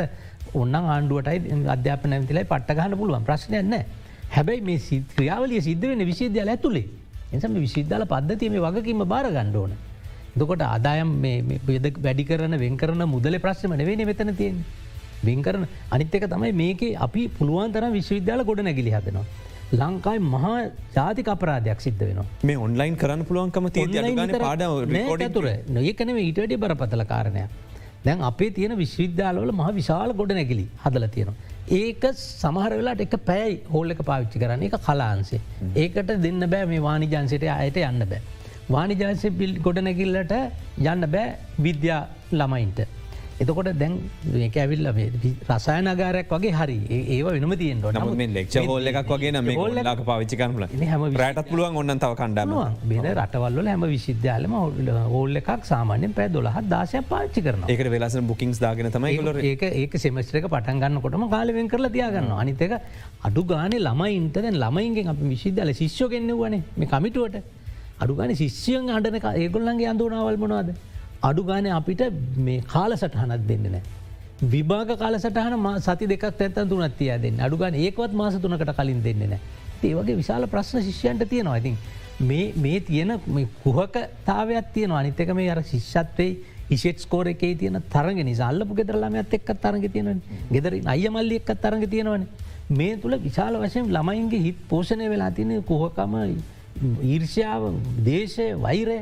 ඔන්න 0.54 0.76
ආණ්ඩුවටයි 0.76 1.62
අධ්‍යාපන 1.76 2.18
ඇතිලයි 2.18 2.46
පට්ටගන්න 2.46 3.00
පුළුවන් 3.02 3.30
ප්‍රශ්නයන්න 3.30 3.76
හැබැයි 4.30 4.68
මේ 4.70 5.00
ක්‍රියාවලිය 5.16 5.62
සිද්ධ 5.62 5.88
වෙන 5.90 6.06
විශවිද්‍යාල 6.06 6.50
ඇතුළේ 6.50 6.86
එසම 7.32 7.58
විශවිද්‍යාල 7.58 8.06
පද්ධතිීම 8.06 8.56
වගකීම 8.66 9.04
බාර 9.06 9.26
ගණ්ඩෝන. 9.28 9.74
දකොට 10.36 10.64
ආදායම් 10.64 11.12
බෙද 11.68 11.86
වැඩි 11.98 12.26
කරන 12.30 12.56
වෙන් 12.58 12.78
කරන 12.78 13.04
මුදල 13.08 13.38
ප්‍රශ්නම 13.40 13.74
නෙවෙන 13.82 14.04
මෙතන 14.10 14.34
තියෙන්. 14.36 14.58
වෙන් 15.24 15.42
කරන 15.42 15.66
අනිත්තක 15.92 16.26
තමයි 16.26 16.52
මේක 16.54 16.84
අපි 16.98 17.24
පුළුවන් 17.30 17.74
තරම් 17.74 17.92
විශ්වවිද්‍යාල 17.92 18.44
ගොඩ 18.44 18.62
නැගිලි 18.62 18.94
හදනවා. 18.98 19.26
ලංකායි 19.82 20.20
මහා 20.34 20.56
ජාතික 20.96 21.30
අපරාධයක් 21.36 21.80
සිද්ධ 21.86 22.04
වෙනවා 22.08 22.26
මේ 22.50 22.58
ඔන්ලයින් 22.66 22.98
කරන්න 23.02 23.24
පුළුවන්කම 23.30 23.68
පාඩ 24.46 25.24
තුර 25.38 25.46
නොයකනව 25.78 26.20
ඊටඩි 26.26 26.60
බරපතල 26.64 27.06
කාරණය. 27.14 27.46
දැන් 28.06 28.22
අපේ 28.30 28.52
තියෙන 28.58 28.76
විශ්විද්‍යාලවල 28.84 29.52
මහ 29.60 29.70
විශාල 29.80 30.14
ගොඩ 30.22 30.34
නැගිලි 30.40 30.66
හදල 30.84 31.08
තියෙනවා. 31.16 31.38
ඒක 31.80 32.04
සමහර 32.14 32.72
වෙලාට 32.80 33.04
එක 33.08 33.16
පැයි 33.30 33.60
හෝල්ල 33.74 33.96
එක 33.96 34.02
පාවිච්චි 34.10 34.44
කරන්න 34.44 34.66
එක 34.70 34.78
කලාන්සේ. 34.88 35.42
ඒකට 35.76 36.16
දෙන්න 36.26 36.50
බෑ 36.54 36.66
මේ 36.74 36.86
වානිජන්සයට 36.88 37.46
අයට 37.60 37.80
යන්න 37.90 38.10
බෑ. 38.14 38.22
වානිජාසය 38.70 39.32
පිල් 39.40 39.56
ගොඩනැකිල්ලට 39.68 40.36
යන්න 40.92 41.08
බෑ 41.16 41.30
විද්‍යා 41.60 42.02
ළමයින්ට. 42.32 42.80
එතකොට 43.44 43.70
දැන් 43.82 43.94
මේක 44.34 44.58
ඇවිල්ල 44.64 44.88
රසායනගාරයක් 45.50 46.34
වගේ 46.36 46.54
හරි. 46.60 46.78
ඒව 47.16 47.28
වෙනම 47.36 47.54
තියෙන් 47.62 47.82
මේ 48.20 48.28
ලෙක්ෂ 48.38 48.58
හෝල්ල 48.70 48.90
එකක් 48.92 49.12
වගේ 49.14 49.32
නම 49.34 49.50
ොල්ලක 49.66 50.04
පවිච්චි 50.10 50.40
කරල 50.42 50.66
හැම 50.92 51.06
රටත් 51.12 51.50
පුළුවන් 51.52 51.80
ඔන්න 51.82 52.02
තව 52.04 52.12
කණ්ඩම 52.22 52.54
බෙන 52.92 53.08
රටවල්ල 53.14 53.72
හැම 53.72 53.86
විශිද්‍යාලම 53.96 54.56
හෝල්ල 55.14 55.42
එකක් 55.42 55.66
සාමාන්‍යෙන් 55.72 56.16
පැ 56.20 56.28
දොලහත් 56.36 56.70
දාශය 56.76 57.04
පාච්චි 57.14 57.46
කරන 57.48 57.66
ඒක 57.68 57.84
වෙලස 57.96 58.18
බුකින්ස් 58.32 58.64
දාගෙන 58.66 58.92
තමයි 58.98 59.42
ඒක 59.52 59.66
ඒක 59.72 60.00
සෙමස්ත්‍රක 60.06 60.48
පටන්ගන්නකොටම 60.56 61.28
කාලවෙන් 61.36 61.74
කරලා 61.74 61.96
තියාගන්න 61.98 62.32
අනිතක 62.44 62.78
අඩු 63.30 63.44
ගාන 63.54 63.76
ළමයින්ට 63.88 64.40
දැන් 64.46 64.62
ළමයින්ගෙන් 64.64 65.12
අප 65.16 65.28
විශිද්‍යාල 65.34 65.74
ශිෂ්‍යෝ 65.82 66.10
කෙන්නෙවනේ 66.14 66.64
මේ 66.80 66.92
කමිටුවට. 66.94 67.44
අඩුගාන 68.04 68.32
ශිෂ්‍යයන් 68.36 68.90
අඩන 68.98 69.18
ඒගොල්ලන්ගේ 69.34 69.90
අඳුනාවල් 69.92 70.38
මොනවාද 70.44 70.70
අඩු 71.24 71.44
ගාන 71.44 71.68
අපිට 71.80 72.02
මේ 72.38 72.62
කාල 72.68 72.92
සටහනත් 72.94 73.48
දෙන්න 73.50 73.68
නෑ. 73.68 73.82
විභාග 74.46 74.94
කාල 75.00 75.16
සටහන 75.18 75.82
සති 75.82 76.08
දෙකක් 76.08 76.24
ඇත්තන් 76.30 76.70
තුනත් 76.70 76.98
තිය 76.98 77.12
දෙන්න. 77.26 77.40
අඩුගන් 77.40 77.76
ඒකවත් 77.76 78.14
මාස 78.14 78.36
තුනකට 78.38 78.74
කලින් 78.80 79.04
දෙන්න 79.04 79.22
නෑ. 79.26 79.40
ඒවගේ 79.84 80.18
විශාල 80.22 80.48
ප්‍රශ්න 80.48 80.82
ශිෂ්‍යන්ට 80.82 81.30
තියෙනවා. 81.30 81.58
ඉතින් 81.58 81.78
මේ 82.20 82.80
තියෙන 82.82 83.20
කුහක 83.64 83.96
තාවයක් 84.26 84.74
තියෙන 84.74 84.92
අනිතක 84.94 85.34
මේ 85.34 85.50
අර 85.50 85.64
ශිෂ්‍යත්වයි 85.64 86.30
ඉෂෙට් 86.70 87.00
ස්කෝර 87.00 87.28
එකේ 87.28 87.56
තියෙන 87.56 87.82
තරග 87.90 88.18
නිසාල්ලපු 88.24 88.76
ගෙදරලාමත් 88.76 89.34
එක්ක 89.34 89.50
තරග 89.64 89.92
තියෙනව 89.92 90.22
ගෙදර 90.52 90.80
අයමල්ලි 90.86 91.40
එක්ක 91.42 91.52
තරග 91.66 91.90
තියෙනවන. 91.90 92.28
මේ 92.72 92.98
තුළ 92.98 93.18
විශාල 93.20 93.60
වශයෙන් 93.64 93.90
ළමයින්ගේ 93.90 94.44
හිත් 94.48 94.60
පෝෂණය 94.70 95.10
වෙලා 95.10 95.32
තියන 95.32 95.52
කොහකම 95.64 96.14
ඊර්ෂාව 97.04 97.64
දේශය 98.06 98.48
වෛරය 98.58 99.00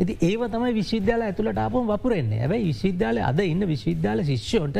ඇති 0.00 0.14
ඒව 0.28 0.42
තමයි 0.54 0.72
විශ්විද්‍යාල 0.80 1.22
ඇතුළට 1.26 1.58
ආපුම් 1.64 1.84
වපුරෙන්නේ 1.90 2.40
ඇැයි 2.44 2.66
විශ්විද්‍යාල 2.70 3.18
අද 3.30 3.40
ඉන්න 3.52 3.62
විශ්විද්‍යාල 3.72 4.20
ශිෂ්‍යෝට 4.30 4.78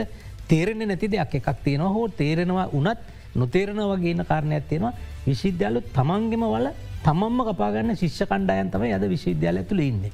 තේරෙන්නේ 0.50 0.88
නැති 0.90 1.08
දෙයක් 1.14 1.34
එකක් 1.38 1.48
තියෙනවා. 1.64 1.92
හෝ 1.96 2.06
තේරෙනවා 2.20 2.66
උනත් 2.78 3.00
නොතේරණ 3.40 3.80
වගේන්න 3.92 4.24
කාරණයක් 4.30 4.68
තියෙනවා. 4.70 4.92
විශ්විද්‍යාලු 5.28 5.80
තමන්ගෙම 5.96 6.44
වල 6.54 6.68
තමම්ම 7.06 7.40
කපාගන්න 7.48 7.96
ශිෂ්‍ය 8.02 8.24
කණ්ඩායන් 8.30 8.70
තමයි 8.74 8.92
අද 8.98 9.04
විශ්විද්‍යාල 9.14 9.62
ඇතුළ 9.62 9.82
ඉන්නේ. 9.90 10.12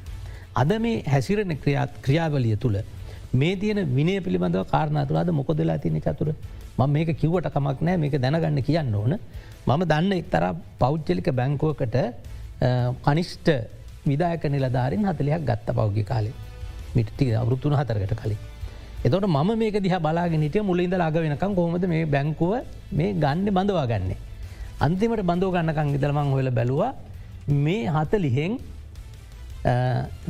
අද 0.61 0.73
මේ 0.85 1.03
හැසිරණ 1.15 1.55
ක්‍රියාත් 1.65 1.93
ක්‍රියාවලිය 2.07 2.57
තුළ 2.65 2.79
මේ 3.41 3.55
තියෙන 3.57 3.83
විනය 3.99 4.17
පිළිබඳව 4.27 4.65
කාරණ 4.75 5.07
තුළද 5.11 5.31
මොකොදලා 5.41 5.79
තියන 5.85 6.01
චතුර? 6.07 6.31
ම 6.79 6.83
මේක 6.97 7.11
කිව්වට 7.21 7.53
කමක් 7.55 7.79
නෑ 7.89 7.97
මේක 8.05 8.15
දැනගන්න 8.25 8.63
කියන්න 8.69 8.95
ඕන. 8.95 9.19
මම 9.67 9.83
දන්න 9.91 10.13
එක්තර 10.23 10.45
පෞද්ජලික 10.83 11.29
බැංකුවකට 11.41 11.97
කනිෂ්ට 13.07 13.49
විදායක 14.07 14.45
නිලධාරින් 14.55 15.05
හතලයක් 15.09 15.45
ගත්ත 15.49 15.69
පෞගි 15.79 16.05
කාලේ 16.05 16.35
මිටි 16.97 17.25
අවරුත්තුන 17.35 17.75
හතරකට 17.81 18.15
කලින්. 18.23 18.41
එතොට 19.05 19.27
මම 19.27 19.51
මේක 19.59 19.77
දිහ 19.85 19.95
බලාගෙනට 19.99 20.57
මුලින්ද 20.63 20.95
ලාග 20.95 21.17
වෙනකම් 21.17 21.55
කොහොමද 21.59 21.87
මේ 21.87 22.05
බැංකුව 22.07 22.53
මේ 22.93 23.15
ගන්න 23.15 23.49
බඳවා 23.57 23.87
ගන්නේ. 23.87 24.19
අන්තිමට 24.81 25.23
බඳව 25.31 25.51
ගන්නකං 25.57 25.95
ඉදලමං 25.97 26.33
හොල 26.35 26.51
බැලවා 26.51 26.93
මේ 27.65 27.87
හත 27.89 28.13
ලිහෙෙන් 28.25 28.53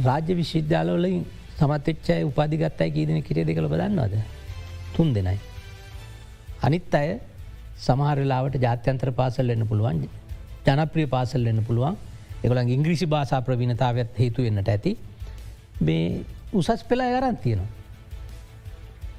රාජ්‍ය 0.09 0.33
විශ්විද්‍යාලවලින් 0.41 1.17
සමතච්චය 1.59 2.21
උපාදිගත්තයි 2.31 2.91
කීදන 2.97 3.19
කිරේ 3.29 3.49
දෙකළ 3.49 3.69
බදන්නවද. 3.73 4.15
තුන් 4.95 5.09
දෙනයි. 5.15 5.39
අනිත් 6.63 6.95
අය 6.95 7.09
සමහරලාවට 7.87 8.57
ජාත්‍යන්ත්‍ර 8.65 9.11
පාසල් 9.21 9.53
එන්න 9.55 9.65
පුළුවන් 9.71 10.03
ජනප්‍රිය 10.67 11.07
පාසල් 11.15 11.47
එන්න 11.53 11.61
පුළුවන් 11.69 11.97
එකොළන් 12.45 12.69
ඉංග්‍රිසි 12.69 13.07
භාසා 13.07 13.43
ප්‍රවිණතාවත් 13.43 14.19
හේතු 14.19 14.43
වෙන්නට 14.43 14.69
ඇති 14.69 14.97
මේ 15.81 16.25
උසස් 16.53 16.85
පෙලා 16.85 17.13
අරන් 17.19 17.37
තියෙනවා. 17.37 17.71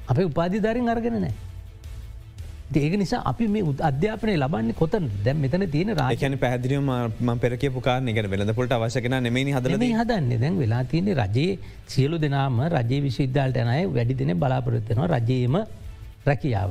අප 0.08 0.18
උපාධිධරින් 0.20 0.88
අර්ගෙන 0.88 1.20
නෑ. 1.20 1.34
ඒක 2.74 2.94
නිසා 2.96 3.22
අපි 3.22 3.46
මේ 3.48 3.62
අධ්‍යාපනය 3.80 4.34
ලබන්නේ 4.36 4.74
කොතන් 4.74 5.06
දැම් 5.24 5.38
මෙතන 5.38 5.64
තියෙන 5.70 5.92
රාජන 5.96 6.38
පැදිරියම 6.38 6.90
ම 7.20 7.30
පෙරක 7.38 7.64
පුකාරන 7.72 8.08
එක 8.08 8.18
වෙලඳපොට 8.26 8.72
අවශ්‍යකන 8.72 9.16
නෙමේ 9.20 9.52
හදල 9.52 9.84
හදන්නේ 9.92 10.38
දැන් 10.38 10.58
වෙලා 10.58 10.82
තියෙන 10.84 11.12
රජයේ 11.14 11.58
සියලු 11.86 12.18
දෙනාම 12.18 12.60
රජයේ 12.68 13.04
විශවිද්‍යාලට 13.06 13.60
නය 13.62 13.78
වැඩි 13.88 14.14
දෙන 14.14 14.34
බලාපොරොත්වෙනවා 14.36 15.12
රජයේම 15.14 15.56
රැකියාව. 16.26 16.70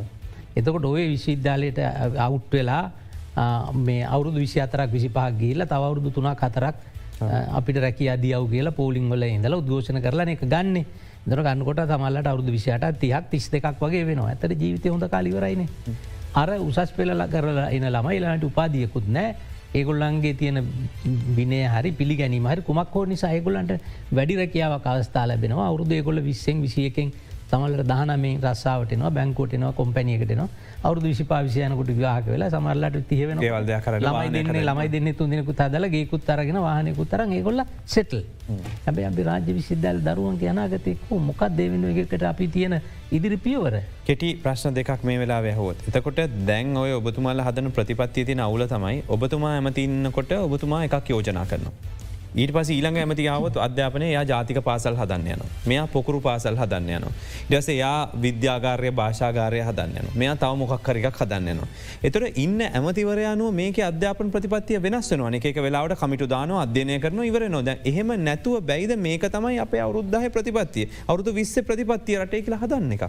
එතකොට 0.55 0.85
ඔය 0.85 1.07
විශ්විද්‍යාලයට 1.09 1.79
අවුට් 2.17 2.51
වෙලා 2.51 2.83
මේ 3.75 4.03
අවුරුදු 4.05 4.39
විසි 4.39 4.59
අතරක් 4.61 4.91
විසිපා 4.91 5.31
ගේල 5.31 5.65
තවරුදු 5.65 6.11
තුනා 6.11 6.35
කතරක් 6.35 6.75
අපිට 7.51 7.77
රැකිය 7.77 8.09
අදියව 8.09 8.49
කියලා 8.49 8.71
පෝලිං 8.71 9.09
වල 9.09 9.23
ඉඳල 9.23 9.53
උද්ඝෝෂණ 9.53 10.01
කරලා 10.01 10.29
එක 10.29 10.45
ගන්න. 10.45 10.85
දර 11.25 11.39
ගන්නකොට 11.39 11.79
තමල්ලට 11.87 12.27
අවුදු 12.27 12.51
විසිට 12.51 12.99
තියක් 12.99 13.29
තිස් 13.31 13.49
දෙකක් 13.49 13.79
වගේ 13.79 14.05
වෙනවා. 14.05 14.29
ඇතර 14.29 14.51
ජීවිතය 14.53 14.89
හොඳ 14.89 15.07
කාලිවරයින 15.09 15.67
අර 16.35 16.49
උසස් 16.59 16.91
පෙළල 16.91 17.23
කරලා 17.31 17.69
එන 17.71 17.85
ළමයි 17.87 18.19
ලාට 18.19 18.43
උපාදියකුත් 18.43 19.07
නෑ. 19.07 19.35
ඒගොල්ලන්ගේ 19.73 20.33
තියෙන 20.33 20.59
විනය 21.35 21.59
හරි 21.65 21.91
පිළිගැනීම 21.91 22.45
හරි 22.45 22.61
කුමක් 22.61 22.93
හෝ 22.93 23.05
නිසා 23.05 23.31
ඒගොල්ලන්ට 23.31 23.71
වැඩි 24.11 24.35
රැකියාව 24.35 24.81
කවස්ථා 24.81 25.27
ලැබෙනවා. 25.27 25.67
අවුරුදු 25.67 25.93
ඒගොල 25.93 26.21
විස්සෙන් 26.21 26.61
විසියකෙන් 26.61 27.13
තමල්ට 27.51 27.87
දහනමේ 27.87 28.35
රස්සාාවටනවා 28.43 29.11
බැංකෝටනවා 29.11 29.73
කොම්පැනියකටනවා 29.79 30.49
අවුදු 30.87 31.07
විසිපා 31.07 31.41
විසියනකුට 31.47 31.91
විවාහක 31.99 32.25
වෙලා 32.33 32.49
සමරලට 32.53 33.07
තියවෙන 33.11 33.39
ළමයි 33.39 34.31
දෙන්න 34.35 34.57
ළමයි 34.59 34.89
දෙන්න 34.95 35.09
තුන්දිනකු 35.19 35.53
තදල 35.61 35.87
ගේකුත් 35.93 36.29
අරගෙන 36.35 36.59
වාහනයකුත් 36.65 37.09
තරන් 37.13 37.31
ඒකොල්ල 37.37 37.63
සෙටල් 37.93 38.19
හැබැ 38.85 39.05
අපි 39.11 39.25
රාජ්‍ය 39.29 39.55
විසිදල් 39.59 40.01
දරුවන් 40.07 40.37
යනාගතයකු 40.51 41.21
මොකක් 41.29 41.43
දෙවෙන 41.59 41.85
එකට 42.03 42.27
අපි 42.31 42.47
තියෙන 42.55 42.75
ඉදිරි 43.11 43.37
පියවර. 43.37 43.75
කෙටි 44.07 44.29
ප්‍රශ්න 44.43 44.75
දෙකක් 44.77 45.03
මේ 45.03 45.19
වෙලා 45.23 45.41
වැහෝත්. 45.47 45.87
එතකොට 45.89 46.21
දැන් 46.47 46.77
ඔය 46.83 46.91
ඔබතුමාල 46.99 47.43
හදන 47.47 47.71
ප්‍රතිපත්තිය 47.77 48.25
තින 48.29 48.45
අවුල 48.47 48.67
තමයි 48.75 49.03
ඔබතුමා 49.15 49.55
ඇමතින්නකොට 49.57 50.31
ඔබතුමා 50.45 50.83
එකක් 50.89 51.13
යෝජනා 51.15 51.45
කරනවා. 51.45 52.02
ඊට 52.35 52.51
පස 52.51 52.69
ඊළඟ 52.73 52.97
ඇමතියාවත් 52.97 53.57
අධ්‍යාපනය 53.57 54.05
යා 54.09 54.23
ජාතික 54.25 54.59
පාසල් 54.65 54.95
හදන්න 54.97 55.27
යන 55.33 55.41
මෙයා 55.65 55.87
පොකුරු 55.87 56.19
පාසල් 56.19 56.55
හදන්න 56.57 56.89
යන. 56.97 57.05
ඩස 57.49 57.67
යා 57.73 58.09
විද්‍යාගාරය 58.23 58.91
භාෂාගාරය 58.91 59.59
හදන්න 59.61 59.99
යන 60.01 60.07
මෙයා 60.15 60.35
තව 60.35 60.57
මොක්කරිකක් 60.61 61.19
හදන්න 61.21 61.51
යනවා. 61.53 61.67
එතොට 62.03 62.39
ඉන්න 62.45 62.61
ඇමතිවරයානුව 62.61 63.53
මේක 63.53 63.77
අධ්‍යාපන 63.89 64.31
ප්‍රතිපත්තිය 64.33 64.81
වෙනස් 64.81 65.11
වන 65.13 65.37
එක 65.41 65.61
වෙලාවට 65.65 65.99
කමිටු 66.01 66.27
දාන 66.27 66.55
අධ්‍යනය 66.63 66.97
කරන 66.99 67.21
ඉවර 67.23 67.45
නොද 67.49 67.69
එහෙම 67.73 68.15
නැතුව 68.23 68.65
බැයිද 68.69 68.95
මේක 68.99 69.29
තමයි 69.29 69.59
අප 69.59 69.75
අවුද්ධහ 69.79 70.25
ප්‍රතිපත්තිය 70.37 70.89
අවුදු 71.07 71.35
විස්ස 71.39 71.55
ප්‍රතිපත්තිය 71.69 72.17
රටේ 72.17 72.41
කියලා 72.41 72.63
හදන්න 72.63 72.97
එක. 72.97 73.05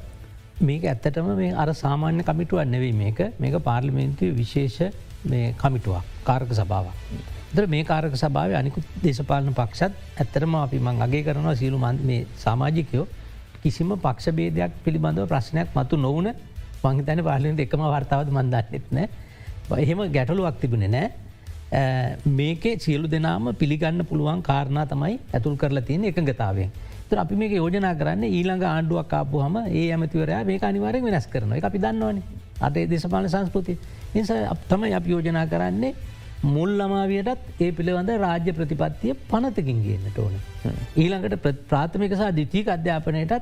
මේක 0.61 0.85
ඇත්තටම 0.85 1.31
මේ 1.37 1.55
අර 1.55 1.72
සාමාන්‍ය 1.75 2.22
කමිටුව 2.22 2.61
නෙවී 2.66 2.93
මේක 2.95 3.25
මේක 3.39 3.57
පාර්ලිමේන්තුව 3.62 4.37
විශේෂ 4.37 4.79
කමිටුවක් 5.57 6.12
කාරක 6.25 6.53
සභාව. 6.53 6.93
දර 7.55 7.66
මේ 7.66 7.84
කාරක 7.84 8.14
සභාව 8.16 8.52
අනිකුත් 8.61 8.86
දේශපාලන 9.02 9.55
පක්ෂත් 9.55 9.92
ඇත්තරම 10.20 10.55
අපි 10.61 10.78
මං 10.78 11.02
අගේ 11.07 11.22
කරනවා 11.26 11.55
සියලු 11.55 11.78
මේ 11.80 12.20
සාමාජිකයෝ 12.36 13.07
කිසිම 13.62 13.90
පක්ෂ 13.96 14.34
බේදයක් 14.38 14.72
පිළිබඳව 14.84 15.28
ප්‍රශ්නයක් 15.32 15.68
මතු 15.76 15.96
නොවන 15.96 16.28
මංහිතන 16.84 17.20
පාලට 17.28 17.61
එකම 17.66 17.82
වර්තාවත් 17.94 18.30
මන්දන්නෙත් 18.36 18.86
නෑ. 18.90 19.07
එහෙම 19.78 20.00
ගැටලුවක් 20.16 20.57
තිබුණෙ 20.62 20.88
නෑ. 20.88 21.07
මේකේ 22.38 22.74
සියලු 22.78 23.07
දෙනාම 23.09 23.46
පිළිගන්න 23.55 24.05
පුළුවන් 24.05 24.42
කාරණා 24.42 24.86
තමයි 24.86 25.14
ඇතුල් 25.32 25.57
කරලා 25.57 25.84
තියෙන 25.88 26.05
එක 26.05 26.18
ගතාවෙන් 26.30 26.70
තර 27.09 27.18
අපි 27.24 27.36
මේක 27.36 27.52
යෝජනා 27.52 27.94
කරන්න 27.94 28.24
ඊළඟ 28.28 28.64
ආණ්ඩුවක් 28.64 29.09
කාපු 29.09 29.42
හම 29.44 29.57
ඒ 29.70 29.86
ඇමතිවරයා 29.92 30.42
මේ 30.44 30.59
අනිවාරෙන් 30.62 31.05
වෙනස් 31.05 31.26
කරන 31.26 31.55
එක 31.59 31.64
අපි 31.70 31.78
දන්නවන. 31.78 32.18
අටේ 32.61 32.88
දේශපාල 32.90 33.28
සංස්කෘති 33.28 33.78
නිසා 34.14 34.57
තමයි 34.68 34.92
අප 34.98 35.07
යෝජනා 35.07 35.46
කරන්නේ 35.46 35.94
මුල් 36.47 36.70
ළමාවියටත් 36.72 37.61
ඒ 37.61 37.70
පිළිබඳ 37.72 38.11
රාජ්‍ය 38.18 38.53
ප්‍රතිපත්තිය 38.53 39.14
පනතකින් 39.26 39.80
ගන්නට 39.80 40.18
ඕන. 40.18 40.34
ඊළඟට 40.97 41.49
ප්‍රාථමික 41.64 42.12
සහ 42.12 42.30
දිතිීක 42.32 42.68
අධ්‍යාපනයටත් 42.68 43.32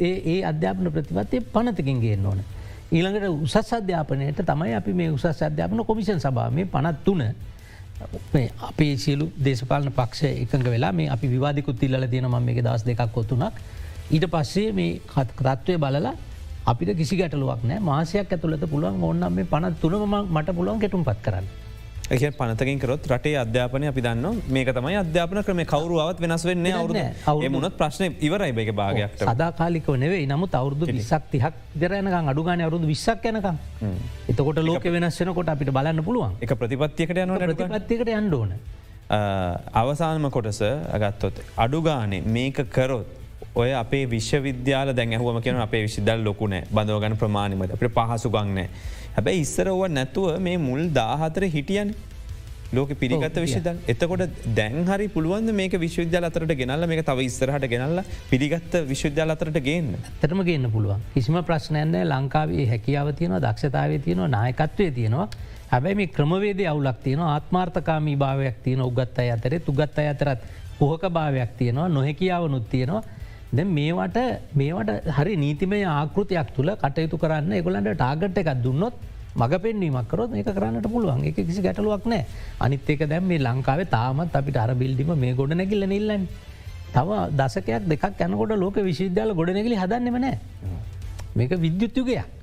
ඒ 0.00 0.38
අධ්‍යාපන 0.44 0.90
ප්‍රතිපත්තිය 0.90 1.44
පනතකින් 1.48 2.00
ගන්න 2.00 2.26
ඕන. 2.26 2.40
ඊළඟට 2.90 3.28
උසස් 3.28 3.72
අධ්‍යාපනයට 3.72 4.42
තමයි 4.44 4.74
අපි 4.74 4.92
මේ 4.92 5.10
උසස් 5.10 5.42
අධ්‍යාපන 5.42 5.84
කොමිෂන් 5.84 6.20
සභා 6.20 6.48
මේ 6.50 6.64
පනත් 6.66 7.04
තුන 7.04 7.24
අපේ 8.62 8.96
සියලු 8.96 9.32
දේශපාලන 9.40 9.92
පක්ෂ 9.92 10.22
එකඟ 10.44 10.68
වෙලා 10.68 10.92
මේ 10.92 11.08
අපි 11.08 11.26
විවාධිකුත් 11.28 11.82
ඉල්ල 11.82 12.06
තියෙන 12.06 12.26
ම 12.26 12.42
මේ 12.42 12.62
දස් 12.62 12.84
දෙකක් 12.84 13.12
කොත්තුනක් 13.12 13.62
ඊට 14.10 14.26
පස්සේ 14.28 14.72
මේ 14.72 15.00
තත්ත්වය 15.08 15.78
බලලා 15.78 16.14
අපිට 16.66 16.96
කිසි 16.96 17.16
ගැටලුවක් 17.16 17.64
නෑ 17.64 17.80
මාසයක් 17.82 18.32
ඇතුළට 18.32 18.64
පුළුවන් 18.66 19.02
ඔන්නම් 19.04 19.32
මේ 19.32 19.44
පනත් 19.46 19.80
තුනම 19.80 20.14
මට 20.26 20.54
පුළුවන් 20.54 20.80
කෙටුම් 20.80 21.04
පත් 21.04 21.20
කරන්න. 21.24 21.48
එක 22.10 22.22
පනතකින් 22.32 22.78
කරොත් 22.80 23.06
රටේ 23.06 23.36
අධ්‍යාපනය 23.36 23.86
අපි 23.88 24.00
දන්න 24.00 24.40
මේක 24.48 24.72
තමයි 24.72 24.96
අධ්‍යාපන 24.96 25.42
ක්‍රම 25.42 25.60
කවරුවත් 25.66 26.20
වෙනස් 26.20 26.44
වෙන්නේ 26.44 26.74
අවුරු 26.74 27.50
මුණත් 27.50 27.76
ප්‍රශ්න 27.76 28.16
ඉවරයි 28.20 28.52
බේක 28.52 28.72
භාගයක් 28.74 29.18
සදාකාලික 29.22 29.88
නෙවේ 30.04 30.24
නමුත් 30.26 30.54
අවුරදු 30.54 30.86
විසක් 30.90 31.30
තිහක් 31.30 31.54
දෙරනක 31.76 32.16
අඩුගාන 32.28 32.60
අවරුදු 32.60 32.86
විස්සක් 32.86 33.24
යනකම්. 33.24 33.56
එතකොට 34.28 34.58
ලෝක 34.60 34.84
වෙනස්සෙනකොට 34.86 35.48
අපිට 35.48 35.70
බලන්න 35.70 36.02
පුළුවන්. 36.02 36.36
එක 36.40 36.52
ප්‍රතිපත්තියකට 36.54 37.18
යන 37.18 37.34
ප්‍රතිපත්තියකට 37.36 38.10
යන්න 38.10 38.34
ඕන. 38.34 38.52
අවසානම 39.74 40.30
කොටස 40.30 40.62
අගත්තොත් 40.62 41.42
අඩුගානේ 41.56 42.22
මේක 42.28 42.60
කරොත් 42.70 43.06
ඔය 43.54 43.72
අපේ 43.74 44.04
විශ්වවිද්‍යාල 44.06 44.94
දැන් 44.94 45.12
ඇහුවම 45.12 45.40
කියන 45.42 45.56
අපේ 45.58 45.82
විශිදල් 45.82 46.24
ලොකුනෑ 46.24 46.68
බඳවගන 46.70 47.16
ප්‍රමාණිමට 47.16 47.74
අපට 47.74 47.90
පහසු 47.90 48.30
ගංනෑ 48.30 48.68
හැබැයි 49.18 49.42
ඉස්සර 49.46 49.68
ඔව 49.68 49.82
නැතුව 49.90 50.38
මේ 50.46 50.58
මුල් 50.68 50.82
දාහතර 51.00 51.44
හිටියන්. 51.56 51.90
ලෝක 52.76 52.90
පිරිගත 53.00 53.36
විශෂදන් 53.42 53.78
එතකොට 53.92 54.22
දැන්හරි 54.56 55.06
පුළුවන් 55.14 55.50
මේක 55.60 55.74
විශ්වවිද්‍යාල 55.84 56.26
අතරට 56.28 56.52
ගෙනල්ල? 56.60 56.86
මේ 56.86 57.02
තව 57.02 57.24
ඉස්සරහට 57.28 57.66
ගෙනල්ල 57.72 58.02
පිළිගත්ත 58.30 58.74
විශ්වවිද්‍යාල 58.90 59.34
අතරට 59.34 59.58
ගේන්න? 59.68 59.96
තරම 60.22 60.42
ගන්න 60.48 60.70
පුළුවන්. 60.70 61.00
කිසිම 61.14 61.38
ප්‍රශ්නයන්න 61.50 61.96
ලංකාවේ 62.12 62.66
හැකියාව 62.72 63.12
තියෙනවා 63.20 63.42
දක්ෂතාවේ 63.46 64.00
තියෙනවා 64.06 64.28
නායකත්වය 64.36 64.90
තියෙනවා. 64.98 65.28
හැබැයි 65.72 66.00
මේ 66.02 66.12
ක්‍රමවේද 66.16 66.60
අවුලක් 66.72 67.00
තියෙන 67.02 67.24
ආත්මාර්ථකාමී 67.32 68.16
භාවයක් 68.24 68.62
තියෙන 68.64 68.84
උගත් 68.90 69.18
අය 69.18 69.30
අතරේ 69.36 69.60
තුගත් 69.60 69.98
අය 69.98 70.08
අතරත් 70.14 70.44
පොහක 70.78 71.08
භාවයක් 71.16 71.56
තියෙනවා 71.58 71.88
නොහැකියාව 71.96 72.50
නුත් 72.54 72.68
තියෙනවා 72.70 73.02
ද 73.50 73.64
මේවට 73.66 74.18
මේවට 74.54 75.06
හරි 75.10 75.36
නීතිමය 75.36 75.78
ආකෘතියක් 75.90 76.48
තුළ 76.54 76.70
කටයුතු 76.76 77.16
කරන්න 77.16 77.52
එකොලන්ට 77.52 77.94
ටාගට් 77.94 78.40
එකක් 78.42 78.50
දුන්නොත් 78.62 78.94
මග 79.36 79.52
පෙන්වීමක්කරොත් 79.58 80.34
ඒක 80.34 80.50
කරන්නට 80.50 80.86
පුළුවන්. 80.86 81.24
එක 81.24 81.36
කිසි 81.38 81.62
ගැටලුවක් 81.62 82.04
නෑ. 82.04 82.26
අනිත් 82.60 82.84
ඒක 82.86 83.08
දැම් 83.08 83.24
මේ 83.24 83.38
ලංකාවේ 83.38 83.88
තාමත් 83.88 84.34
අපිට 84.34 84.56
අර 84.56 84.74
බිල්ඩිම 84.74 85.12
මේ 85.16 85.32
ගොඩ 85.32 85.54
නැකිල්ල 85.54 85.86
නිල්ලන් 85.86 86.28
තව 86.92 87.08
දසකයක් 87.32 87.88
දෙකක් 87.88 88.20
යනකොට 88.20 88.52
ලෝක 88.56 88.76
විශවිද්‍යාල 88.80 89.32
ගොඩ 89.34 89.50
නැගලි 89.50 89.76
හදන්නෙම 89.76 90.20
නෑ. 90.20 90.36
මේක 91.34 91.56
විද්‍යුත්යුගයක් 91.58 92.36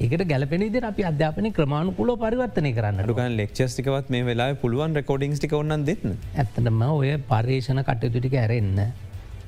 ඒකට 0.00 0.26
ගැලපෙනද 0.28 0.82
අපි 0.84 1.02
අධ්‍යාපන 1.04 1.52
ක්‍රමාණු 1.52 1.92
පුල 1.92 2.16
පරිවර්තනය 2.16 2.72
කරන්න 2.72 3.04
ටුකන් 3.04 3.36
ලෙක්චස්ටිකවත් 3.36 4.08
මේ 4.10 4.24
වෙලා 4.24 4.50
පුළුවන් 4.56 4.96
රෙකෝඩිංස්ටික 4.96 5.52
ඔන්න 5.54 5.84
දෙන්න. 5.84 6.18
ඇත්තටම 6.34 6.82
ඔය 6.90 7.16
පර්යේෂණ 7.30 7.84
කටයුතුටික 7.84 8.36
ඇරෙන්න 8.40 8.78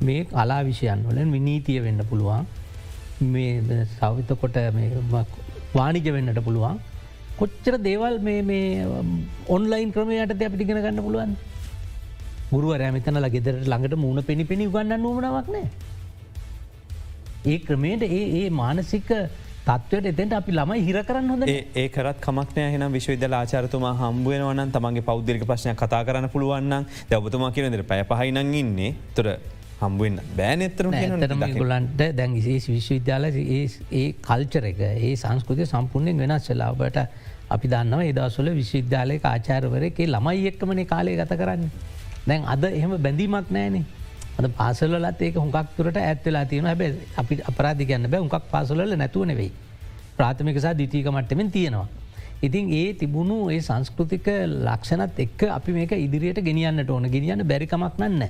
මේ 0.00 0.24
කලා 0.24 0.60
විෂයන් 0.64 1.06
වලින් 1.08 1.32
විනීතිය 1.32 1.80
වෙන්න 1.82 2.04
පුළුවන්. 2.10 2.46
මේ 3.20 3.86
සවිතකොට 3.94 4.58
වානිජ 5.74 6.12
වෙන්නට 6.12 6.44
පුළුවන්. 6.44 6.78
කොච්චර 7.38 7.78
දේවල් 7.78 8.18
මේ 8.20 8.86
ඔන්ලයින් 9.48 9.92
ක්‍රමයට 9.92 10.38
අපිටිගෙන 10.42 10.82
ගන්න 10.82 11.02
පුළුවන්? 11.02 11.36
ගුරුවරෑ 12.52 12.92
මෙතනල 12.92 13.28
ගෙදරට 13.30 13.66
ළඟට 13.66 13.96
මුණ 13.96 14.22
පෙනි 14.22 14.44
පෙනි 14.44 14.68
ගන්න 14.68 15.02
නුවනාවක් 15.02 15.48
නෑ 15.54 15.66
ඒ 17.44 17.58
ක්‍රමයට 17.58 18.04
ඒ 18.08 18.20
ඒ 18.40 18.50
මානසික 18.50 19.08
තත්වයට 19.64 20.06
එතෙන්ට 20.10 20.34
අපි 20.38 20.52
ළමයි 20.52 20.84
හිර 20.86 20.98
කරන්න 21.08 21.30
හොඳ 21.32 21.48
ඒ 21.48 21.86
කරත් 21.88 22.20
කමක්නය 22.20 22.66
හෙන 22.74 22.84
විශ්වවිදල 22.92 23.36
ආචාරතුමා 23.40 23.94
හම්බුවෙනවන 24.00 24.72
තමන්ගේ 24.76 25.06
පෞද්දික 25.08 25.46
ප්‍රශ්නය 25.50 25.74
කතා 25.82 26.02
කරන්න 26.08 26.28
පුළුවන්න 26.34 26.86
දැවතුමා 27.10 27.50
කියනදර 27.56 27.82
පැය 27.90 28.04
පහිනං 28.10 28.54
ඉන්නේ. 28.62 28.94
තොර 29.16 29.26
හම්බුවෙන් 29.80 30.20
බෑනෙත්තර 30.36 30.86
ගොලන්ට 31.56 32.02
දැන් 32.18 32.34
විශේෂ 32.38 32.68
විශ්වවිද්‍යාල 32.68 33.24
ඒ 33.28 34.04
කල්චර 34.26 34.68
එක 34.70 34.80
ඒ 34.82 35.14
සංස්කෘතිය 35.16 35.66
සම්පූර්ණයෙන් 35.66 36.22
වෙනස් 36.24 36.48
වෙලාවට 36.50 37.00
අපි 37.50 37.68
දන්නව 37.68 38.06
ඒදසොල 38.06 38.50
විශ්වවිද්‍යාලය 38.60 39.18
ආචාරවරයකේ 39.24 40.06
ළමයි 40.06 40.46
එක්කමන 40.52 40.86
කාලය 40.86 41.16
ගත 41.16 41.40
කරන්න. 41.40 41.68
දැන් 42.26 42.46
අද 42.46 42.64
එහෙම 42.70 42.94
බැඳීමක් 42.98 43.50
නෑනේ 43.50 43.84
අද 44.38 44.48
පාසලත් 44.60 45.20
ඒක 45.20 45.36
හොඟක් 45.36 45.74
තුරට 45.76 45.98
ඇත්වෙලා 45.98 46.44
තියෙන 46.44 46.66
හැබ 46.66 46.82
අපි 47.16 47.42
අපරාධි 47.50 47.90
ගන්න 47.90 48.10
බෑ 48.10 48.24
උකක් 48.28 48.48
පාසලල 48.50 48.96
නැතුව 48.96 49.26
නෙවෙයි. 49.26 49.52
ප්‍රාථමිකසා 50.16 50.74
දිතීක 50.74 51.06
මට්ටමෙන් 51.08 51.50
තියෙනවා. 51.50 51.86
ඉතින් 52.42 52.72
ඒ 52.72 52.88
තිබුණු 52.94 53.36
ඒ 53.50 53.60
සංස්කෘතික 53.60 54.26
ලක්ෂණත් 54.66 55.18
එක් 55.18 55.42
අපි 55.50 55.72
මේක 55.72 55.92
ඉදිරියට 55.98 56.40
ගෙනියන්නට 56.48 56.90
ඕන 56.90 57.06
ගෙනියන්න 57.10 57.46
බැරිකමක් 57.46 58.00
නන්න. 58.00 58.28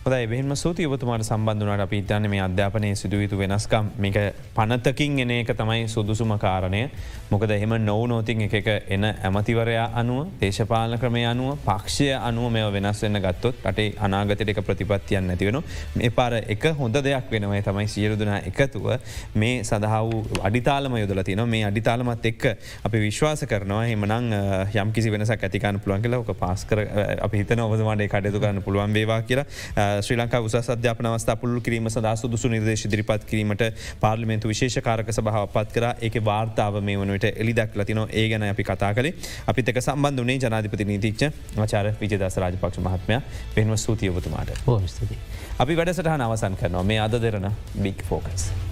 හොද 0.00 0.14
එබෙම 0.14 0.52
සූති 0.54 0.86
ඔබතුමාට 0.86 1.22
සම්බන්ධනට 1.22 1.82
අපි 1.82 1.98
ඉතන්න 1.98 2.26
මේ 2.26 2.40
අධ්‍යාපනය 2.40 2.90
සිදුවයුතු 2.94 3.36
වෙනස්කම් 3.36 3.88
මේක 3.98 4.14
පනතකින් 4.54 5.18
එන 5.20 5.32
එක 5.32 5.50
තමයි 5.52 5.88
සුදුසුම 5.88 6.30
කාරණය. 6.38 6.88
මොකද 7.30 7.50
එහෙම 7.50 7.74
නොව 7.80 8.06
නෝතින් 8.06 8.40
එක 8.42 8.68
එන 8.88 9.04
ඇමතිවරයා 9.04 9.90
අනුව 9.94 10.30
දේශපාලන 10.40 10.98
ක්‍රමය 10.98 11.24
අනුව 11.26 11.58
පක්ෂය 11.66 12.06
අනුව 12.18 12.48
මෙ 12.50 12.62
වෙනස් 12.72 13.02
වෙන්න 13.02 13.20
ගත්තොත් 13.20 13.60
රටේ 13.62 13.92
අනාගතයට 13.98 14.48
එක 14.48 14.62
ප්‍රතිපත්තියන් 14.62 15.28
නැතිවෙන 15.28 15.60
මේ 15.94 16.10
පාර 16.10 16.38
එක 16.38 16.64
හොඳ 16.78 16.96
දෙයක් 16.98 17.28
වෙනවයි 17.30 17.60
තමයි 17.62 17.86
සියලුදුනා 17.88 18.40
එකතුව 18.46 18.88
මේ 19.34 19.60
සඳහා 19.62 20.00
වූ 20.02 20.40
අඩිතාලම 20.42 20.96
යොදල 20.96 21.22
තින 21.22 21.44
මේ 21.46 21.62
අඩිතාලමත් 21.66 22.24
එක්ක 22.24 22.48
අපි 22.84 23.04
විශ්වාස 23.04 23.44
කරනවා. 23.44 23.84
එමනං 23.86 24.32
යම් 24.74 24.92
කිසි 24.92 25.12
වෙනසක් 25.12 25.44
ඇතිකාන 25.44 25.80
පුළුවන් 25.80 26.02
කියලා 26.02 26.24
ඕක 26.24 26.34
පාස්කර 26.38 26.84
අපි 27.20 27.44
හිතන 27.44 27.60
ඔබතුමාට 27.60 28.08
කටයුතු 28.08 28.40
කරන්න 28.40 28.62
පුළුවන් 28.62 28.94
වේවා 28.94 29.22
කියලා. 29.22 29.46
ශ්‍රී 29.98 30.18
ලංකා 30.18 30.40
උස 30.40 30.54
අධ්‍යාපන 30.54 31.06
අවස්ථා 31.06 31.36
පුල්ලු 31.36 31.60
කිරීම 31.60 31.88
සදා 31.88 32.14
සුදුසු 32.16 32.48
නිර්දේශ 32.48 32.84
දිරිපත් 32.86 33.24
කිරීමට 33.24 33.64
පාර්ලිමෙන්තු 34.00 34.52
විශේෂකාරක 34.52 35.10
සභාව 35.10 35.48
පත් 35.48 35.74
කර. 35.74 35.86
ඒක 36.00 36.16
වාර්තාව 36.24 36.80
මේ 36.82 36.96
වනට 36.96 37.32
එලිදක් 37.36 37.76
ලතින 37.76 38.02
ඒ 38.12 38.26
ගැන 38.28 38.42
අපි 38.44 38.64
කතා 38.64 38.92
කළේ. 38.94 39.14
අපිත් 39.46 39.68
එක 39.68 39.82
සම්බන්ධ 39.82 40.24
වනේ 40.24 40.38
ජනාධිපති 40.38 40.84
නීතිච්ච 40.84 41.22
ආචාර 41.58 41.92
විජදස 42.00 42.36
රාජපක්ෂ 42.36 42.80
මහත්මය. 42.80 43.20
පෙන්ව 43.54 43.76
ස්තුතිය 43.76 44.10
ඔබතුමාට. 44.10 44.56
හෝස්තුති. 44.66 45.18
අපි 45.58 45.76
වැඩසටහන 45.76 46.20
අවසන් 46.22 46.56
කරනවා. 46.56 46.84
මේ 46.84 47.00
අද 47.00 47.20
දෙරන 47.20 47.48
බික් 47.78 48.04
ෆෝකස්. 48.04 48.69